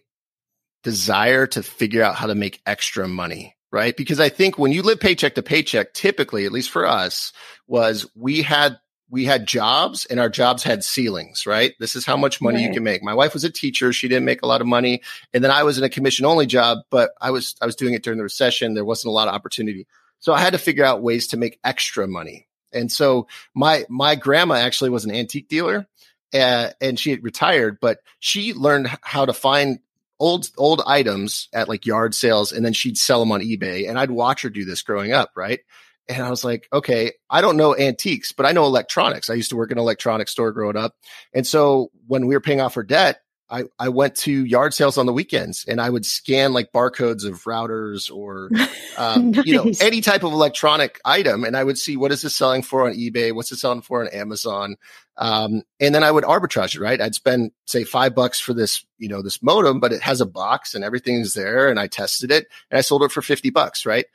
desire 0.83 1.47
to 1.47 1.63
figure 1.63 2.03
out 2.03 2.15
how 2.15 2.27
to 2.27 2.35
make 2.35 2.61
extra 2.65 3.07
money, 3.07 3.55
right? 3.71 3.95
Because 3.95 4.19
I 4.19 4.29
think 4.29 4.57
when 4.57 4.71
you 4.71 4.81
live 4.81 4.99
paycheck 4.99 5.35
to 5.35 5.43
paycheck, 5.43 5.93
typically, 5.93 6.45
at 6.45 6.51
least 6.51 6.69
for 6.69 6.85
us, 6.85 7.33
was 7.67 8.09
we 8.15 8.41
had 8.41 8.79
we 9.09 9.25
had 9.25 9.47
jobs 9.47 10.05
and 10.05 10.19
our 10.19 10.29
jobs 10.29 10.63
had 10.63 10.83
ceilings, 10.83 11.45
right? 11.45 11.73
This 11.79 11.95
is 11.95 12.05
how 12.05 12.15
much 12.15 12.41
money 12.41 12.57
right. 12.57 12.67
you 12.67 12.73
can 12.73 12.83
make. 12.83 13.01
My 13.01 13.13
wife 13.13 13.33
was 13.33 13.43
a 13.43 13.49
teacher. 13.49 13.91
She 13.91 14.07
didn't 14.07 14.25
make 14.25 14.43
a 14.43 14.45
lot 14.45 14.61
of 14.61 14.67
money. 14.67 15.01
And 15.33 15.43
then 15.43 15.51
I 15.51 15.63
was 15.63 15.77
in 15.77 15.83
a 15.83 15.89
commission 15.89 16.25
only 16.25 16.45
job, 16.45 16.79
but 16.91 17.11
I 17.19 17.31
was, 17.31 17.55
I 17.59 17.65
was 17.65 17.75
doing 17.75 17.95
it 17.95 18.03
during 18.03 18.17
the 18.17 18.23
recession. 18.23 18.75
There 18.75 18.85
wasn't 18.85 19.09
a 19.09 19.13
lot 19.13 19.27
of 19.27 19.33
opportunity. 19.33 19.87
So 20.19 20.33
I 20.33 20.39
had 20.39 20.53
to 20.53 20.59
figure 20.59 20.85
out 20.85 21.01
ways 21.01 21.27
to 21.29 21.37
make 21.37 21.59
extra 21.63 22.07
money. 22.07 22.47
And 22.71 22.91
so 22.91 23.27
my, 23.55 23.85
my 23.89 24.13
grandma 24.15 24.55
actually 24.55 24.91
was 24.91 25.05
an 25.05 25.11
antique 25.11 25.47
dealer. 25.47 25.87
Uh, 26.31 26.69
and 26.79 26.99
she 26.99 27.09
had 27.09 27.23
retired, 27.23 27.79
but 27.81 28.01
she 28.19 28.53
learned 28.53 28.95
how 29.01 29.25
to 29.25 29.33
find 29.33 29.79
old 30.19 30.49
old 30.57 30.81
items 30.85 31.47
at 31.53 31.69
like 31.69 31.85
yard 31.85 32.13
sales 32.13 32.51
and 32.51 32.65
then 32.65 32.73
she'd 32.73 32.97
sell 32.97 33.19
them 33.19 33.31
on 33.31 33.41
eBay 33.41 33.89
and 33.89 33.97
I'd 33.97 34.11
watch 34.11 34.41
her 34.41 34.49
do 34.49 34.65
this 34.65 34.81
growing 34.81 35.13
up, 35.13 35.31
right? 35.35 35.61
And 36.07 36.23
I 36.23 36.29
was 36.29 36.43
like, 36.43 36.67
okay, 36.73 37.11
I 37.29 37.41
don't 37.41 37.57
know 37.57 37.77
antiques, 37.77 38.31
but 38.31 38.45
I 38.45 38.51
know 38.51 38.65
electronics. 38.65 39.29
I 39.29 39.35
used 39.35 39.51
to 39.51 39.55
work 39.55 39.71
in 39.71 39.77
an 39.77 39.83
electronics 39.83 40.31
store 40.31 40.51
growing 40.51 40.75
up. 40.75 40.95
And 41.33 41.45
so 41.45 41.91
when 42.07 42.25
we 42.25 42.35
were 42.35 42.41
paying 42.41 42.61
off 42.61 42.73
her 42.73 42.83
debt, 42.83 43.21
I, 43.49 43.63
I 43.79 43.89
went 43.89 44.15
to 44.17 44.45
yard 44.45 44.73
sales 44.73 44.97
on 44.97 45.05
the 45.05 45.13
weekends 45.13 45.65
and 45.67 45.81
I 45.81 45.89
would 45.89 46.05
scan 46.05 46.53
like 46.53 46.71
barcodes 46.71 47.25
of 47.25 47.43
routers 47.43 48.11
or, 48.11 48.49
um, 48.97 49.31
nice. 49.31 49.45
you 49.45 49.55
know, 49.55 49.71
any 49.81 50.01
type 50.01 50.23
of 50.23 50.31
electronic 50.31 50.99
item. 51.03 51.43
And 51.43 51.57
I 51.57 51.63
would 51.63 51.77
see 51.77 51.97
what 51.97 52.11
is 52.11 52.21
this 52.21 52.35
selling 52.35 52.61
for 52.61 52.87
on 52.87 52.93
eBay? 52.93 53.33
What's 53.33 53.51
it 53.51 53.57
selling 53.57 53.81
for 53.81 54.01
on 54.01 54.07
Amazon? 54.09 54.75
Um, 55.17 55.63
and 55.79 55.93
then 55.93 56.03
I 56.03 56.11
would 56.11 56.23
arbitrage 56.23 56.75
it, 56.75 56.81
right? 56.81 57.01
I'd 57.01 57.15
spend 57.15 57.51
say 57.65 57.83
five 57.83 58.15
bucks 58.15 58.39
for 58.39 58.53
this, 58.53 58.85
you 58.97 59.09
know, 59.09 59.21
this 59.21 59.41
modem, 59.41 59.79
but 59.79 59.91
it 59.91 60.01
has 60.01 60.21
a 60.21 60.25
box 60.25 60.75
and 60.75 60.83
everything's 60.83 61.33
there. 61.33 61.69
And 61.69 61.79
I 61.79 61.87
tested 61.87 62.31
it 62.31 62.47
and 62.69 62.77
I 62.77 62.81
sold 62.81 63.03
it 63.03 63.11
for 63.11 63.21
50 63.21 63.49
bucks, 63.49 63.85
right? 63.85 64.05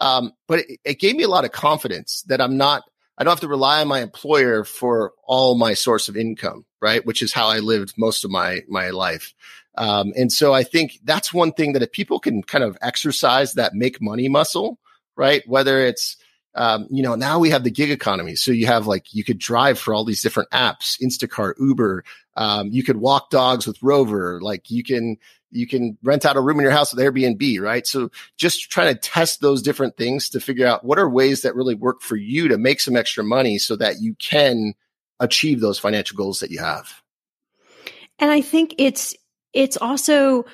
Um, 0.00 0.32
but 0.46 0.60
it, 0.60 0.80
it 0.84 1.00
gave 1.00 1.16
me 1.16 1.24
a 1.24 1.28
lot 1.28 1.44
of 1.44 1.52
confidence 1.52 2.22
that 2.28 2.40
I'm 2.40 2.56
not 2.56 2.82
I 3.16 3.22
don't 3.22 3.32
have 3.32 3.40
to 3.40 3.48
rely 3.48 3.80
on 3.80 3.88
my 3.88 4.00
employer 4.00 4.64
for 4.64 5.12
all 5.24 5.56
my 5.56 5.74
source 5.74 6.08
of 6.08 6.16
income, 6.16 6.66
right? 6.84 7.04
Which 7.06 7.22
is 7.22 7.32
how 7.32 7.48
I 7.48 7.60
lived 7.60 7.94
most 7.96 8.24
of 8.24 8.30
my 8.30 8.60
my 8.68 8.90
life. 8.90 9.32
Um, 9.76 10.12
and 10.16 10.30
so 10.30 10.52
I 10.52 10.62
think 10.62 11.00
that's 11.02 11.32
one 11.32 11.52
thing 11.52 11.72
that 11.72 11.82
if 11.82 11.90
people 11.90 12.20
can 12.20 12.42
kind 12.42 12.62
of 12.62 12.76
exercise 12.82 13.54
that 13.54 13.74
make 13.74 14.02
money 14.02 14.28
muscle, 14.28 14.78
right? 15.16 15.42
Whether 15.48 15.80
it's 15.86 16.16
um, 16.54 16.86
you 16.90 17.02
know, 17.02 17.16
now 17.16 17.40
we 17.40 17.50
have 17.50 17.64
the 17.64 17.70
gig 17.70 17.90
economy. 17.90 18.36
So 18.36 18.52
you 18.52 18.66
have 18.66 18.86
like, 18.86 19.12
you 19.12 19.24
could 19.24 19.38
drive 19.38 19.76
for 19.76 19.92
all 19.92 20.04
these 20.04 20.22
different 20.22 20.50
apps, 20.50 21.00
Instacart, 21.02 21.54
Uber. 21.58 22.04
Um, 22.36 22.68
you 22.70 22.84
could 22.84 22.96
walk 22.96 23.30
dogs 23.30 23.66
with 23.66 23.82
Rover. 23.82 24.40
Like 24.40 24.70
you 24.70 24.84
can, 24.84 25.16
you 25.50 25.66
can 25.66 25.98
rent 26.04 26.24
out 26.24 26.36
a 26.36 26.40
room 26.40 26.58
in 26.58 26.62
your 26.62 26.70
house 26.70 26.94
with 26.94 27.04
Airbnb, 27.04 27.60
right? 27.60 27.84
So 27.86 28.10
just 28.36 28.70
trying 28.70 28.94
to 28.94 29.00
test 29.00 29.40
those 29.40 29.62
different 29.62 29.96
things 29.96 30.28
to 30.30 30.38
figure 30.38 30.66
out 30.66 30.84
what 30.84 30.98
are 30.98 31.08
ways 31.08 31.42
that 31.42 31.56
really 31.56 31.74
work 31.74 32.02
for 32.02 32.14
you 32.14 32.46
to 32.46 32.56
make 32.56 32.80
some 32.80 32.96
extra 32.96 33.24
money 33.24 33.58
so 33.58 33.74
that 33.74 34.00
you 34.00 34.14
can 34.20 34.74
achieve 35.24 35.60
those 35.60 35.78
financial 35.78 36.16
goals 36.16 36.40
that 36.40 36.50
you 36.50 36.60
have. 36.60 37.02
And 38.18 38.30
I 38.30 38.40
think 38.40 38.74
it's, 38.78 39.14
it's 39.52 39.76
also, 39.76 40.44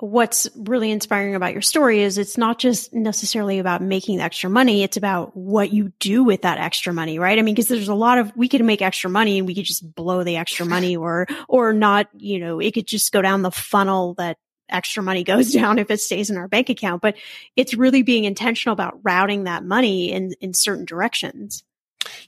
what's 0.00 0.48
really 0.56 0.90
inspiring 0.90 1.34
about 1.34 1.52
your 1.52 1.62
story 1.62 2.00
is 2.00 2.18
it's 2.18 2.38
not 2.38 2.58
just 2.58 2.92
necessarily 2.92 3.58
about 3.58 3.82
making 3.82 4.16
the 4.16 4.22
extra 4.24 4.48
money. 4.48 4.82
It's 4.82 4.96
about 4.96 5.36
what 5.36 5.72
you 5.72 5.92
do 6.00 6.24
with 6.24 6.42
that 6.42 6.58
extra 6.58 6.92
money, 6.92 7.18
right? 7.18 7.38
I 7.38 7.42
mean, 7.42 7.54
cause 7.54 7.68
there's 7.68 7.88
a 7.88 7.94
lot 7.94 8.18
of, 8.18 8.34
we 8.36 8.48
could 8.48 8.64
make 8.64 8.82
extra 8.82 9.10
money 9.10 9.38
and 9.38 9.46
we 9.46 9.54
could 9.54 9.64
just 9.64 9.94
blow 9.94 10.24
the 10.24 10.36
extra 10.36 10.64
money 10.64 10.96
or, 10.96 11.26
or 11.48 11.72
not, 11.72 12.08
you 12.16 12.38
know, 12.38 12.60
it 12.60 12.72
could 12.72 12.86
just 12.86 13.12
go 13.12 13.22
down 13.22 13.42
the 13.42 13.50
funnel 13.50 14.14
that 14.14 14.38
extra 14.68 15.02
money 15.02 15.22
goes 15.24 15.52
down 15.52 15.78
if 15.78 15.90
it 15.90 16.00
stays 16.00 16.30
in 16.30 16.36
our 16.36 16.48
bank 16.48 16.70
account. 16.70 17.02
But 17.02 17.16
it's 17.56 17.74
really 17.74 18.02
being 18.02 18.24
intentional 18.24 18.72
about 18.72 19.00
routing 19.02 19.44
that 19.44 19.64
money 19.64 20.12
in, 20.12 20.32
in 20.40 20.54
certain 20.54 20.86
directions. 20.86 21.62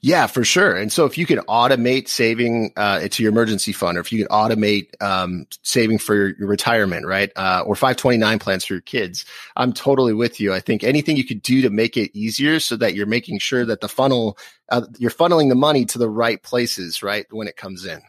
Yeah, 0.01 0.26
for 0.26 0.45
sure. 0.45 0.76
And 0.76 0.93
so 0.93 1.05
if 1.05 1.16
you 1.16 1.26
can 1.26 1.39
automate 1.41 2.09
saving 2.09 2.72
uh, 2.76 3.07
to 3.09 3.22
your 3.22 3.30
emergency 3.30 3.72
fund, 3.72 3.97
or 3.97 4.01
if 4.01 4.12
you 4.12 4.18
can 4.24 4.28
automate 4.28 4.91
um, 5.03 5.47
saving 5.62 5.99
for 5.99 6.14
your, 6.14 6.37
your 6.37 6.49
retirement, 6.49 7.07
right, 7.07 7.30
uh, 7.37 7.62
or 7.66 7.74
529 7.74 8.39
plans 8.39 8.64
for 8.64 8.74
your 8.74 8.80
kids, 8.80 9.24
I'm 9.57 9.72
totally 9.72 10.14
with 10.14 10.41
you. 10.41 10.53
I 10.53 10.61
think 10.61 10.85
anything 10.85 11.16
you 11.16 11.24
could 11.24 11.43
do 11.43 11.62
to 11.62 11.70
make 11.70 11.97
it 11.97 12.16
easier 12.16 12.61
so 12.61 12.76
that 12.76 12.95
you're 12.95 13.07
making 13.07 13.39
sure 13.39 13.64
that 13.64 13.80
the 13.80 13.89
funnel, 13.89 14.39
uh, 14.70 14.83
you're 14.99 15.11
funneling 15.11 15.49
the 15.49 15.55
money 15.55 15.85
to 15.87 15.99
the 15.99 16.09
right 16.09 16.43
places, 16.43 17.03
right, 17.03 17.26
when 17.30 17.49
it 17.49 17.57
comes 17.57 17.85
in. 17.85 18.03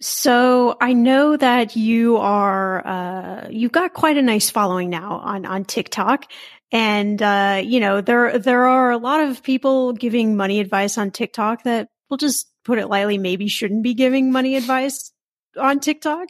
So 0.00 0.76
I 0.80 0.94
know 0.94 1.36
that 1.36 1.76
you 1.76 2.16
are 2.16 2.86
uh, 2.86 3.48
you've 3.50 3.72
got 3.72 3.92
quite 3.92 4.16
a 4.16 4.22
nice 4.22 4.48
following 4.48 4.88
now 4.88 5.20
on 5.22 5.44
on 5.44 5.64
TikTok, 5.64 6.24
and, 6.72 7.20
uh, 7.20 7.60
you 7.64 7.80
know, 7.80 8.00
there, 8.00 8.38
there 8.38 8.66
are 8.66 8.92
a 8.92 8.96
lot 8.96 9.20
of 9.20 9.42
people 9.42 9.92
giving 9.92 10.36
money 10.36 10.60
advice 10.60 10.98
on 10.98 11.10
TikTok 11.10 11.64
that 11.64 11.88
we'll 12.08 12.16
just 12.16 12.48
put 12.64 12.78
it 12.78 12.86
lightly, 12.86 13.18
maybe 13.18 13.48
shouldn't 13.48 13.82
be 13.82 13.94
giving 13.94 14.30
money 14.30 14.54
advice 14.54 15.12
on 15.58 15.80
TikTok. 15.80 16.28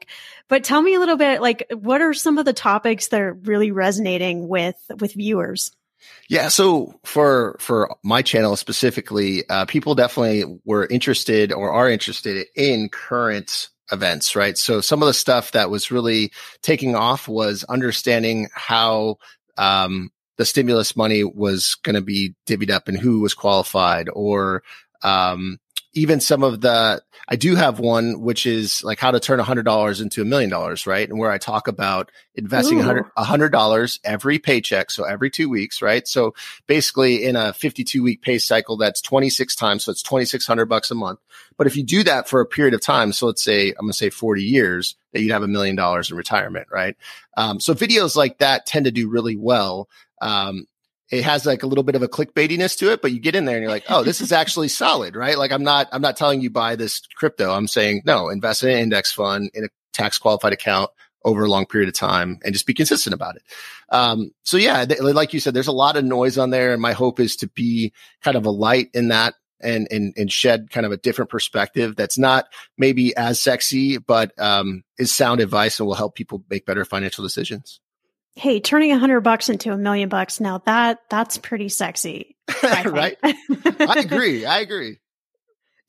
But 0.48 0.64
tell 0.64 0.80
me 0.80 0.94
a 0.94 0.98
little 0.98 1.18
bit, 1.18 1.42
like, 1.42 1.66
what 1.74 2.00
are 2.00 2.14
some 2.14 2.38
of 2.38 2.46
the 2.46 2.54
topics 2.54 3.08
that 3.08 3.20
are 3.20 3.34
really 3.34 3.70
resonating 3.70 4.48
with, 4.48 4.76
with 4.98 5.12
viewers? 5.12 5.72
Yeah, 6.28 6.48
so 6.48 6.98
for 7.04 7.56
for 7.60 7.96
my 8.04 8.22
channel 8.22 8.56
specifically, 8.56 9.48
uh, 9.48 9.64
people 9.66 9.94
definitely 9.94 10.60
were 10.64 10.86
interested 10.86 11.52
or 11.52 11.72
are 11.72 11.90
interested 11.90 12.46
in 12.54 12.88
current 12.88 13.68
events, 13.92 14.36
right? 14.36 14.56
So 14.56 14.80
some 14.80 15.02
of 15.02 15.06
the 15.06 15.14
stuff 15.14 15.52
that 15.52 15.70
was 15.70 15.90
really 15.90 16.32
taking 16.62 16.94
off 16.94 17.28
was 17.28 17.64
understanding 17.64 18.48
how 18.54 19.16
um, 19.56 20.10
the 20.38 20.44
stimulus 20.44 20.96
money 20.96 21.24
was 21.24 21.74
going 21.82 21.96
to 21.96 22.00
be 22.00 22.34
divvied 22.46 22.70
up 22.70 22.88
and 22.88 22.96
who 22.96 23.20
was 23.20 23.34
qualified, 23.34 24.08
or 24.12 24.62
um, 25.02 25.58
even 25.92 26.20
some 26.20 26.42
of 26.42 26.60
the 26.60 27.02
I 27.28 27.36
do 27.36 27.56
have 27.56 27.80
one 27.80 28.20
which 28.20 28.46
is 28.46 28.82
like 28.84 29.00
how 29.00 29.10
to 29.10 29.20
turn 29.20 29.40
a 29.40 29.44
hundred 29.44 29.64
dollars 29.64 30.00
into 30.00 30.22
a 30.22 30.24
million 30.24 30.50
dollars, 30.50 30.86
right? 30.86 31.08
And 31.08 31.18
where 31.18 31.30
I 31.30 31.38
talk 31.38 31.68
about 31.68 32.10
investing 32.34 32.80
a 32.80 33.24
hundred 33.24 33.50
dollars 33.50 33.98
every 34.04 34.38
paycheck, 34.38 34.90
so 34.90 35.04
every 35.04 35.30
two 35.30 35.48
weeks, 35.48 35.82
right? 35.82 36.06
So 36.06 36.34
basically, 36.66 37.24
in 37.24 37.36
a 37.36 37.52
fifty-two 37.52 38.02
week 38.02 38.22
pay 38.22 38.38
cycle, 38.38 38.76
that's 38.76 39.00
twenty-six 39.00 39.54
times, 39.54 39.84
so 39.84 39.92
it's 39.92 40.02
twenty-six 40.02 40.46
hundred 40.46 40.66
bucks 40.66 40.90
a 40.90 40.94
month. 40.94 41.18
But 41.56 41.66
if 41.66 41.76
you 41.76 41.82
do 41.82 42.02
that 42.04 42.28
for 42.28 42.40
a 42.40 42.46
period 42.46 42.74
of 42.74 42.80
time, 42.80 43.12
so 43.12 43.26
let's 43.26 43.42
say 43.42 43.70
I'm 43.70 43.86
going 43.86 43.92
to 43.92 43.98
say 43.98 44.10
forty 44.10 44.44
years, 44.44 44.96
that 45.12 45.22
you'd 45.22 45.32
have 45.32 45.42
a 45.42 45.48
million 45.48 45.76
dollars 45.76 46.10
in 46.10 46.16
retirement, 46.16 46.68
right? 46.70 46.96
Um, 47.36 47.60
so 47.60 47.74
videos 47.74 48.16
like 48.16 48.38
that 48.38 48.66
tend 48.66 48.84
to 48.84 48.92
do 48.92 49.08
really 49.08 49.36
well. 49.36 49.88
Um, 50.22 50.66
it 51.10 51.24
has 51.24 51.44
like 51.44 51.62
a 51.62 51.66
little 51.66 51.84
bit 51.84 51.96
of 51.96 52.02
a 52.02 52.08
clickbaitiness 52.08 52.78
to 52.78 52.92
it, 52.92 53.02
but 53.02 53.12
you 53.12 53.18
get 53.18 53.34
in 53.34 53.44
there 53.44 53.56
and 53.56 53.62
you're 53.62 53.72
like, 53.72 53.84
oh, 53.88 54.02
this 54.02 54.20
is 54.20 54.32
actually 54.32 54.68
solid, 54.82 55.16
right? 55.16 55.36
Like 55.36 55.52
I'm 55.52 55.64
not, 55.64 55.88
I'm 55.92 56.02
not 56.02 56.16
telling 56.16 56.40
you 56.40 56.50
buy 56.50 56.76
this 56.76 57.02
crypto. 57.16 57.52
I'm 57.52 57.66
saying 57.66 58.02
no, 58.04 58.28
invest 58.28 58.62
in 58.62 58.70
an 58.70 58.78
index 58.78 59.12
fund 59.12 59.50
in 59.54 59.64
a 59.64 59.68
tax 59.92 60.18
qualified 60.18 60.52
account 60.52 60.90
over 61.24 61.44
a 61.44 61.48
long 61.48 61.66
period 61.66 61.88
of 61.88 61.94
time 61.94 62.38
and 62.44 62.54
just 62.54 62.66
be 62.66 62.72
consistent 62.72 63.12
about 63.12 63.36
it. 63.36 63.42
Um, 63.90 64.30
so 64.42 64.56
yeah, 64.56 64.86
th- 64.86 65.00
like 65.00 65.34
you 65.34 65.40
said, 65.40 65.52
there's 65.52 65.66
a 65.66 65.72
lot 65.72 65.96
of 65.96 66.04
noise 66.04 66.38
on 66.38 66.50
there 66.50 66.72
and 66.72 66.80
my 66.80 66.92
hope 66.92 67.20
is 67.20 67.36
to 67.36 67.48
be 67.48 67.92
kind 68.22 68.36
of 68.36 68.46
a 68.46 68.50
light 68.50 68.88
in 68.94 69.08
that 69.08 69.34
and, 69.60 69.86
and, 69.90 70.14
and 70.16 70.32
shed 70.32 70.70
kind 70.70 70.86
of 70.86 70.92
a 70.92 70.96
different 70.96 71.30
perspective 71.30 71.94
that's 71.94 72.16
not 72.16 72.46
maybe 72.78 73.14
as 73.16 73.38
sexy, 73.38 73.98
but, 73.98 74.32
um, 74.40 74.82
is 74.98 75.12
sound 75.12 75.40
advice 75.40 75.78
and 75.78 75.86
will 75.86 75.94
help 75.94 76.14
people 76.14 76.42
make 76.48 76.64
better 76.64 76.86
financial 76.86 77.22
decisions 77.22 77.80
hey, 78.40 78.58
turning 78.58 78.90
a 78.90 78.98
hundred 78.98 79.20
bucks 79.20 79.50
into 79.50 79.70
a 79.70 79.76
million 79.76 80.08
bucks 80.08 80.40
now 80.40 80.62
that 80.64 80.98
that's 81.10 81.36
pretty 81.36 81.68
sexy. 81.68 82.36
right. 82.62 83.18
I 83.22 83.94
agree. 83.98 84.46
I 84.46 84.60
agree. 84.60 84.98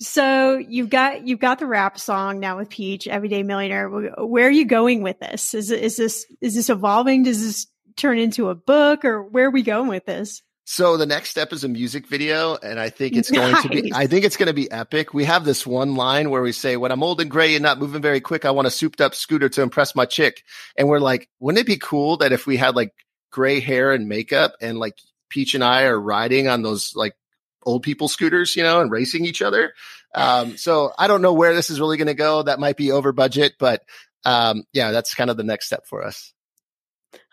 So 0.01 0.57
you've 0.57 0.89
got 0.89 1.25
you've 1.25 1.39
got 1.39 1.59
the 1.59 1.65
rap 1.65 1.97
song 1.97 2.39
now 2.39 2.57
with 2.57 2.69
Peach, 2.69 3.07
Everyday 3.07 3.43
Millionaire. 3.43 3.87
Where 3.89 4.47
are 4.47 4.51
you 4.51 4.65
going 4.65 5.01
with 5.01 5.19
this? 5.19 5.53
Is 5.53 5.71
is 5.71 5.95
this 5.95 6.25
is 6.41 6.55
this 6.55 6.69
evolving? 6.69 7.23
Does 7.23 7.41
this 7.41 7.67
turn 7.95 8.19
into 8.19 8.49
a 8.49 8.55
book, 8.55 9.05
or 9.05 9.23
where 9.23 9.45
are 9.45 9.51
we 9.51 9.61
going 9.61 9.87
with 9.87 10.05
this? 10.05 10.41
So 10.65 10.95
the 10.95 11.05
next 11.05 11.29
step 11.29 11.51
is 11.53 11.63
a 11.63 11.67
music 11.67 12.07
video, 12.07 12.55
and 12.55 12.79
I 12.79 12.89
think 12.89 13.15
it's 13.15 13.31
going 13.31 13.51
nice. 13.51 13.63
to 13.63 13.69
be. 13.69 13.91
I 13.95 14.07
think 14.07 14.25
it's 14.25 14.37
going 14.37 14.47
to 14.47 14.53
be 14.53 14.71
epic. 14.71 15.13
We 15.13 15.25
have 15.25 15.43
this 15.43 15.65
one 15.65 15.95
line 15.95 16.29
where 16.29 16.41
we 16.41 16.51
say, 16.51 16.77
"When 16.77 16.91
I'm 16.91 17.03
old 17.03 17.19
and 17.19 17.31
gray 17.31 17.55
and 17.55 17.63
not 17.63 17.79
moving 17.79 18.01
very 18.01 18.21
quick, 18.21 18.45
I 18.45 18.51
want 18.51 18.67
a 18.67 18.71
souped 18.71 19.01
up 19.01 19.15
scooter 19.15 19.49
to 19.49 19.61
impress 19.61 19.95
my 19.95 20.05
chick." 20.05 20.43
And 20.77 20.87
we're 20.87 20.99
like, 20.99 21.29
wouldn't 21.39 21.59
it 21.59 21.67
be 21.67 21.77
cool 21.77 22.17
that 22.17 22.31
if 22.31 22.45
we 22.45 22.57
had 22.57 22.75
like 22.75 22.93
gray 23.31 23.59
hair 23.59 23.91
and 23.91 24.07
makeup, 24.07 24.53
and 24.61 24.77
like 24.77 24.97
Peach 25.29 25.55
and 25.55 25.63
I 25.63 25.83
are 25.83 25.99
riding 25.99 26.47
on 26.47 26.61
those 26.61 26.95
like 26.95 27.15
old 27.63 27.83
people 27.83 28.07
scooters, 28.07 28.55
you 28.55 28.63
know, 28.63 28.81
and 28.81 28.91
racing 28.91 29.25
each 29.25 29.41
other. 29.41 29.73
Um, 30.13 30.57
so 30.57 30.93
I 30.97 31.07
don't 31.07 31.21
know 31.21 31.33
where 31.33 31.55
this 31.55 31.69
is 31.69 31.79
really 31.79 31.97
going 31.97 32.07
to 32.07 32.13
go. 32.13 32.43
That 32.43 32.59
might 32.59 32.77
be 32.77 32.91
over 32.91 33.11
budget, 33.11 33.53
but 33.57 33.83
um, 34.25 34.63
yeah, 34.73 34.91
that's 34.91 35.15
kind 35.15 35.29
of 35.29 35.37
the 35.37 35.43
next 35.43 35.65
step 35.65 35.87
for 35.87 36.03
us. 36.03 36.33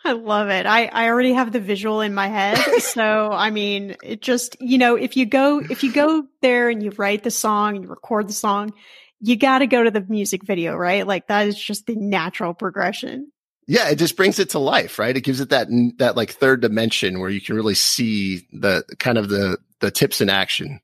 I 0.04 0.12
love 0.12 0.48
it. 0.48 0.64
I, 0.64 0.86
I 0.86 1.08
already 1.08 1.32
have 1.32 1.52
the 1.52 1.60
visual 1.60 2.00
in 2.00 2.14
my 2.14 2.28
head. 2.28 2.56
so, 2.80 3.30
I 3.30 3.50
mean, 3.50 3.96
it 4.02 4.22
just, 4.22 4.56
you 4.60 4.78
know, 4.78 4.96
if 4.96 5.16
you 5.16 5.26
go, 5.26 5.60
if 5.60 5.82
you 5.82 5.92
go 5.92 6.26
there 6.40 6.70
and 6.70 6.82
you 6.82 6.92
write 6.96 7.24
the 7.24 7.30
song 7.30 7.76
and 7.76 7.84
you 7.84 7.90
record 7.90 8.28
the 8.28 8.32
song, 8.32 8.72
you 9.20 9.36
got 9.36 9.58
to 9.58 9.66
go 9.66 9.82
to 9.82 9.90
the 9.90 10.04
music 10.08 10.44
video, 10.44 10.76
right? 10.76 11.06
Like 11.06 11.26
that 11.28 11.46
is 11.48 11.60
just 11.60 11.86
the 11.86 11.96
natural 11.96 12.54
progression. 12.54 13.32
Yeah, 13.66 13.90
it 13.90 13.96
just 13.96 14.16
brings 14.16 14.38
it 14.38 14.50
to 14.50 14.58
life, 14.58 14.98
right? 14.98 15.14
It 15.14 15.20
gives 15.20 15.40
it 15.40 15.50
that 15.50 15.68
that 15.98 16.16
like 16.16 16.30
third 16.30 16.62
dimension 16.62 17.20
where 17.20 17.28
you 17.28 17.40
can 17.40 17.54
really 17.54 17.74
see 17.74 18.46
the 18.50 18.82
kind 18.98 19.18
of 19.18 19.28
the 19.28 19.58
the 19.80 19.90
tips 19.90 20.22
in 20.22 20.30
action. 20.30 20.80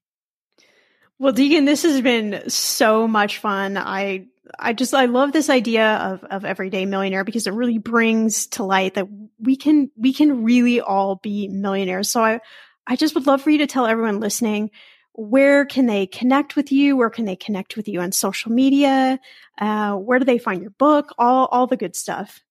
Well, 1.18 1.32
Deacon, 1.32 1.64
this 1.64 1.82
has 1.84 2.02
been 2.02 2.50
so 2.50 3.08
much 3.08 3.38
fun. 3.38 3.78
I 3.78 4.26
I 4.58 4.72
just 4.72 4.94
I 4.94 5.06
love 5.06 5.32
this 5.32 5.50
idea 5.50 5.96
of 5.96 6.24
of 6.24 6.44
everyday 6.44 6.86
millionaire 6.86 7.24
because 7.24 7.46
it 7.46 7.54
really 7.54 7.78
brings 7.78 8.46
to 8.48 8.62
light 8.62 8.94
that 8.94 9.08
we 9.38 9.56
can 9.56 9.90
we 9.96 10.12
can 10.12 10.44
really 10.44 10.80
all 10.80 11.16
be 11.16 11.48
millionaires. 11.48 12.10
So 12.10 12.22
I 12.22 12.40
I 12.86 12.96
just 12.96 13.14
would 13.14 13.26
love 13.26 13.42
for 13.42 13.50
you 13.50 13.58
to 13.58 13.66
tell 13.66 13.86
everyone 13.86 14.20
listening 14.20 14.70
where 15.16 15.64
can 15.64 15.86
they 15.86 16.06
connect 16.06 16.56
with 16.56 16.72
you? 16.72 16.96
Where 16.96 17.10
can 17.10 17.24
they 17.24 17.36
connect 17.36 17.76
with 17.76 17.86
you 17.86 18.00
on 18.00 18.10
social 18.10 18.50
media? 18.50 19.20
Uh, 19.56 19.94
where 19.94 20.18
do 20.18 20.24
they 20.24 20.38
find 20.38 20.60
your 20.60 20.72
book? 20.72 21.14
All 21.18 21.46
all 21.46 21.66
the 21.66 21.76
good 21.76 21.96
stuff. 21.96 22.43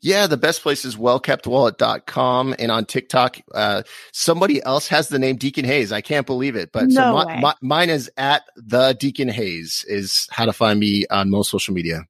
Yeah, 0.00 0.26
the 0.26 0.36
best 0.36 0.62
place 0.62 0.84
is 0.84 0.96
wellkeptwallet.com 0.96 2.54
and 2.58 2.70
on 2.70 2.84
TikTok. 2.86 3.38
Uh, 3.54 3.82
somebody 4.12 4.62
else 4.62 4.88
has 4.88 5.08
the 5.08 5.18
name 5.18 5.36
Deacon 5.36 5.64
Hayes. 5.64 5.92
I 5.92 6.00
can't 6.00 6.26
believe 6.26 6.56
it. 6.56 6.72
But 6.72 6.88
no 6.88 6.94
so 6.94 7.12
my, 7.12 7.40
my, 7.40 7.54
mine 7.60 7.90
is 7.90 8.10
at 8.16 8.44
the 8.56 8.96
Deacon 8.98 9.28
Hayes 9.28 9.84
is 9.88 10.26
how 10.30 10.46
to 10.46 10.52
find 10.52 10.80
me 10.80 11.06
on 11.10 11.30
most 11.30 11.50
social 11.50 11.74
media. 11.74 12.04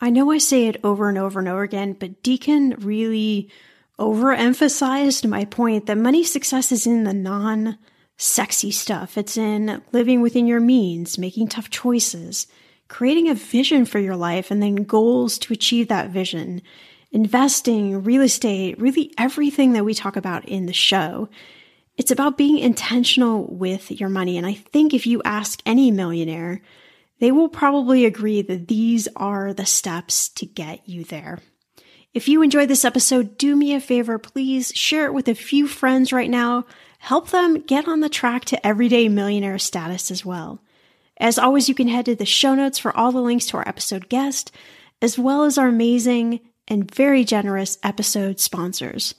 I 0.00 0.10
know 0.10 0.30
I 0.30 0.38
say 0.38 0.66
it 0.66 0.80
over 0.84 1.08
and 1.08 1.18
over 1.18 1.40
and 1.40 1.48
over 1.48 1.62
again, 1.62 1.94
but 1.94 2.22
Deacon 2.22 2.74
really 2.78 3.50
overemphasized 3.98 5.28
my 5.28 5.44
point 5.44 5.86
that 5.86 5.98
money 5.98 6.22
success 6.22 6.70
is 6.70 6.86
in 6.86 7.04
the 7.04 7.14
non 7.14 7.78
sexy 8.16 8.70
stuff. 8.70 9.16
It's 9.16 9.36
in 9.36 9.82
living 9.92 10.20
within 10.20 10.46
your 10.46 10.60
means, 10.60 11.18
making 11.18 11.48
tough 11.48 11.70
choices 11.70 12.46
creating 12.88 13.28
a 13.28 13.34
vision 13.34 13.84
for 13.84 13.98
your 13.98 14.16
life 14.16 14.50
and 14.50 14.62
then 14.62 14.76
goals 14.76 15.38
to 15.38 15.52
achieve 15.52 15.88
that 15.88 16.10
vision, 16.10 16.62
investing, 17.12 18.02
real 18.02 18.22
estate, 18.22 18.80
really 18.80 19.12
everything 19.18 19.72
that 19.74 19.84
we 19.84 19.94
talk 19.94 20.16
about 20.16 20.46
in 20.46 20.66
the 20.66 20.72
show. 20.72 21.28
It's 21.96 22.10
about 22.10 22.38
being 22.38 22.58
intentional 22.58 23.46
with 23.46 23.90
your 23.90 24.08
money. 24.08 24.36
And 24.36 24.46
I 24.46 24.54
think 24.54 24.94
if 24.94 25.06
you 25.06 25.20
ask 25.24 25.60
any 25.66 25.90
millionaire, 25.90 26.62
they 27.20 27.32
will 27.32 27.48
probably 27.48 28.04
agree 28.04 28.42
that 28.42 28.68
these 28.68 29.08
are 29.16 29.52
the 29.52 29.66
steps 29.66 30.28
to 30.30 30.46
get 30.46 30.88
you 30.88 31.04
there. 31.04 31.40
If 32.14 32.28
you 32.28 32.42
enjoyed 32.42 32.68
this 32.68 32.84
episode, 32.84 33.36
do 33.36 33.54
me 33.54 33.74
a 33.74 33.80
favor, 33.80 34.18
please 34.18 34.72
share 34.74 35.06
it 35.06 35.14
with 35.14 35.28
a 35.28 35.34
few 35.34 35.66
friends 35.66 36.12
right 36.12 36.30
now. 36.30 36.64
Help 36.98 37.30
them 37.30 37.60
get 37.60 37.86
on 37.86 38.00
the 38.00 38.08
track 38.08 38.44
to 38.46 38.66
everyday 38.66 39.08
millionaire 39.08 39.58
status 39.58 40.10
as 40.10 40.24
well. 40.24 40.62
As 41.20 41.38
always, 41.38 41.68
you 41.68 41.74
can 41.74 41.88
head 41.88 42.04
to 42.06 42.14
the 42.14 42.24
show 42.24 42.54
notes 42.54 42.78
for 42.78 42.96
all 42.96 43.10
the 43.10 43.20
links 43.20 43.46
to 43.46 43.56
our 43.56 43.68
episode 43.68 44.08
guest, 44.08 44.52
as 45.02 45.18
well 45.18 45.44
as 45.44 45.58
our 45.58 45.68
amazing 45.68 46.40
and 46.68 46.92
very 46.94 47.24
generous 47.24 47.78
episode 47.82 48.38
sponsors. 48.38 49.14